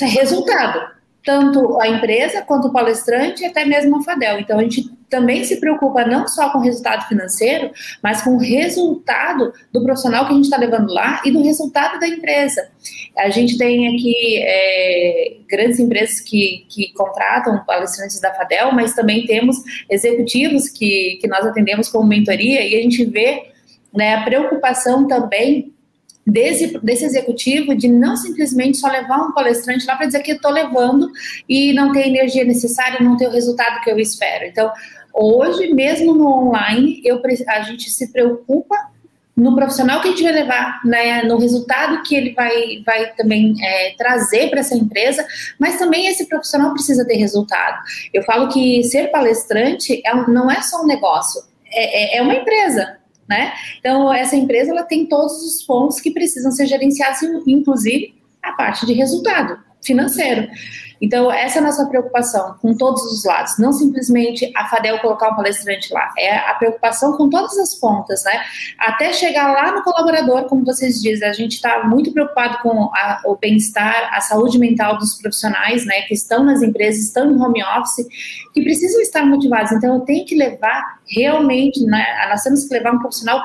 resultado 0.00 0.91
tanto 1.24 1.80
a 1.80 1.88
empresa 1.88 2.42
quanto 2.42 2.68
o 2.68 2.72
palestrante 2.72 3.42
e 3.42 3.46
até 3.46 3.64
mesmo 3.64 3.96
a 3.96 4.02
Fadel. 4.02 4.40
Então 4.40 4.58
a 4.58 4.62
gente 4.62 4.90
também 5.08 5.44
se 5.44 5.60
preocupa 5.60 6.06
não 6.06 6.26
só 6.26 6.50
com 6.50 6.58
o 6.58 6.62
resultado 6.62 7.06
financeiro, 7.06 7.70
mas 8.02 8.22
com 8.22 8.30
o 8.30 8.38
resultado 8.38 9.52
do 9.70 9.84
profissional 9.84 10.26
que 10.26 10.32
a 10.32 10.36
gente 10.36 10.44
está 10.44 10.56
levando 10.56 10.90
lá 10.92 11.20
e 11.24 11.30
do 11.30 11.42
resultado 11.42 12.00
da 12.00 12.08
empresa. 12.08 12.66
A 13.18 13.28
gente 13.28 13.58
tem 13.58 13.88
aqui 13.88 14.38
é, 14.42 15.36
grandes 15.48 15.78
empresas 15.78 16.18
que, 16.20 16.66
que 16.68 16.92
contratam 16.94 17.62
palestrantes 17.64 18.20
da 18.20 18.32
Fadel, 18.32 18.72
mas 18.72 18.94
também 18.94 19.26
temos 19.26 19.58
executivos 19.88 20.68
que, 20.68 21.18
que 21.20 21.28
nós 21.28 21.46
atendemos 21.46 21.88
como 21.88 22.08
mentoria 22.08 22.66
e 22.66 22.74
a 22.74 22.82
gente 22.82 23.04
vê 23.04 23.52
né, 23.94 24.14
a 24.14 24.22
preocupação 24.22 25.06
também 25.06 25.71
desse, 26.26 26.78
desse 26.78 27.04
executivo 27.04 27.74
de 27.74 27.88
não 27.88 28.16
simplesmente 28.16 28.78
só 28.78 28.88
levar 28.88 29.18
um 29.18 29.32
palestrante 29.32 29.86
lá 29.86 29.96
para 29.96 30.06
dizer 30.06 30.20
que 30.20 30.32
estou 30.32 30.50
levando 30.50 31.10
e 31.48 31.72
não 31.72 31.92
tem 31.92 32.08
energia 32.08 32.44
necessária, 32.44 33.00
não 33.00 33.16
tem 33.16 33.28
o 33.28 33.32
resultado 33.32 33.80
que 33.82 33.90
eu 33.90 33.98
espero. 33.98 34.44
Então, 34.44 34.72
hoje, 35.12 35.72
mesmo 35.74 36.14
no 36.14 36.26
online, 36.26 37.00
eu, 37.04 37.20
a 37.48 37.62
gente 37.62 37.90
se 37.90 38.12
preocupa 38.12 38.76
no 39.34 39.54
profissional 39.54 40.00
que 40.00 40.08
a 40.08 40.10
gente 40.10 40.22
vai 40.22 40.32
levar, 40.32 40.80
né, 40.84 41.22
no 41.22 41.38
resultado 41.38 42.02
que 42.02 42.14
ele 42.14 42.34
vai, 42.34 42.82
vai 42.84 43.12
também 43.14 43.54
é, 43.62 43.94
trazer 43.96 44.50
para 44.50 44.60
essa 44.60 44.76
empresa, 44.76 45.26
mas 45.58 45.78
também 45.78 46.06
esse 46.06 46.26
profissional 46.26 46.72
precisa 46.74 47.06
ter 47.06 47.16
resultado. 47.16 47.82
Eu 48.12 48.22
falo 48.24 48.48
que 48.48 48.84
ser 48.84 49.10
palestrante 49.10 50.02
é, 50.04 50.14
não 50.28 50.50
é 50.50 50.60
só 50.60 50.82
um 50.82 50.86
negócio, 50.86 51.42
é, 51.66 52.16
é, 52.16 52.18
é 52.18 52.22
uma 52.22 52.34
empresa, 52.34 52.98
né? 53.32 53.52
Então, 53.78 54.12
essa 54.12 54.36
empresa 54.36 54.70
ela 54.70 54.84
tem 54.84 55.06
todos 55.06 55.42
os 55.42 55.62
pontos 55.62 56.00
que 56.00 56.10
precisam 56.10 56.52
ser 56.52 56.66
gerenciados, 56.66 57.22
inclusive 57.46 58.14
a 58.42 58.52
parte 58.52 58.84
de 58.84 58.92
resultado 58.92 59.58
financeiro. 59.82 60.48
Então, 61.02 61.32
essa 61.32 61.58
é 61.58 61.60
a 61.60 61.64
nossa 61.64 61.84
preocupação 61.86 62.54
com 62.62 62.74
todos 62.74 63.02
os 63.02 63.24
lados, 63.24 63.58
não 63.58 63.72
simplesmente 63.72 64.52
a 64.56 64.68
Fadel 64.68 65.00
colocar 65.00 65.30
um 65.30 65.34
palestrante 65.34 65.92
lá, 65.92 66.12
é 66.16 66.36
a 66.36 66.54
preocupação 66.54 67.16
com 67.16 67.28
todas 67.28 67.58
as 67.58 67.74
pontas, 67.74 68.22
né? 68.24 68.40
Até 68.78 69.12
chegar 69.12 69.52
lá 69.52 69.72
no 69.72 69.82
colaborador, 69.82 70.44
como 70.44 70.64
vocês 70.64 71.02
dizem, 71.02 71.28
a 71.28 71.32
gente 71.32 71.56
está 71.56 71.82
muito 71.82 72.12
preocupado 72.12 72.58
com 72.58 72.88
a, 72.94 73.20
o 73.26 73.36
bem-estar, 73.36 74.10
a 74.12 74.20
saúde 74.20 74.60
mental 74.60 74.96
dos 74.96 75.20
profissionais, 75.20 75.84
né, 75.84 76.02
que 76.02 76.14
estão 76.14 76.44
nas 76.44 76.62
empresas, 76.62 77.02
estão 77.02 77.30
em 77.32 77.40
home 77.40 77.64
office, 77.64 78.06
que 78.54 78.62
precisam 78.62 79.00
estar 79.00 79.26
motivados. 79.26 79.72
Então, 79.72 79.96
eu 79.96 80.00
tenho 80.02 80.24
que 80.24 80.36
levar 80.36 81.00
realmente, 81.08 81.84
né, 81.84 82.06
nós 82.28 82.42
temos 82.44 82.64
que 82.68 82.74
levar 82.74 82.92
um 82.92 83.00
profissional 83.00 83.42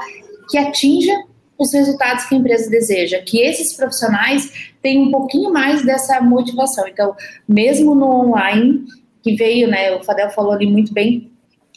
que 0.49 0.59
atinja 0.59 1.13
os 1.57 1.73
resultados 1.73 2.25
que 2.25 2.35
a 2.35 2.37
empresa 2.37 2.69
deseja, 2.69 3.21
que 3.21 3.41
esses 3.41 3.73
profissionais 3.73 4.71
tenham 4.81 5.05
um 5.05 5.11
pouquinho 5.11 5.51
mais 5.51 5.83
dessa 5.83 6.21
motivação. 6.21 6.87
Então, 6.87 7.15
mesmo 7.47 7.95
no 7.95 8.05
online, 8.05 8.85
que 9.23 9.35
veio, 9.35 9.67
né, 9.67 9.95
o 9.95 10.03
Fadel 10.03 10.29
falou 10.29 10.51
ali 10.51 10.67
muito 10.67 10.93
bem, 10.93 11.31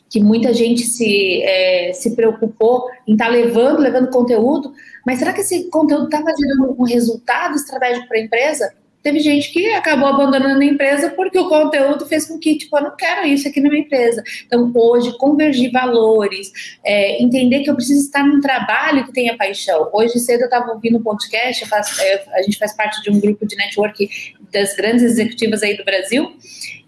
que 0.08 0.20
muita 0.20 0.52
gente 0.52 0.82
se, 0.82 1.40
é, 1.42 1.92
se 1.92 2.16
preocupou 2.16 2.84
em 3.06 3.12
estar 3.12 3.26
tá 3.26 3.30
levando, 3.30 3.78
levando 3.78 4.10
conteúdo, 4.10 4.72
mas 5.06 5.18
será 5.18 5.32
que 5.32 5.40
esse 5.40 5.70
conteúdo 5.70 6.06
estava 6.06 6.32
gerando 6.36 6.76
um 6.78 6.84
resultado 6.84 7.54
estratégico 7.54 8.08
para 8.08 8.18
a 8.18 8.22
empresa? 8.22 8.74
Teve 9.02 9.20
gente 9.20 9.50
que 9.52 9.66
acabou 9.70 10.08
abandonando 10.08 10.60
a 10.60 10.64
empresa 10.64 11.10
porque 11.10 11.38
o 11.38 11.48
conteúdo 11.48 12.06
fez 12.06 12.26
com 12.26 12.38
que, 12.38 12.56
tipo, 12.56 12.76
eu 12.76 12.82
não 12.82 12.96
quero 12.96 13.26
isso 13.26 13.48
aqui 13.48 13.60
na 13.60 13.70
minha 13.70 13.82
empresa. 13.82 14.22
Então, 14.46 14.70
hoje, 14.74 15.16
convergir 15.16 15.72
valores, 15.72 16.52
é, 16.84 17.22
entender 17.22 17.60
que 17.60 17.70
eu 17.70 17.74
preciso 17.74 18.00
estar 18.00 18.22
num 18.22 18.40
trabalho 18.40 19.04
que 19.06 19.12
tenha 19.12 19.36
paixão. 19.36 19.88
Hoje 19.92 20.18
cedo 20.18 20.42
eu 20.42 20.44
estava 20.46 20.72
ouvindo 20.72 20.98
um 20.98 21.02
podcast, 21.02 21.66
faço, 21.66 22.00
é, 22.00 22.24
a 22.34 22.42
gente 22.42 22.58
faz 22.58 22.74
parte 22.74 23.02
de 23.02 23.10
um 23.10 23.18
grupo 23.18 23.46
de 23.46 23.56
network 23.56 24.08
das 24.52 24.74
grandes 24.74 25.02
executivas 25.02 25.62
aí 25.62 25.76
do 25.76 25.84
Brasil, 25.84 26.32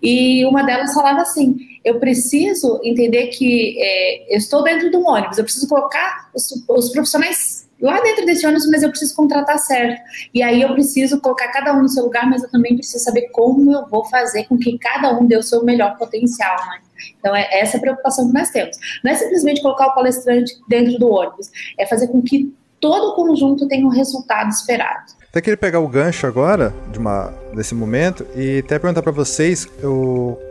e 0.03 0.45
uma 0.47 0.63
delas 0.63 0.93
falava 0.93 1.23
assim: 1.23 1.57
eu 1.85 1.99
preciso 1.99 2.81
entender 2.83 3.29
que 3.29 3.77
é, 3.81 4.35
eu 4.35 4.39
estou 4.39 4.63
dentro 4.63 4.91
de 4.91 4.97
um 4.97 5.07
ônibus, 5.07 5.39
eu 5.39 5.45
preciso 5.45 5.69
colocar 5.69 6.31
os, 6.35 6.65
os 6.69 6.91
profissionais 6.91 7.62
lá 7.83 8.01
dentro 8.01 8.25
desse 8.25 8.47
ônibus, 8.47 8.71
mas 8.71 8.83
eu 8.83 8.89
preciso 8.89 9.15
contratar 9.15 9.59
certo. 9.59 10.01
E 10.33 10.43
aí 10.43 10.63
eu 10.63 10.73
preciso 10.73 11.21
colocar 11.21 11.49
cada 11.49 11.75
um 11.75 11.83
no 11.83 11.89
seu 11.89 12.05
lugar, 12.05 12.31
mas 12.31 12.43
eu 12.43 12.51
também 12.51 12.77
preciso 12.77 13.03
saber 13.03 13.29
como 13.33 13.73
eu 13.73 13.87
vou 13.89 14.05
fazer 14.05 14.45
com 14.45 14.57
que 14.57 14.79
cada 14.79 15.13
um 15.19 15.27
dê 15.27 15.37
o 15.37 15.43
seu 15.43 15.65
melhor 15.65 15.99
potencial, 15.99 16.57
né? 16.67 16.79
Então, 17.19 17.35
é 17.35 17.49
essa 17.59 17.81
preocupação 17.81 18.29
que 18.29 18.33
nós 18.33 18.51
temos. 18.51 18.77
Não 19.03 19.11
é 19.11 19.15
simplesmente 19.17 19.61
colocar 19.61 19.89
o 19.89 19.95
palestrante 19.95 20.55
dentro 20.69 20.97
do 20.99 21.11
ônibus, 21.11 21.51
é 21.77 21.85
fazer 21.85 22.07
com 22.09 22.23
que 22.23 22.55
todo 22.81 23.09
o 23.09 23.15
conjunto 23.15 23.67
tenha 23.67 23.85
um 23.85 23.91
resultado 23.91 24.51
esperado. 24.51 25.13
Até 25.29 25.41
queria 25.41 25.57
pegar 25.57 25.81
o 25.81 25.89
gancho 25.89 26.27
agora 26.27 26.75
de 26.93 26.99
uma, 26.99 27.33
desse 27.55 27.75
momento 27.75 28.27
e 28.37 28.59
até 28.59 28.79
perguntar 28.79 29.03
para 29.03 29.13
vocês 29.13 29.67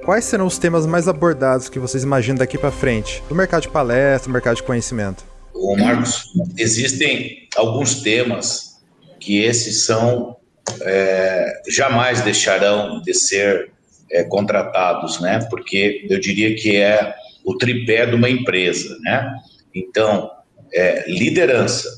quais 0.03 0.25
serão 0.25 0.47
os 0.47 0.57
temas 0.57 0.87
mais 0.87 1.07
abordados 1.07 1.69
que 1.69 1.77
vocês 1.77 2.03
imaginam 2.03 2.39
daqui 2.39 2.57
para 2.57 2.71
frente 2.71 3.23
no 3.29 3.35
mercado 3.35 3.61
de 3.61 3.69
palestra, 3.69 4.27
no 4.27 4.33
mercado 4.33 4.55
de 4.55 4.63
conhecimento. 4.63 5.30
Ô 5.53 5.75
Marcos, 5.75 6.33
existem 6.57 7.47
alguns 7.55 8.01
temas 8.01 8.81
que 9.19 9.39
esses 9.39 9.85
são 9.85 10.37
é, 10.81 11.61
jamais 11.69 12.21
deixarão 12.21 13.01
de 13.01 13.13
ser 13.13 13.71
é, 14.11 14.23
contratados, 14.23 15.19
né? 15.19 15.39
Porque 15.49 16.05
eu 16.09 16.19
diria 16.19 16.55
que 16.55 16.75
é 16.77 17.13
o 17.43 17.57
tripé 17.57 18.05
de 18.05 18.15
uma 18.15 18.29
empresa, 18.29 18.97
né? 19.01 19.33
Então, 19.73 20.29
é, 20.73 21.09
liderança, 21.09 21.89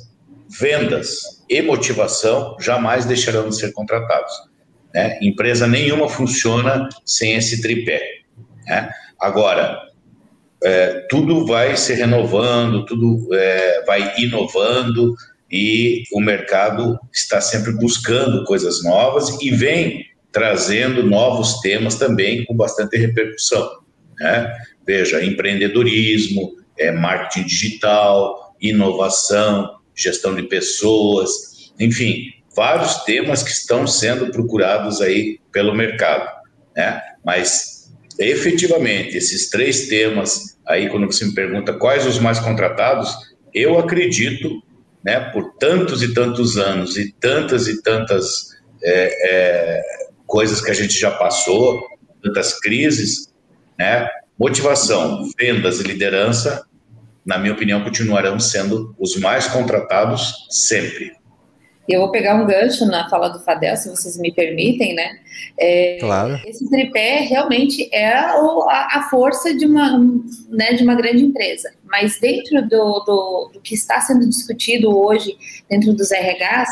vendas 0.60 1.44
e 1.50 1.62
motivação 1.62 2.56
jamais 2.60 3.06
deixarão 3.06 3.50
de 3.50 3.58
ser 3.58 3.72
contratados. 3.74 4.34
Né? 4.94 5.18
Empresa 5.22 5.68
nenhuma 5.68 6.08
funciona 6.08 6.88
sem 7.06 7.36
esse 7.36 7.62
tripé. 7.62 8.02
Né? 8.66 8.90
Agora, 9.20 9.80
é, 10.64 11.06
tudo 11.10 11.46
vai 11.46 11.76
se 11.76 11.94
renovando, 11.94 12.86
tudo 12.86 13.28
é, 13.34 13.84
vai 13.86 14.14
inovando 14.18 15.14
e 15.52 16.04
o 16.14 16.20
mercado 16.20 16.98
está 17.14 17.42
sempre 17.42 17.74
buscando 17.74 18.46
coisas 18.46 18.84
novas 18.84 19.42
e 19.42 19.52
vem 19.52 20.06
trazendo 20.32 21.04
novos 21.04 21.60
temas 21.60 21.96
também 21.96 22.46
com 22.46 22.56
bastante 22.56 22.98
repercussão. 22.98 23.70
Né? 24.20 24.52
Veja, 24.86 25.24
empreendedorismo, 25.24 26.56
é, 26.80 26.92
marketing 26.92 27.46
digital, 27.46 28.56
inovação, 28.60 29.78
gestão 29.94 30.34
de 30.34 30.44
pessoas, 30.44 31.72
enfim, 31.80 32.32
vários 32.56 33.04
temas 33.04 33.44
que 33.44 33.52
estão 33.52 33.86
sendo 33.86 34.32
procurados 34.32 35.02
aí 35.02 35.40
pelo 35.52 35.76
mercado. 35.76 36.28
Né? 36.76 37.02
Mas 37.24 37.94
efetivamente 38.18 39.18
esses 39.18 39.50
três 39.50 39.88
temas 39.88 40.53
aí 40.68 40.90
quando 40.90 41.06
você 41.06 41.26
me 41.26 41.34
pergunta 41.34 41.74
quais 41.74 42.06
os 42.06 42.20
mais 42.20 42.40
contratados, 42.40 43.16
eu 43.54 43.78
acredito, 43.78 44.62
né, 45.04 45.20
por 45.32 45.54
tantos 45.58 46.02
e 46.02 46.14
tantos 46.14 46.58
anos 46.58 46.98
e 46.98 47.12
tantas 47.14 47.68
e 47.68 47.82
tantas 47.82 48.50
é, 48.84 49.30
é, 49.30 49.82
coisas 50.26 50.62
que 50.62 50.72
a 50.72 50.74
gente 50.74 50.94
já 50.94 51.12
passou, 51.12 51.86
tantas 52.22 52.60
crises, 52.60 53.34
né, 53.78 54.08
motivação, 54.40 55.30
vendas 55.40 55.80
e 55.80 55.84
liderança, 55.84 56.66
na 57.26 57.38
minha 57.38 57.54
opinião, 57.54 57.84
continuarão 57.84 58.40
sendo 58.40 58.94
os 59.00 59.16
mais 59.16 59.48
contratados 59.48 60.48
sempre. 60.50 61.14
Eu 61.88 62.02
vou 62.02 62.12
pegar 62.12 62.36
um 62.36 62.46
gancho 62.46 62.86
na 62.86 63.10
fala 63.10 63.28
do 63.28 63.40
Fadel, 63.40 63.76
se 63.76 63.90
vocês 63.90 64.18
me 64.18 64.34
permitem, 64.34 64.96
né? 64.96 65.20
É, 65.60 65.98
claro. 66.00 66.40
Esse 66.46 66.70
tripé 66.70 67.20
realmente 67.22 67.90
é 67.94 68.14
a, 68.14 68.88
a, 68.94 69.08
força 69.10 69.54
de 69.54 69.66
uma, 69.66 70.00
né, 70.50 70.74
de 70.74 70.84
uma 70.84 70.96
grande 70.96 71.26
empresa. 71.26 71.74
Mas 71.84 72.20
dentro 72.20 72.62
do, 72.68 73.00
do, 73.06 73.52
do 73.54 73.62
que 73.62 73.76
está 73.76 74.00
sendo 74.00 74.28
discutido 74.28 74.98
hoje, 74.98 75.36
dentro 75.70 75.94
dos 75.94 76.12
RHs, 76.12 76.70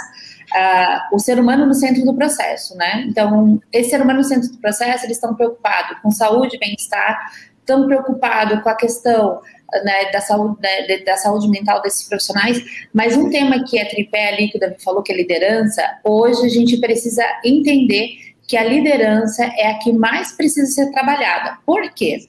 uh, 0.52 1.16
o 1.16 1.20
ser 1.20 1.40
humano 1.40 1.66
no 1.66 1.74
centro 1.74 2.06
do 2.06 2.14
processo, 2.14 2.76
né? 2.78 3.06
Então, 3.08 3.62
esse 3.72 3.90
ser 3.90 4.02
humano 4.02 4.20
no 4.20 4.26
centro 4.26 4.50
do 4.50 4.58
processo, 4.60 5.06
eles 5.06 5.18
estão 5.18 5.36
preocupados 5.36 6.00
com 6.02 6.12
saúde, 6.12 6.58
bem-estar, 6.58 7.32
estão 7.60 7.86
preocupados 7.86 8.62
com 8.62 8.70
a 8.70 8.76
questão 8.76 9.42
né, 9.84 10.12
da, 10.12 10.22
saúde, 10.22 10.58
né, 10.62 10.98
da 11.00 11.18
saúde 11.18 11.48
mental 11.50 11.82
desses 11.82 12.08
profissionais, 12.08 12.64
mas 12.94 13.16
um 13.16 13.30
tema 13.30 13.64
que 13.64 13.78
é 13.78 13.86
tripé 13.86 14.30
ali, 14.30 14.50
que 14.50 14.58
o 14.58 14.60
Davi 14.60 14.76
falou, 14.84 15.02
que 15.02 15.12
é 15.12 15.16
liderança, 15.16 15.84
hoje 16.04 16.46
a 16.46 16.50
gente 16.50 16.78
precisa 16.78 17.24
entender 17.44 18.32
que 18.48 18.58
a 18.58 18.64
liderança 18.64 19.46
é 19.58 19.68
a 19.68 19.78
que 19.78 19.94
mais 19.94 20.34
precisa 20.34 20.68
ser 20.68 20.92
trabalhada. 20.92 21.58
Por 21.66 21.90
quê? 21.92 22.20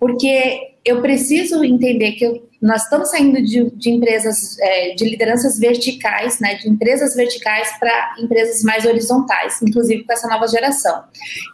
Porque 0.00 0.75
eu 0.86 1.02
preciso 1.02 1.64
entender 1.64 2.12
que 2.12 2.24
eu 2.24 2.46
nós 2.60 2.84
estamos 2.84 3.10
saindo 3.10 3.42
de, 3.42 3.70
de 3.76 3.90
empresas, 3.90 4.58
é, 4.58 4.94
de 4.94 5.04
lideranças 5.04 5.58
verticais, 5.58 6.40
né, 6.40 6.54
de 6.54 6.68
empresas 6.68 7.14
verticais 7.14 7.78
para 7.78 8.14
empresas 8.18 8.62
mais 8.62 8.84
horizontais, 8.84 9.60
inclusive 9.62 10.04
com 10.04 10.12
essa 10.12 10.26
nova 10.28 10.46
geração. 10.48 11.04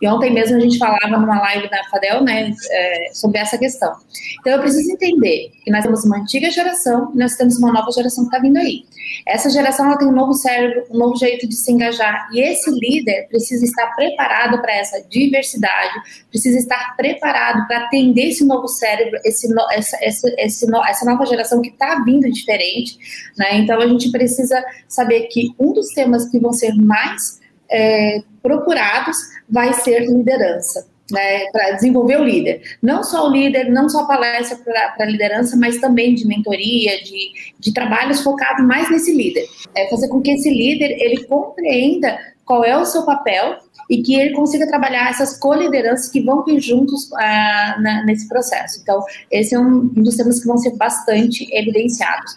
E 0.00 0.08
ontem 0.08 0.32
mesmo 0.32 0.56
a 0.56 0.60
gente 0.60 0.78
falava 0.78 1.18
numa 1.18 1.40
live 1.40 1.68
da 1.68 1.82
Fadel, 1.90 2.22
né, 2.22 2.52
é, 2.70 3.10
sobre 3.12 3.38
essa 3.38 3.58
questão. 3.58 3.92
Então 4.40 4.52
eu 4.52 4.60
preciso 4.60 4.90
entender 4.92 5.50
que 5.64 5.70
nós 5.70 5.84
temos 5.84 6.04
uma 6.04 6.18
antiga 6.18 6.50
geração 6.50 7.10
e 7.14 7.18
nós 7.18 7.34
temos 7.34 7.58
uma 7.58 7.72
nova 7.72 7.90
geração 7.90 8.24
que 8.24 8.28
está 8.28 8.38
vindo 8.38 8.58
aí. 8.58 8.84
Essa 9.26 9.50
geração 9.50 9.86
ela 9.86 9.98
tem 9.98 10.08
um 10.08 10.12
novo 10.12 10.32
cérebro, 10.32 10.84
um 10.90 10.98
novo 10.98 11.16
jeito 11.16 11.48
de 11.48 11.54
se 11.54 11.70
engajar, 11.70 12.28
e 12.32 12.40
esse 12.40 12.70
líder 12.70 13.26
precisa 13.28 13.64
estar 13.64 13.94
preparado 13.94 14.60
para 14.60 14.74
essa 14.74 15.02
diversidade, 15.08 15.92
precisa 16.30 16.58
estar 16.58 16.96
preparado 16.96 17.66
para 17.66 17.84
atender 17.84 18.28
esse 18.28 18.44
novo 18.44 18.68
cérebro, 18.68 19.18
esse, 19.24 19.48
essa, 19.72 19.96
esse, 20.38 20.66
essa 20.88 21.06
nova 21.06 21.26
geração 21.26 21.60
que 21.60 21.70
está 21.70 22.02
vindo 22.04 22.30
diferente, 22.30 22.98
né? 23.36 23.58
Então 23.58 23.80
a 23.80 23.86
gente 23.86 24.10
precisa 24.10 24.62
saber 24.88 25.22
que 25.28 25.50
um 25.58 25.72
dos 25.72 25.88
temas 25.88 26.28
que 26.28 26.38
vão 26.38 26.52
ser 26.52 26.74
mais 26.74 27.40
é, 27.70 28.20
procurados 28.42 29.16
vai 29.48 29.72
ser 29.72 30.00
liderança. 30.00 30.90
Né, 31.10 31.50
para 31.50 31.72
desenvolver 31.72 32.18
o 32.18 32.24
líder. 32.24 32.62
Não 32.80 33.04
só 33.04 33.28
o 33.28 33.30
líder, 33.30 33.68
não 33.68 33.86
só 33.86 34.06
palestra 34.06 34.56
para 34.96 35.04
liderança, 35.04 35.54
mas 35.56 35.78
também 35.78 36.14
de 36.14 36.26
mentoria, 36.26 37.02
de, 37.02 37.32
de 37.58 37.74
trabalhos 37.74 38.22
focados 38.22 38.64
mais 38.64 38.90
nesse 38.90 39.12
líder. 39.12 39.44
É 39.74 39.90
fazer 39.90 40.08
com 40.08 40.22
que 40.22 40.30
esse 40.30 40.48
líder 40.48 40.96
ele 40.98 41.24
compreenda 41.24 42.18
qual 42.44 42.64
é 42.64 42.76
o 42.76 42.84
seu 42.84 43.04
papel 43.04 43.58
e 43.88 44.02
que 44.02 44.14
ele 44.14 44.34
consiga 44.34 44.66
trabalhar 44.66 45.10
essas 45.10 45.38
co-lideranças 45.38 46.10
que 46.10 46.22
vão 46.22 46.44
vir 46.44 46.60
juntos 46.60 47.12
ah, 47.14 47.76
na, 47.80 48.04
nesse 48.04 48.28
processo. 48.28 48.80
Então, 48.82 49.02
esse 49.30 49.54
é 49.54 49.58
um, 49.58 49.88
dos 49.88 50.16
temas 50.16 50.40
que 50.40 50.46
vão 50.46 50.56
ser 50.56 50.76
bastante 50.76 51.48
evidenciados. 51.52 52.34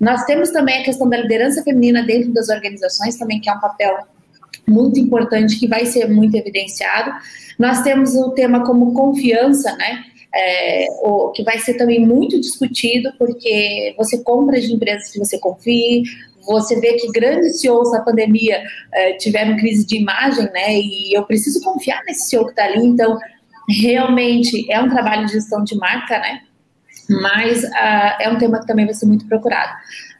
Nós 0.00 0.24
temos 0.24 0.50
também 0.50 0.80
a 0.80 0.84
questão 0.84 1.08
da 1.08 1.16
liderança 1.16 1.62
feminina 1.62 2.02
dentro 2.02 2.32
das 2.32 2.48
organizações, 2.48 3.16
também 3.16 3.40
que 3.40 3.48
é 3.48 3.52
um 3.52 3.60
papel 3.60 3.96
muito 4.66 4.98
importante 4.98 5.58
que 5.58 5.68
vai 5.68 5.86
ser 5.86 6.08
muito 6.08 6.34
evidenciado. 6.36 7.12
Nós 7.58 7.82
temos 7.82 8.14
o 8.14 8.30
tema 8.30 8.64
como 8.64 8.94
confiança, 8.94 9.74
né? 9.76 10.04
É, 10.36 10.86
o, 11.02 11.30
que 11.30 11.44
vai 11.44 11.60
ser 11.60 11.74
também 11.74 12.04
muito 12.04 12.40
discutido, 12.40 13.12
porque 13.18 13.94
você 13.96 14.18
compra 14.18 14.60
de 14.60 14.72
empresas 14.72 15.10
que 15.10 15.18
você 15.18 15.38
confie, 15.38 16.02
você 16.46 16.78
vê 16.80 16.94
que 16.94 17.10
grandes 17.10 17.60
CEOs 17.60 17.92
na 17.92 18.00
pandemia 18.00 18.62
é, 18.92 19.12
tiveram 19.14 19.56
crise 19.56 19.86
de 19.86 19.96
imagem, 19.96 20.44
né? 20.52 20.74
E 20.74 21.16
eu 21.16 21.24
preciso 21.24 21.62
confiar 21.62 22.02
nesse 22.04 22.28
CEO 22.28 22.44
que 22.44 22.50
está 22.50 22.64
ali, 22.64 22.84
então 22.84 23.18
realmente 23.68 24.70
é 24.70 24.80
um 24.80 24.88
trabalho 24.88 25.26
de 25.26 25.32
gestão 25.32 25.64
de 25.64 25.76
marca, 25.76 26.18
né? 26.18 26.40
Mas 27.08 27.62
uh, 27.64 28.16
é 28.20 28.30
um 28.30 28.38
tema 28.38 28.60
que 28.60 28.66
também 28.66 28.84
vai 28.84 28.94
ser 28.94 29.06
muito 29.06 29.26
procurado. 29.26 29.72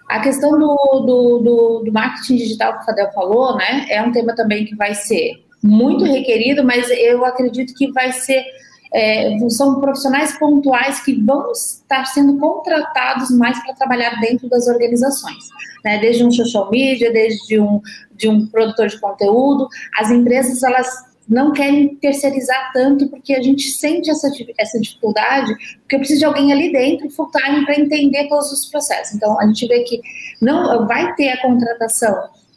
A 0.09 0.21
questão 0.21 0.59
do, 0.59 0.77
do, 1.07 1.39
do, 1.39 1.83
do, 1.85 1.93
marketing 1.93 2.37
digital 2.37 2.75
que 2.75 2.83
o 2.83 2.85
Fadel 2.85 3.11
falou, 3.13 3.57
né, 3.57 3.87
é 3.89 4.03
um 4.03 4.13
tema 4.13 4.35
também 4.35 4.67
que 4.67 4.77
vai 4.77 4.95
ser 4.95 5.43
muito 5.63 6.05
requerido, 6.05 6.63
mas 6.63 6.91
eu 6.91 7.25
acredito 7.25 7.75
que 7.75 7.91
vai 7.91 8.13
ser 8.13 8.45
é, 8.95 9.37
são 9.49 9.81
profissionais 9.81 10.39
pontuais 10.39 11.01
que 11.01 11.21
vão 11.21 11.51
estar 11.51 12.05
sendo 12.07 12.39
contratados 12.39 13.29
mais 13.31 13.61
para 13.63 13.75
trabalhar 13.75 14.21
dentro 14.21 14.49
das 14.49 14.69
organizações, 14.69 15.49
né? 15.85 15.99
Desde 15.99 16.25
um 16.25 16.31
social 16.31 16.71
media, 16.71 17.13
desde 17.13 17.59
um 17.59 17.81
de 18.15 18.29
um 18.29 18.47
produtor 18.47 18.87
de 18.87 19.01
conteúdo, 19.01 19.67
as 19.99 20.11
empresas 20.11 20.63
elas 20.63 20.89
não 21.29 21.53
querem 21.53 21.97
terceirizar 21.97 22.71
tanto, 22.73 23.09
porque 23.09 23.35
a 23.35 23.43
gente 23.43 23.71
sente 23.71 24.11
essa, 24.11 24.31
essa 24.59 24.79
dificuldade, 24.79 25.53
porque 25.81 25.97
eu 25.97 25.99
preciso 25.99 26.21
de 26.21 26.27
alguém 26.27 26.53
ali 26.53 26.71
dentro, 26.71 27.11
full 27.11 27.31
time, 27.31 27.65
para 27.65 27.81
entender 27.81 28.29
todos 28.29 28.53
os 28.53 28.67
processos. 28.67 29.15
Então, 29.15 29.41
a 29.41 29.47
gente 29.47 29.67
vê 29.67 29.83
que 29.85 30.01
não 30.41 30.87
vai 30.87 31.15
ter 31.15 31.31
a 31.31 31.43
contratação 31.43 32.15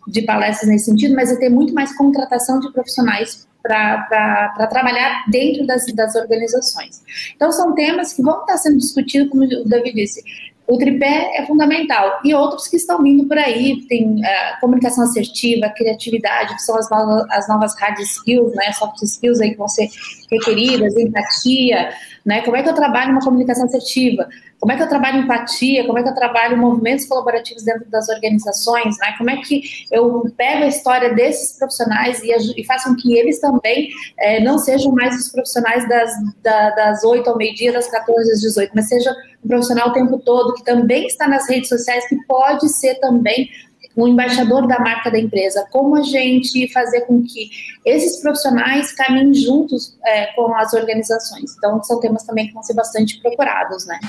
de 0.08 0.22
palestras 0.22 0.70
nesse 0.70 0.86
sentido, 0.86 1.16
mas 1.16 1.30
vai 1.30 1.38
ter 1.40 1.50
muito 1.50 1.74
mais 1.74 1.96
contratação 1.96 2.60
de 2.60 2.72
profissionais 2.72 3.48
para 3.68 4.68
trabalhar 4.70 5.26
dentro 5.30 5.66
das, 5.66 5.86
das 5.94 6.16
organizações. 6.16 7.02
Então, 7.36 7.52
são 7.52 7.76
temas 7.76 8.14
que 8.14 8.22
vão 8.22 8.42
estar 8.42 8.58
sendo 8.58 8.78
discutidos, 8.78 9.30
como 9.30 9.44
o 9.44 9.68
David 9.68 9.96
disse, 9.96 10.24
o 10.68 10.78
tripé 10.78 11.32
é 11.36 11.46
fundamental. 11.46 12.20
E 12.26 12.36
outros 12.36 12.68
que 12.68 12.76
estão 12.76 13.02
vindo 13.02 13.26
por 13.26 13.38
aí, 13.38 13.86
tem 13.88 14.16
uh, 14.16 14.60
comunicação 14.60 15.06
assertiva, 15.06 15.70
criatividade, 15.70 16.56
que 16.56 16.62
são 16.62 16.78
as 16.78 16.90
novas, 16.90 17.26
as 17.32 17.48
novas 17.48 17.80
hard 17.80 17.98
skills, 18.00 18.54
né, 18.54 18.74
soft 18.74 19.02
skills 19.02 19.40
aí 19.40 19.52
que 19.52 19.58
vão 19.58 19.70
ser 19.70 19.88
requeridas, 20.30 20.96
empatia, 20.98 21.90
né, 22.28 22.42
como 22.42 22.58
é 22.58 22.62
que 22.62 22.68
eu 22.68 22.76
trabalho 22.76 23.12
uma 23.12 23.22
comunicação 23.22 23.64
assertiva, 23.64 24.28
como 24.60 24.74
é 24.74 24.76
que 24.76 24.84
eu 24.84 24.90
trabalho 24.90 25.20
empatia, 25.20 25.88
como 25.88 25.98
é 25.98 26.04
que 26.04 26.10
eu 26.10 26.14
trabalho 26.14 26.58
movimentos 26.58 27.06
colaborativos 27.06 27.64
dentro 27.64 27.90
das 27.90 28.10
organizações, 28.10 28.98
né, 29.00 29.16
como 29.18 29.30
é 29.30 29.38
que 29.38 29.62
eu 29.90 30.30
pego 30.36 30.66
a 30.66 30.68
história 30.68 31.14
desses 31.16 31.58
profissionais 31.58 32.22
e, 32.22 32.60
e 32.60 32.66
faço 32.66 32.90
com 32.90 32.96
que 32.98 33.18
eles 33.18 33.40
também 33.40 33.88
é, 34.20 34.44
não 34.44 34.58
sejam 34.58 34.92
mais 34.92 35.16
os 35.16 35.32
profissionais 35.32 35.88
das, 35.88 36.12
da, 36.44 36.72
das 36.72 37.04
8 37.06 37.30
ao 37.30 37.38
meio-dia, 37.38 37.72
das 37.72 37.90
14 37.90 38.30
às 38.30 38.42
18, 38.42 38.72
mas 38.76 38.90
seja 38.90 39.16
um 39.46 39.48
profissional 39.48 39.90
o 39.90 39.94
tempo 39.94 40.20
todo, 40.20 40.54
que 40.56 40.66
também 40.66 41.08
está 41.08 41.30
nas 41.30 41.50
redes 41.50 41.70
sociais, 41.70 42.06
que 42.10 42.18
pode 42.28 42.68
ser 42.68 42.96
também 42.96 43.50
um 43.98 44.08
embaixador 44.08 44.68
da 44.68 44.80
marca 44.80 45.10
da 45.10 45.18
empresa, 45.18 45.68
como 45.72 45.96
a 45.96 46.04
gente 46.04 46.72
fazer 46.72 47.02
com 47.02 47.24
que 47.24 47.50
esses 47.84 48.22
profissionais 48.22 48.92
caminhem 48.94 49.34
juntos 49.34 49.98
é, 50.06 50.28
com 50.36 50.56
as 50.56 50.72
organizações. 50.74 51.56
Então, 51.58 51.82
são 51.82 52.00
temas 52.00 52.24
também 52.24 52.48
que 52.48 52.54
vão 52.54 52.62
ser 52.62 52.76
bastante 52.76 53.20
procurados, 53.20 53.88
né? 53.88 54.00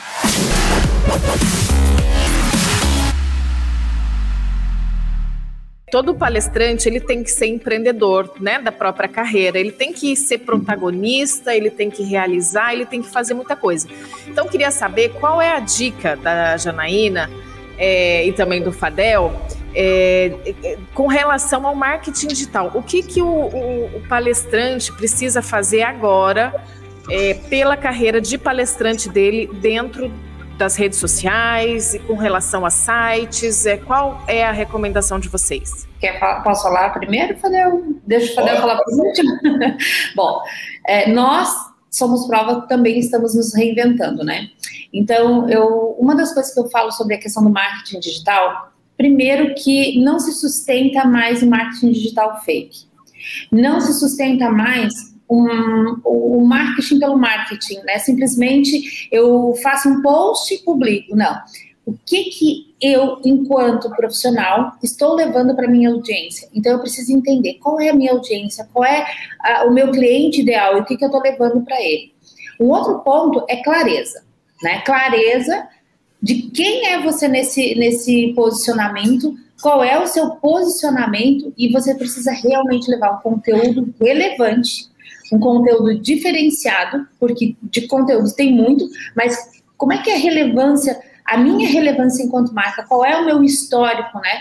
Todo 5.90 6.14
palestrante 6.14 6.86
ele 6.86 7.00
tem 7.00 7.22
que 7.22 7.30
ser 7.30 7.46
empreendedor, 7.46 8.30
né, 8.38 8.60
da 8.60 8.70
própria 8.70 9.08
carreira. 9.08 9.58
Ele 9.58 9.72
tem 9.72 9.90
que 9.90 10.14
ser 10.14 10.36
protagonista, 10.36 11.56
ele 11.56 11.70
tem 11.70 11.88
que 11.88 12.02
realizar, 12.02 12.74
ele 12.74 12.84
tem 12.84 13.00
que 13.00 13.08
fazer 13.08 13.32
muita 13.32 13.56
coisa. 13.56 13.88
Então, 14.26 14.46
queria 14.46 14.70
saber 14.70 15.14
qual 15.14 15.40
é 15.40 15.50
a 15.50 15.60
dica 15.60 16.14
da 16.14 16.58
Janaína 16.58 17.30
é, 17.78 18.26
e 18.26 18.32
também 18.34 18.62
do 18.62 18.70
Fadel 18.70 19.32
é, 19.80 20.32
é, 20.64 20.78
com 20.92 21.06
relação 21.06 21.64
ao 21.64 21.72
marketing 21.72 22.26
digital. 22.26 22.72
O 22.74 22.82
que, 22.82 23.00
que 23.00 23.22
o, 23.22 23.28
o, 23.28 23.96
o 23.98 24.08
palestrante 24.08 24.92
precisa 24.92 25.40
fazer 25.40 25.82
agora 25.82 26.52
é, 27.08 27.34
pela 27.34 27.76
carreira 27.76 28.20
de 28.20 28.36
palestrante 28.36 29.08
dele 29.08 29.48
dentro 29.60 30.12
das 30.58 30.74
redes 30.74 30.98
sociais 30.98 31.94
e 31.94 32.00
com 32.00 32.14
relação 32.14 32.66
a 32.66 32.70
sites? 32.70 33.66
É, 33.66 33.76
qual 33.76 34.20
é 34.26 34.44
a 34.44 34.50
recomendação 34.50 35.20
de 35.20 35.28
vocês? 35.28 35.86
Quer, 36.00 36.18
posso 36.42 36.64
falar 36.64 36.90
primeiro, 36.90 37.38
Fadel? 37.38 37.84
Deixa 38.04 38.32
o 38.32 38.34
Fadel 38.34 38.56
falar 38.56 38.82
por 38.82 38.92
último. 38.94 39.30
Bom, 40.16 40.42
é, 40.88 41.08
nós 41.08 41.50
somos 41.88 42.26
prova 42.26 42.62
também 42.62 42.98
estamos 42.98 43.36
nos 43.36 43.54
reinventando, 43.54 44.24
né? 44.24 44.48
Então, 44.92 45.48
eu, 45.48 45.94
uma 46.00 46.16
das 46.16 46.34
coisas 46.34 46.52
que 46.52 46.58
eu 46.58 46.68
falo 46.68 46.90
sobre 46.90 47.14
a 47.14 47.18
questão 47.18 47.44
do 47.44 47.50
marketing 47.50 48.00
digital 48.00 48.72
Primeiro, 48.98 49.54
que 49.54 49.98
não 50.02 50.18
se 50.18 50.32
sustenta 50.32 51.06
mais 51.06 51.42
o 51.42 51.46
marketing 51.46 51.92
digital 51.92 52.42
fake. 52.42 52.88
Não 53.50 53.80
se 53.80 53.94
sustenta 53.94 54.50
mais 54.50 54.92
um, 55.30 56.00
o 56.04 56.44
marketing 56.44 56.98
pelo 56.98 57.16
marketing, 57.16 57.78
né? 57.84 57.98
Simplesmente 57.98 59.08
eu 59.12 59.54
faço 59.62 59.88
um 59.88 60.02
post 60.02 60.52
e 60.52 60.58
publico. 60.58 61.14
Não. 61.14 61.38
O 61.86 61.94
que, 62.04 62.24
que 62.24 62.74
eu, 62.82 63.18
enquanto 63.24 63.88
profissional, 63.90 64.72
estou 64.82 65.14
levando 65.14 65.54
para 65.54 65.68
minha 65.68 65.90
audiência? 65.90 66.48
Então, 66.52 66.72
eu 66.72 66.80
preciso 66.80 67.12
entender 67.12 67.54
qual 67.54 67.80
é 67.80 67.88
a 67.88 67.94
minha 67.94 68.12
audiência, 68.12 68.68
qual 68.72 68.84
é 68.84 69.06
a, 69.40 69.64
o 69.64 69.70
meu 69.72 69.90
cliente 69.90 70.42
ideal 70.42 70.76
e 70.76 70.80
o 70.80 70.84
que, 70.84 70.96
que 70.96 71.04
eu 71.04 71.08
estou 71.08 71.22
levando 71.22 71.64
para 71.64 71.80
ele. 71.80 72.12
Um 72.60 72.66
outro 72.66 72.98
ponto 72.98 73.44
é 73.48 73.62
clareza. 73.62 74.22
Né? 74.62 74.80
Clareza 74.80 75.66
de 76.20 76.42
quem 76.50 76.86
é 76.86 77.00
você 77.00 77.28
nesse, 77.28 77.74
nesse 77.74 78.32
posicionamento, 78.34 79.36
qual 79.62 79.82
é 79.82 79.98
o 80.00 80.06
seu 80.06 80.30
posicionamento 80.30 81.52
e 81.56 81.70
você 81.70 81.94
precisa 81.94 82.32
realmente 82.32 82.90
levar 82.90 83.12
um 83.12 83.20
conteúdo 83.20 83.92
relevante, 84.00 84.88
um 85.32 85.38
conteúdo 85.38 85.98
diferenciado, 85.98 87.06
porque 87.18 87.56
de 87.62 87.86
conteúdo 87.86 88.32
tem 88.34 88.52
muito, 88.52 88.88
mas 89.16 89.36
como 89.76 89.92
é 89.92 89.98
que 89.98 90.10
é 90.10 90.14
a 90.14 90.18
relevância, 90.18 91.00
a 91.24 91.36
minha 91.36 91.68
relevância 91.68 92.22
enquanto 92.22 92.54
marca, 92.54 92.84
qual 92.84 93.04
é 93.04 93.16
o 93.16 93.24
meu 93.24 93.42
histórico, 93.42 94.18
né, 94.18 94.40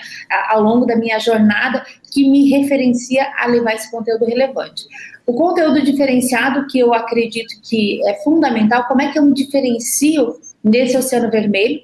ao 0.49 0.61
longo 0.61 0.85
da 0.85 0.95
minha 0.95 1.19
jornada 1.19 1.85
que 2.11 2.29
me 2.29 2.49
referencia 2.49 3.27
a 3.37 3.47
levar 3.47 3.73
esse 3.73 3.91
conteúdo 3.91 4.25
relevante. 4.25 4.85
O 5.25 5.33
conteúdo 5.33 5.81
diferenciado, 5.83 6.65
que 6.67 6.79
eu 6.79 6.93
acredito 6.93 7.59
que 7.61 8.01
é 8.07 8.13
fundamental, 8.23 8.85
como 8.87 9.01
é 9.01 9.11
que 9.11 9.19
eu 9.19 9.25
me 9.25 9.33
diferencio 9.33 10.39
nesse 10.63 10.97
oceano 10.97 11.29
vermelho, 11.29 11.81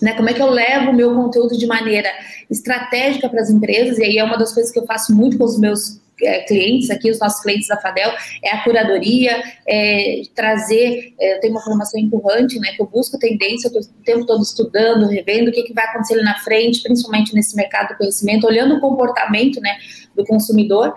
né? 0.00 0.14
Como 0.14 0.28
é 0.28 0.34
que 0.34 0.42
eu 0.42 0.50
levo 0.50 0.90
o 0.90 0.94
meu 0.94 1.14
conteúdo 1.14 1.56
de 1.56 1.66
maneira 1.66 2.10
estratégica 2.50 3.28
para 3.28 3.40
as 3.40 3.50
empresas? 3.50 3.98
E 3.98 4.04
aí 4.04 4.18
é 4.18 4.24
uma 4.24 4.36
das 4.36 4.52
coisas 4.52 4.72
que 4.72 4.78
eu 4.78 4.86
faço 4.86 5.14
muito 5.14 5.38
com 5.38 5.44
os 5.44 5.58
meus 5.58 6.00
é, 6.22 6.40
clientes 6.40 6.90
aqui, 6.90 7.10
os 7.10 7.18
nossos 7.18 7.42
clientes 7.42 7.68
da 7.68 7.76
Fadel, 7.76 8.12
é 8.42 8.50
a 8.50 8.62
curadoria, 8.62 9.42
é 9.66 10.22
trazer, 10.34 11.14
é, 11.18 11.36
eu 11.36 11.40
tenho 11.40 11.52
uma 11.52 11.62
formação 11.62 12.00
empurrante, 12.00 12.58
né, 12.58 12.72
que 12.72 12.82
eu 12.82 12.86
busco 12.86 13.18
tendência, 13.18 13.68
eu 13.68 13.80
estou 13.80 13.82
o 13.82 14.04
tempo 14.04 14.26
todo 14.26 14.42
estudando, 14.42 15.06
revendo 15.06 15.50
o 15.50 15.52
que, 15.52 15.62
que 15.62 15.72
vai 15.72 15.84
acontecer 15.84 16.14
ali 16.14 16.24
na 16.24 16.38
frente, 16.40 16.82
principalmente 16.82 17.34
nesse 17.34 17.56
mercado 17.56 17.88
do 17.88 17.96
conhecimento, 17.96 18.46
olhando 18.46 18.76
o 18.76 18.80
comportamento, 18.80 19.60
né, 19.60 19.76
do 20.14 20.24
consumidor, 20.24 20.94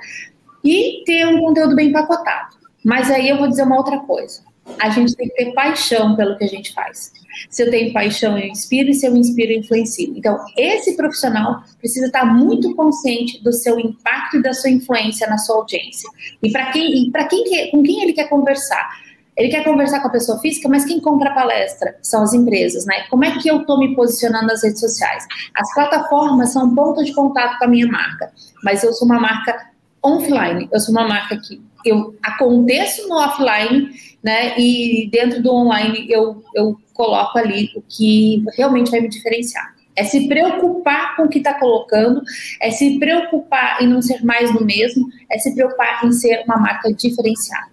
e 0.64 1.04
ter 1.06 1.28
um 1.28 1.40
conteúdo 1.40 1.76
bem 1.76 1.90
empacotado. 1.90 2.56
Mas 2.84 3.10
aí 3.10 3.30
eu 3.30 3.38
vou 3.38 3.48
dizer 3.48 3.64
uma 3.64 3.78
outra 3.78 4.00
coisa 4.00 4.44
a 4.80 4.90
gente 4.90 5.16
tem 5.16 5.28
que 5.30 5.36
ter 5.36 5.54
paixão 5.54 6.16
pelo 6.16 6.38
que 6.38 6.44
a 6.44 6.48
gente 6.48 6.74
faz. 6.74 7.12
Se 7.50 7.64
eu 7.64 7.70
tenho 7.70 7.94
paixão, 7.94 8.38
eu 8.38 8.48
inspiro, 8.48 8.90
e 8.90 8.94
se 8.94 9.06
eu 9.06 9.16
inspiro, 9.16 9.52
eu 9.52 9.60
influencio. 9.60 10.14
Então, 10.16 10.38
esse 10.58 10.96
profissional 10.96 11.64
precisa 11.80 12.08
estar 12.08 12.26
muito 12.26 12.74
consciente 12.76 13.44
do 13.44 13.52
seu 13.52 13.80
impacto 13.80 14.38
e 14.38 14.42
da 14.42 14.54
sua 14.54 14.70
influência 14.70 15.28
na 15.28 15.38
sua 15.38 15.58
audiência. 15.58 16.10
E 16.42 16.52
para 16.52 16.72
quem, 16.72 17.12
para 17.12 17.26
quem 17.26 17.44
que, 17.44 17.68
com 17.72 17.84
quem 17.84 18.04
ele 18.04 18.14
quer 18.14 18.30
conversar? 18.30 18.90
Ele 19.38 19.50
quer 19.50 19.66
conversar 19.66 20.00
com 20.00 20.08
a 20.08 20.12
pessoa 20.12 20.40
física, 20.40 20.70
mas 20.70 20.86
quem 20.86 21.02
compra 21.02 21.30
a 21.30 21.34
palestra 21.34 21.98
são 22.02 22.24
as 22.24 22.34
empresas, 22.34 22.86
né? 22.86 23.04
Como 23.10 23.26
é 23.26 23.38
que 23.38 23.50
eu 23.50 23.62
estou 23.62 23.78
me 23.78 23.94
posicionando 23.94 24.48
nas 24.48 24.64
redes 24.64 24.80
sociais? 24.80 25.26
As 25.54 25.74
plataformas 25.74 26.54
são 26.54 26.68
um 26.68 26.74
ponto 26.74 27.04
de 27.04 27.14
contato 27.14 27.58
com 27.58 27.66
a 27.66 27.68
minha 27.68 27.88
marca, 27.88 28.32
mas 28.64 28.82
eu 28.82 28.94
sou 28.94 29.06
uma 29.06 29.20
marca 29.20 29.72
offline, 30.02 30.70
eu 30.72 30.80
sou 30.80 30.94
uma 30.94 31.06
marca 31.06 31.38
que 31.38 31.62
eu 31.90 32.16
aconteço 32.24 33.08
no 33.08 33.16
offline 33.16 33.90
né? 34.26 34.60
E 34.60 35.08
dentro 35.12 35.44
do 35.44 35.54
online 35.54 36.08
eu, 36.10 36.44
eu 36.56 36.76
coloco 36.96 37.38
ali 37.38 37.70
o 37.76 37.84
que 37.88 38.44
realmente 38.58 38.90
vai 38.90 39.00
me 39.00 39.08
diferenciar. 39.08 39.76
É 39.96 40.04
se 40.04 40.28
preocupar 40.28 41.16
com 41.16 41.24
o 41.24 41.30
que 41.30 41.38
está 41.38 41.54
colocando, 41.54 42.22
é 42.60 42.72
se 42.72 42.98
preocupar 42.98 43.82
em 43.82 43.88
não 43.88 44.02
ser 44.02 44.26
mais 44.26 44.52
do 44.52 44.66
mesmo, 44.66 45.08
é 45.32 45.38
se 45.38 45.54
preocupar 45.54 46.04
em 46.04 46.12
ser 46.12 46.44
uma 46.46 46.58
marca 46.58 46.92
diferenciada. 46.92 47.68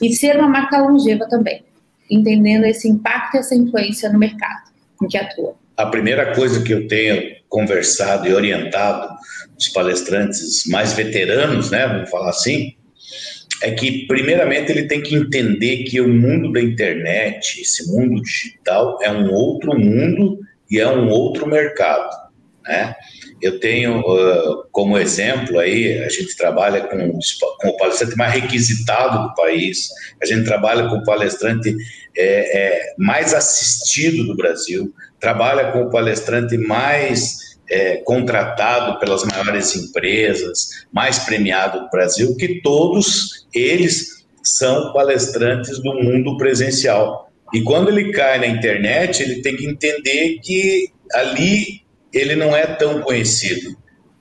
E 0.00 0.12
ser 0.14 0.38
uma 0.38 0.48
marca 0.48 0.78
longeva 0.78 1.28
também, 1.28 1.62
entendendo 2.10 2.64
esse 2.64 2.88
impacto 2.88 3.36
e 3.36 3.40
essa 3.40 3.54
influência 3.54 4.10
no 4.10 4.18
mercado 4.18 4.62
em 5.02 5.06
que 5.06 5.18
atua. 5.18 5.54
a 5.76 5.86
primeira 5.86 6.34
coisa 6.34 6.60
que 6.64 6.72
eu 6.72 6.88
tenho 6.88 7.36
conversado 7.48 8.26
e 8.26 8.34
orientado 8.34 9.14
os 9.56 9.68
palestrantes 9.68 10.66
mais 10.66 10.92
veteranos, 10.94 11.70
né, 11.70 11.86
vamos 11.86 12.10
falar 12.10 12.30
assim, 12.30 12.74
é 13.62 13.70
que 13.72 14.06
primeiramente 14.06 14.70
ele 14.70 14.86
tem 14.86 15.00
que 15.00 15.14
entender 15.14 15.84
que 15.84 16.00
o 16.00 16.08
mundo 16.08 16.52
da 16.52 16.60
internet, 16.60 17.60
esse 17.60 17.90
mundo 17.90 18.22
digital 18.22 18.98
é 19.02 19.10
um 19.10 19.32
outro 19.32 19.78
mundo 19.78 20.38
e 20.70 20.78
é 20.78 20.88
um 20.88 21.08
outro 21.08 21.46
mercado, 21.46 22.10
né? 22.64 22.94
Eu 23.40 23.60
tenho 23.60 24.00
uh, 24.00 24.64
como 24.72 24.98
exemplo 24.98 25.60
aí, 25.60 25.98
a 26.02 26.08
gente 26.08 26.36
trabalha 26.36 26.82
com, 26.82 27.18
com, 27.60 27.68
o 27.68 27.76
palestrante 27.76 28.16
mais 28.16 28.34
requisitado 28.34 29.28
do 29.28 29.34
país, 29.34 29.90
a 30.20 30.26
gente 30.26 30.44
trabalha 30.44 30.88
com 30.88 30.96
o 30.96 31.04
palestrante 31.04 31.74
é, 32.16 32.58
é, 32.58 32.94
mais 32.98 33.32
assistido 33.34 34.24
do 34.24 34.36
Brasil, 34.36 34.92
trabalha 35.20 35.70
com 35.70 35.82
o 35.82 35.90
palestrante 35.90 36.58
mais 36.58 37.47
é, 37.70 37.96
contratado 37.98 38.98
pelas 38.98 39.24
maiores 39.24 39.74
empresas, 39.76 40.86
mais 40.92 41.18
premiado 41.20 41.80
do 41.80 41.90
Brasil, 41.90 42.36
que 42.36 42.60
todos 42.62 43.46
eles 43.54 44.24
são 44.42 44.92
palestrantes 44.92 45.78
do 45.82 45.94
mundo 45.94 46.36
presencial. 46.36 47.30
E 47.52 47.62
quando 47.62 47.88
ele 47.88 48.12
cai 48.12 48.38
na 48.38 48.46
internet, 48.46 49.22
ele 49.22 49.42
tem 49.42 49.56
que 49.56 49.66
entender 49.66 50.38
que 50.42 50.90
ali 51.14 51.82
ele 52.12 52.36
não 52.36 52.56
é 52.56 52.66
tão 52.66 53.00
conhecido, 53.00 53.76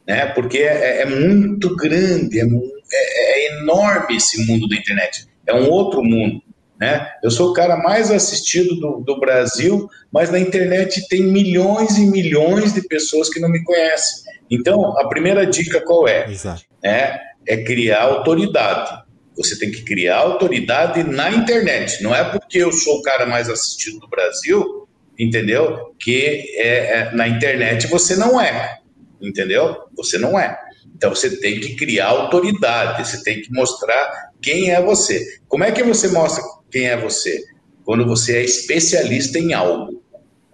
né? 0.08 0.26
Porque 0.28 0.60
é, 0.60 1.02
é 1.02 1.06
muito 1.06 1.76
grande, 1.76 2.40
é, 2.40 2.44
é, 2.44 2.46
é, 2.94 3.60
enorme 3.60 4.16
esse 4.18 4.46
mundo 4.46 4.68
da 4.68 4.76
internet. 4.76 5.28
É 5.46 5.54
um 5.54 5.70
outro 5.70 6.04
mundo, 6.04 6.42
né? 6.80 7.08
Eu 7.24 7.32
sou 7.32 7.52
o 7.52 7.54
cara 7.54 7.78
mais 7.78 8.12
assistido 8.12 8.76
do, 8.80 9.00
do 9.02 9.20
Brasil, 9.20 9.90
mas 10.12 10.30
na 10.30 10.40
internet 10.40 11.08
tem 11.08 11.24
milhões 11.24 11.98
e 11.98 12.06
milhões 12.06 12.74
de 12.74 12.82
pessoas 12.88 13.30
que 13.30 13.40
não 13.40 13.50
me 13.50 13.64
conhecem. 13.64 14.24
Então, 14.50 14.98
a 14.98 15.08
primeira 15.08 15.46
dica 15.46 15.82
qual 15.82 16.08
é? 16.08 16.30
Exato. 16.30 16.64
É, 16.84 17.20
é 17.48 17.58
criar 17.58 18.04
autoridade. 18.04 19.06
Você 19.36 19.58
tem 19.58 19.72
que 19.72 19.84
criar 19.84 20.18
autoridade 20.18 21.04
na 21.04 21.30
internet. 21.32 22.02
Não 22.02 22.16
é 22.16 22.24
porque 22.24 22.60
eu 22.60 22.72
sou 22.72 23.00
o 23.00 23.02
cara 23.02 23.26
mais 23.26 23.50
assistido 23.50 24.00
do 24.00 24.08
Brasil 24.08 24.88
entendeu? 25.18 25.94
Que 26.00 26.46
é, 26.56 27.00
é, 27.00 27.12
na 27.14 27.28
internet 27.28 27.88
você 27.88 28.16
não 28.16 28.40
é, 28.40 28.80
entendeu? 29.22 29.76
Você 29.96 30.18
não 30.18 30.40
é. 30.40 30.58
Então 30.96 31.14
você 31.14 31.38
tem 31.38 31.60
que 31.60 31.76
criar 31.76 32.08
autoridade, 32.08 33.06
você 33.06 33.24
tem 33.24 33.42
que 33.42 33.52
mostrar 33.52 34.32
quem 34.42 34.72
é 34.72 34.82
você. 34.82 35.40
Como 35.48 35.64
é 35.64 35.72
que 35.72 35.84
você 35.84 36.08
mostra 36.10 36.44
quem 36.72 36.88
é 36.88 36.98
você? 36.98 37.44
Quando 37.84 38.06
você 38.06 38.38
é 38.38 38.44
especialista 38.44 39.40
em 39.40 39.54
algo, 39.54 40.04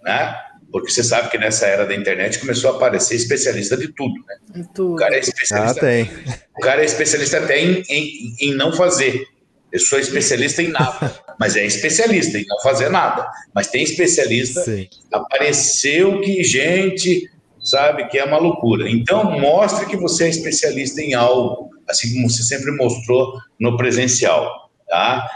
né? 0.02 0.34
Porque 0.70 0.90
você 0.90 1.04
sabe 1.04 1.30
que 1.30 1.38
nessa 1.38 1.66
era 1.66 1.86
da 1.86 1.94
internet 1.94 2.38
começou 2.40 2.72
a 2.72 2.76
aparecer 2.76 3.14
especialista 3.14 3.76
de 3.76 3.88
tudo, 3.88 4.14
né? 4.26 4.64
Tudo. 4.74 4.94
O 4.94 4.96
cara 4.96 5.14
é 5.14 5.20
especialista. 5.20 5.80
Ah, 5.80 5.80
tem. 5.80 6.10
O 6.56 6.60
cara 6.60 6.82
é 6.82 6.84
especialista 6.84 7.38
até 7.38 7.60
em, 7.60 7.82
em, 7.88 8.36
em 8.40 8.54
não 8.54 8.72
fazer. 8.72 9.24
Eu 9.72 9.80
sou 9.80 9.98
especialista 9.98 10.62
em 10.62 10.68
nada, 10.68 11.20
mas 11.38 11.56
é 11.56 11.64
especialista 11.64 12.38
em 12.38 12.46
não 12.46 12.60
fazer 12.60 12.88
nada. 12.88 13.28
Mas 13.54 13.68
tem 13.68 13.82
especialista. 13.82 14.62
Sim. 14.62 14.88
Apareceu 15.12 16.20
que 16.20 16.42
gente 16.42 17.28
sabe 17.64 18.06
que 18.08 18.18
é 18.18 18.24
uma 18.24 18.38
loucura. 18.38 18.88
Então 18.88 19.38
mostre 19.40 19.86
que 19.86 19.96
você 19.96 20.24
é 20.24 20.28
especialista 20.28 21.00
em 21.00 21.14
algo, 21.14 21.70
assim 21.88 22.12
como 22.14 22.28
você 22.28 22.42
sempre 22.42 22.70
mostrou 22.72 23.38
no 23.58 23.76
presencial, 23.76 24.70
tá? 24.88 25.28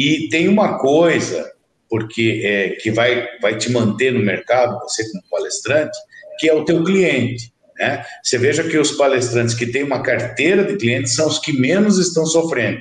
E 0.00 0.28
tem 0.28 0.48
uma 0.48 0.78
coisa 0.78 1.50
porque 1.88 2.42
é, 2.44 2.70
que 2.70 2.90
vai 2.90 3.26
vai 3.40 3.56
te 3.56 3.70
manter 3.70 4.12
no 4.12 4.20
mercado, 4.20 4.78
você 4.80 5.04
como 5.10 5.24
palestrante, 5.30 5.98
que 6.38 6.48
é 6.48 6.54
o 6.54 6.64
teu 6.64 6.84
cliente. 6.84 7.52
Né? 7.78 8.04
Você 8.22 8.38
veja 8.38 8.62
que 8.62 8.78
os 8.78 8.92
palestrantes 8.92 9.54
que 9.54 9.66
têm 9.66 9.82
uma 9.82 10.02
carteira 10.02 10.64
de 10.64 10.76
clientes 10.76 11.14
são 11.14 11.26
os 11.26 11.38
que 11.38 11.52
menos 11.52 11.98
estão 11.98 12.24
sofrendo 12.26 12.80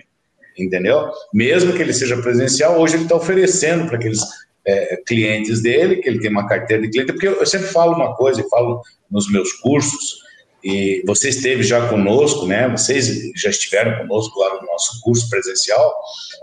entendeu? 0.63 1.09
Mesmo 1.33 1.73
que 1.73 1.81
ele 1.81 1.93
seja 1.93 2.21
presencial, 2.21 2.79
hoje 2.79 2.95
ele 2.95 3.03
está 3.03 3.15
oferecendo 3.15 3.87
para 3.87 3.97
aqueles 3.97 4.21
é, 4.65 4.97
clientes 5.07 5.61
dele, 5.61 5.97
que 5.97 6.09
ele 6.09 6.19
tem 6.19 6.29
uma 6.29 6.47
carteira 6.47 6.83
de 6.83 6.89
cliente, 6.89 7.13
porque 7.13 7.27
eu, 7.27 7.39
eu 7.39 7.45
sempre 7.45 7.67
falo 7.67 7.95
uma 7.95 8.15
coisa, 8.15 8.41
e 8.41 8.49
falo 8.49 8.81
nos 9.09 9.31
meus 9.31 9.53
cursos, 9.53 10.19
e 10.63 11.03
você 11.05 11.29
esteve 11.29 11.63
já 11.63 11.87
conosco, 11.87 12.45
né? 12.45 12.67
Vocês 12.69 13.31
já 13.35 13.49
estiveram 13.49 13.97
conosco 13.97 14.39
lá 14.39 14.61
no 14.61 14.67
nosso 14.67 14.99
curso 15.01 15.29
presencial, 15.29 15.93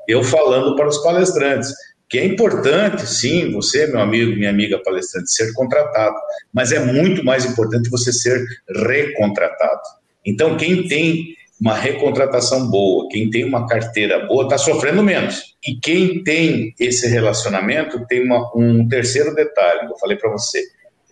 eu 0.08 0.22
falando 0.22 0.74
para 0.76 0.88
os 0.88 0.98
palestrantes 1.02 1.72
que 2.08 2.18
é 2.18 2.24
importante, 2.24 3.04
sim, 3.06 3.50
você, 3.52 3.86
meu 3.88 4.00
amigo, 4.00 4.36
minha 4.36 4.50
amiga 4.50 4.80
palestrante, 4.82 5.32
ser 5.32 5.52
contratado, 5.54 6.16
mas 6.52 6.70
é 6.70 6.78
muito 6.78 7.24
mais 7.24 7.44
importante 7.44 7.90
você 7.90 8.12
ser 8.12 8.44
recontratado. 8.68 9.82
Então, 10.24 10.56
quem 10.56 10.86
tem 10.86 11.34
uma 11.60 11.74
recontratação 11.74 12.70
boa, 12.70 13.08
quem 13.10 13.28
tem 13.30 13.44
uma 13.44 13.66
carteira 13.66 14.26
boa 14.26 14.44
está 14.44 14.58
sofrendo 14.58 15.02
menos. 15.02 15.56
E 15.66 15.74
quem 15.80 16.22
tem 16.22 16.74
esse 16.78 17.08
relacionamento 17.08 18.06
tem 18.06 18.22
uma, 18.24 18.52
um 18.54 18.86
terceiro 18.86 19.34
detalhe, 19.34 19.88
eu 19.90 19.98
falei 19.98 20.16
para 20.16 20.30
você, 20.30 20.62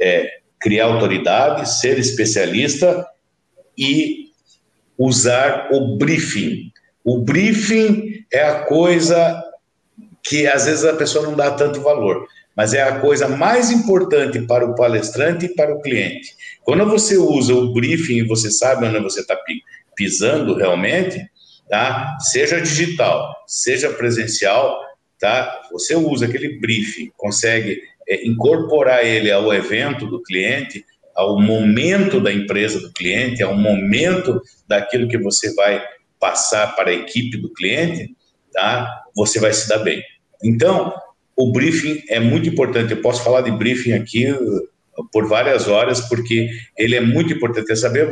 é 0.01 0.44
criar 0.65 0.87
autoridade, 0.87 1.69
ser 1.79 1.99
especialista 1.99 3.07
e 3.77 4.31
usar 4.97 5.69
o 5.71 5.99
briefing. 5.99 6.73
O 7.05 7.19
briefing 7.19 8.25
é 8.33 8.43
a 8.45 8.61
coisa 8.61 9.45
que 10.23 10.47
às 10.47 10.65
vezes 10.65 10.87
a 10.87 10.97
pessoa 10.97 11.27
não 11.27 11.37
dá 11.37 11.51
tanto 11.51 11.83
valor, 11.83 12.27
mas 12.57 12.73
é 12.73 12.81
a 12.81 12.99
coisa 12.99 13.29
mais 13.29 13.71
importante 13.71 14.41
para 14.47 14.65
o 14.65 14.75
palestrante 14.75 15.45
e 15.45 15.55
para 15.55 15.75
o 15.75 15.83
cliente. 15.83 16.35
Quando 16.63 16.87
você 16.87 17.19
usa 17.19 17.53
o 17.53 17.75
briefing 17.75 18.21
e 18.21 18.27
você 18.27 18.51
sabe 18.51 18.87
onde 18.87 19.01
você 19.01 19.21
está 19.21 19.37
pisando 19.95 20.57
realmente, 20.57 21.21
tá? 21.69 22.17
Seja 22.21 22.59
digital, 22.59 23.37
seja 23.47 23.91
presencial, 23.91 24.81
tá? 25.21 25.61
Você 25.73 25.95
usa 25.95 26.25
aquele 26.25 26.59
briefing, 26.59 27.13
consegue 27.19 27.83
é, 28.09 28.27
incorporar 28.27 29.05
ele 29.05 29.31
ao 29.31 29.53
evento 29.53 30.07
do 30.07 30.23
cliente, 30.23 30.85
ao 31.15 31.41
momento 31.41 32.21
da 32.21 32.33
empresa 32.33 32.81
do 32.81 32.93
cliente, 32.93 33.43
ao 33.43 33.57
momento 33.57 34.41
daquilo 34.67 35.09
que 35.09 35.19
você 35.19 35.55
vai 35.55 35.83
passar 36.19 36.75
para 36.75 36.91
a 36.91 36.95
equipe 36.95 37.37
do 37.37 37.53
cliente, 37.53 38.15
tá? 38.53 39.03
Você 39.15 39.39
vai 39.39 39.53
se 39.53 39.69
dar 39.69 39.79
bem. 39.79 40.03
Então, 40.43 40.93
o 41.37 41.53
briefing 41.53 42.03
é 42.09 42.19
muito 42.19 42.49
importante. 42.49 42.93
Eu 42.93 43.03
posso 43.03 43.23
falar 43.23 43.43
de 43.43 43.51
briefing 43.51 43.93
aqui 43.93 44.31
uh, 44.31 44.69
por 45.13 45.29
várias 45.29 45.69
horas, 45.69 46.01
porque 46.03 46.49
ele 46.77 46.97
é 46.97 47.01
muito 47.01 47.33
importante. 47.33 47.71
É 47.71 47.77
saber 47.77 48.09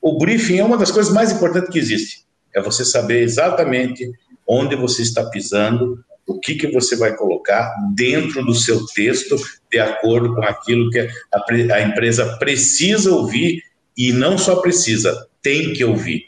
o 0.00 0.18
briefing 0.18 0.58
é 0.58 0.64
uma 0.64 0.76
das 0.76 0.90
coisas 0.90 1.12
mais 1.12 1.32
importantes 1.32 1.70
que 1.70 1.78
existe. 1.78 2.24
É 2.54 2.60
você 2.60 2.84
saber 2.84 3.22
exatamente 3.22 4.10
onde 4.46 4.76
você 4.76 5.02
está 5.02 5.24
pisando, 5.30 5.98
o 6.26 6.38
que, 6.38 6.54
que 6.54 6.68
você 6.68 6.96
vai 6.96 7.14
colocar 7.14 7.74
dentro 7.94 8.44
do 8.44 8.54
seu 8.54 8.84
texto, 8.86 9.36
de 9.70 9.78
acordo 9.78 10.34
com 10.34 10.42
aquilo 10.42 10.90
que 10.90 11.00
a, 11.00 11.74
a 11.74 11.82
empresa 11.82 12.36
precisa 12.38 13.12
ouvir 13.12 13.62
e 13.96 14.12
não 14.12 14.38
só 14.38 14.56
precisa, 14.56 15.28
tem 15.42 15.72
que 15.72 15.84
ouvir. 15.84 16.26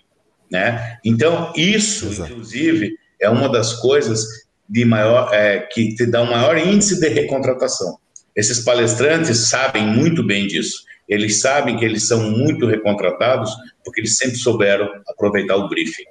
Né? 0.50 0.98
Então, 1.04 1.52
isso, 1.56 2.06
Exato. 2.06 2.30
inclusive, 2.30 2.94
é 3.20 3.28
uma 3.28 3.48
das 3.48 3.74
coisas 3.74 4.24
de 4.68 4.84
maior, 4.84 5.32
é, 5.32 5.60
que 5.60 5.94
te 5.94 6.06
dá 6.06 6.22
um 6.22 6.30
maior 6.30 6.56
índice 6.58 7.00
de 7.00 7.08
recontratação. 7.08 7.98
Esses 8.34 8.60
palestrantes 8.60 9.48
sabem 9.48 9.86
muito 9.86 10.22
bem 10.22 10.46
disso. 10.46 10.84
Eles 11.08 11.40
sabem 11.40 11.76
que 11.76 11.84
eles 11.84 12.06
são 12.06 12.30
muito 12.30 12.66
recontratados 12.66 13.50
porque 13.84 14.00
eles 14.00 14.16
sempre 14.16 14.36
souberam 14.36 14.88
aproveitar 15.08 15.56
o 15.56 15.68
briefing. 15.68 16.04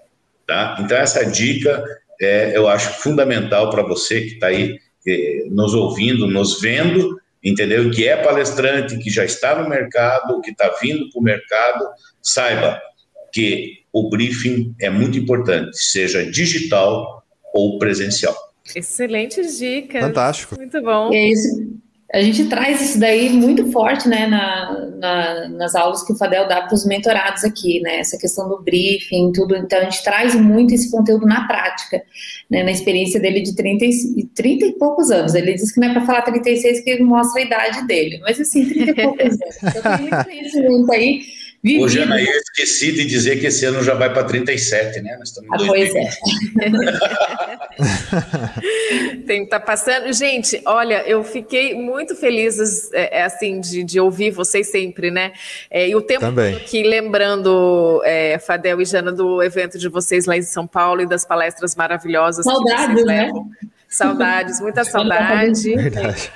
Tá? 0.47 0.77
Então, 0.79 0.97
essa 0.97 1.23
dica 1.25 1.83
é, 2.21 2.55
eu 2.55 2.67
acho 2.67 3.01
fundamental 3.01 3.69
para 3.69 3.83
você 3.83 4.21
que 4.21 4.33
está 4.33 4.47
aí 4.47 4.77
é, 5.07 5.43
nos 5.49 5.73
ouvindo, 5.73 6.27
nos 6.27 6.61
vendo, 6.61 7.19
entendeu? 7.43 7.89
Que 7.91 8.07
é 8.07 8.17
palestrante, 8.17 8.97
que 8.97 9.09
já 9.09 9.23
está 9.25 9.61
no 9.61 9.69
mercado, 9.69 10.41
que 10.41 10.51
está 10.51 10.69
vindo 10.81 11.09
para 11.11 11.19
o 11.19 11.23
mercado, 11.23 11.85
saiba 12.21 12.81
que 13.31 13.83
o 13.91 14.09
briefing 14.09 14.73
é 14.79 14.89
muito 14.89 15.17
importante, 15.17 15.77
seja 15.77 16.23
digital 16.29 17.23
ou 17.53 17.77
presencial. 17.77 18.35
Excelentes 18.75 19.59
dicas. 19.59 20.01
Fantástico. 20.01 20.55
Muito 20.57 20.81
bom. 20.81 21.13
É 21.13 21.27
isso 21.27 21.75
a 22.15 22.21
gente 22.21 22.45
traz 22.45 22.81
isso 22.81 22.97
daí 22.97 23.29
muito 23.29 23.69
forte, 23.73 24.07
né, 24.07 24.25
na, 24.25 24.87
na, 24.97 25.49
nas 25.49 25.75
aulas 25.75 26.01
que 26.01 26.13
o 26.13 26.15
Fadel 26.15 26.47
dá 26.47 26.61
para 26.61 26.73
os 26.73 26.85
mentorados 26.85 27.43
aqui, 27.43 27.81
né, 27.81 27.99
essa 27.99 28.17
questão 28.17 28.47
do 28.47 28.63
briefing, 28.63 29.33
tudo, 29.33 29.53
então 29.53 29.77
a 29.79 29.83
gente 29.83 30.01
traz 30.01 30.33
muito 30.33 30.73
esse 30.73 30.89
conteúdo 30.89 31.25
na 31.25 31.45
prática, 31.45 32.01
né, 32.49 32.63
na 32.63 32.71
experiência 32.71 33.19
dele 33.19 33.41
de 33.41 33.53
30 33.53 33.83
e, 33.83 34.25
30 34.33 34.65
e 34.65 34.71
poucos 34.73 35.11
anos, 35.11 35.35
ele 35.35 35.55
diz 35.55 35.73
que 35.73 35.79
não 35.81 35.89
é 35.89 35.93
para 35.93 36.05
falar 36.05 36.21
36 36.21 36.85
que 36.85 37.03
mostra 37.03 37.41
a 37.41 37.45
idade 37.45 37.85
dele, 37.85 38.19
mas 38.21 38.39
assim, 38.39 38.65
30 38.65 38.91
e 38.91 38.93
poucos 38.93 39.25
anos, 39.25 39.75
então 39.75 39.97
tem 39.97 40.09
muito 40.09 40.23
conhecimento 40.23 40.91
aí, 40.93 41.21
vivido. 41.65 41.83
Ô, 41.83 41.87
Jana, 41.87 42.21
eu 42.21 42.31
esqueci 42.39 42.91
de 42.91 43.05
dizer 43.05 43.39
que 43.39 43.47
esse 43.47 43.65
ano 43.65 43.81
já 43.83 43.95
vai 43.95 44.13
para 44.13 44.23
37, 44.23 45.01
né? 45.01 45.15
Nós 45.17 45.29
estamos 45.29 45.49
em 45.49 45.53
Ah, 45.53 45.67
pois 45.67 45.95
é. 45.95 46.09
Tem 49.25 49.39
que 49.39 49.45
estar 49.45 49.59
passando. 49.59 50.13
Gente, 50.13 50.61
olha, 50.65 51.03
eu 51.07 51.23
fiquei 51.23 51.73
muito 51.73 52.15
feliz 52.15 52.91
é, 52.93 53.19
é, 53.19 53.23
assim 53.23 53.59
de, 53.59 53.83
de 53.83 53.99
ouvir 53.99 54.31
vocês 54.31 54.67
sempre, 54.67 55.09
né? 55.09 55.33
É, 55.69 55.89
e 55.89 55.95
o 55.95 56.01
tempo 56.01 56.21
Também. 56.21 56.59
que 56.59 56.83
lembrando, 56.83 58.01
é, 58.05 58.37
Fadel 58.37 58.79
e 58.81 58.85
Jana, 58.85 59.11
do 59.11 59.41
evento 59.41 59.79
de 59.79 59.89
vocês 59.89 60.25
lá 60.25 60.37
em 60.37 60.43
São 60.43 60.67
Paulo 60.67 61.01
e 61.01 61.07
das 61.07 61.25
palestras 61.25 61.75
maravilhosas 61.75 62.45
que 62.45 62.51
Saudades, 62.51 62.93
vocês 62.93 63.05
né? 63.05 63.31
Saudades, 63.97 64.59
muita 64.61 64.83
saudade. 64.83 65.75
Verdade. 65.75 66.31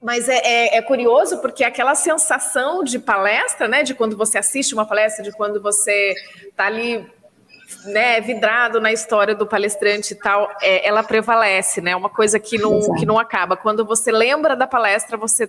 Mas 0.00 0.28
é, 0.28 0.36
é- 0.38 0.76
é 0.78 0.82
curioso 0.82 1.38
porque 1.38 1.64
aquela 1.64 1.94
sensação 1.94 2.82
de 2.84 2.98
palestra, 2.98 3.66
né? 3.68 3.82
De 3.82 3.94
quando 3.94 4.16
você 4.16 4.38
assiste 4.38 4.74
uma 4.74 4.86
palestra, 4.86 5.22
de 5.24 5.32
quando 5.32 5.60
você 5.60 6.14
tá 6.56 6.66
ali, 6.66 7.06
né, 7.86 8.20
vidrado 8.20 8.80
na 8.80 8.92
história 8.92 9.34
do 9.34 9.46
palestrante 9.46 10.12
e 10.12 10.16
tal, 10.16 10.50
é, 10.60 10.86
ela 10.86 11.02
prevalece, 11.02 11.80
né? 11.80 11.96
Uma 11.96 12.10
coisa 12.10 12.38
que 12.38 12.58
não, 12.58 12.78
Exato. 12.78 12.98
que 12.98 13.06
não 13.06 13.18
acaba. 13.18 13.56
Quando 13.56 13.84
você 13.84 14.12
lembra 14.12 14.54
da 14.54 14.66
palestra, 14.66 15.16
você 15.16 15.48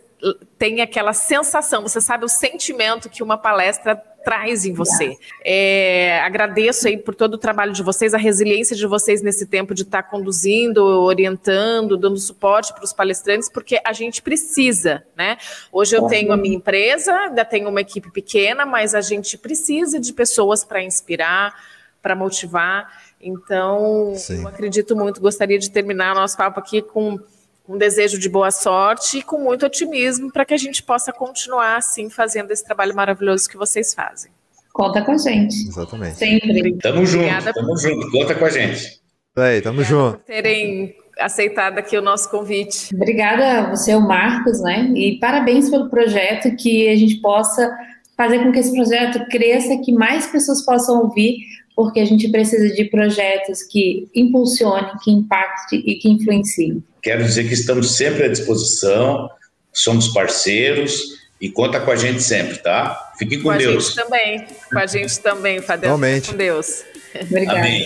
tem 0.58 0.82
aquela 0.82 1.14
sensação, 1.14 1.82
você 1.82 2.00
sabe 2.00 2.24
o 2.26 2.30
sentimento 2.30 3.10
que 3.10 3.22
uma 3.22 3.38
palestra 3.38 4.02
traz 4.24 4.66
em 4.66 4.74
você. 4.74 5.18
É, 5.44 6.20
agradeço 6.22 6.88
aí 6.88 6.98
por 6.98 7.14
todo 7.14 7.36
o 7.36 7.38
trabalho 7.38 7.74
de 7.74 7.84
vocês, 7.84 8.14
a 8.14 8.18
resiliência 8.18 8.76
de 8.76 8.88
vocês 8.88 9.22
nesse 9.22 9.46
tempo 9.46 9.74
de 9.74 9.84
estar 9.84 10.04
conduzindo, 10.04 10.84
orientando, 10.84 11.98
dando 11.98 12.18
suporte 12.18 12.74
para 12.74 12.84
os 12.84 12.94
palestrantes, 12.94 13.50
porque 13.50 13.80
a 13.86 13.94
gente 13.94 14.22
precisa, 14.22 15.04
né? 15.16 15.38
Hoje 15.72 15.96
eu 15.96 16.08
tenho 16.08 16.32
a 16.32 16.38
minha 16.38 16.56
empresa, 16.56 17.14
ainda 17.14 17.44
tenho 17.44 17.70
uma 17.70 17.82
equipe 17.82 18.10
pequena, 18.12 18.66
mas 18.66 18.96
a 18.96 19.02
gente 19.02 19.38
precisa 19.38 20.00
de 20.00 20.14
pessoas 20.14 20.64
para 20.64 20.82
inspirar, 20.82 21.54
para 22.02 22.16
motivar. 22.16 22.92
Então, 23.20 24.14
Sim. 24.16 24.42
eu 24.42 24.48
acredito 24.48 24.96
muito, 24.96 25.22
gostaria 25.22 25.60
de 25.60 25.70
terminar 25.70 26.16
nosso 26.16 26.38
papo 26.38 26.60
aqui 26.60 26.82
com 26.82 27.20
um 27.68 27.78
desejo 27.78 28.20
de 28.20 28.28
boa 28.30 28.52
sorte 28.52 29.20
e 29.20 29.24
com 29.24 29.38
muito 29.40 29.66
otimismo 29.66 30.32
para 30.32 30.46
que 30.46 30.54
a 30.54 30.58
gente 30.58 30.84
possa 30.84 31.14
continuar 31.14 31.78
assim 31.78 32.10
fazendo 32.10 32.52
esse 32.52 32.64
trabalho 32.64 32.96
maravilhoso 32.96 33.50
que 33.50 33.58
vocês 33.58 33.94
fazem. 33.94 34.32
Conta 34.74 35.02
com 35.04 35.12
a 35.12 35.18
gente. 35.18 35.68
Exatamente. 35.68 36.18
Sempre. 36.18 36.78
Tamo 36.78 37.06
junto, 37.06 37.24
Obrigada. 37.24 37.54
tamo 37.54 37.78
junto. 37.78 38.12
Conta 38.12 38.36
com 38.36 38.46
a 38.46 38.50
gente. 38.50 39.00
Aí, 39.36 39.62
tamo 39.62 39.82
Obrigada 39.82 40.06
junto. 40.06 40.18
por 40.18 40.26
terem 40.26 40.96
aceitado 41.20 41.78
aqui 41.78 41.96
o 41.96 42.02
nosso 42.02 42.30
convite. 42.30 42.94
Obrigada 42.96 43.60
a 43.60 43.70
você, 43.70 43.94
o 43.96 44.02
Marcos, 44.02 44.60
né? 44.62 44.92
E 44.96 45.20
parabéns 45.20 45.70
pelo 45.70 45.90
projeto, 45.90 46.56
que 46.56 46.90
a 46.90 46.96
gente 46.96 47.22
possa 47.22 47.72
fazer 48.18 48.40
com 48.40 48.52
que 48.52 48.60
esse 48.60 48.74
projeto 48.74 49.26
cresça, 49.30 49.78
que 49.78 49.92
mais 49.92 50.28
pessoas 50.28 50.66
possam 50.66 51.04
ouvir, 51.04 51.38
porque 51.76 52.00
a 52.00 52.06
gente 52.06 52.30
precisa 52.30 52.74
de 52.74 52.86
projetos 52.86 53.64
que 53.64 54.08
impulsionem, 54.16 54.92
que 55.04 55.12
impactem 55.12 55.84
e 55.86 55.96
que 55.96 56.10
influenciem. 56.10 56.84
Quero 57.04 57.24
dizer 57.24 57.48
que 57.48 57.54
estamos 57.54 57.98
sempre 57.98 58.24
à 58.24 58.28
disposição, 58.30 59.30
somos 59.74 60.08
parceiros 60.08 61.22
e 61.42 61.50
conta 61.50 61.80
com 61.82 61.92
a 61.92 61.96
gente 61.98 62.24
sempre, 62.24 62.58
tá? 62.60 63.12
Fiquem 63.20 63.40
com, 63.40 63.44
Com 63.44 63.52
a 63.52 63.58
Deus. 63.58 63.88
gente 63.88 63.96
também. 63.96 64.48
Com 64.72 64.80
a 64.80 64.86
gente 64.88 65.20
também, 65.20 65.62
Fadel. 65.62 65.90
Igualmente. 65.90 66.32
Com 66.32 66.38
Deus. 66.38 66.84
Obrigada. 67.22 67.60
Amém. 67.60 67.86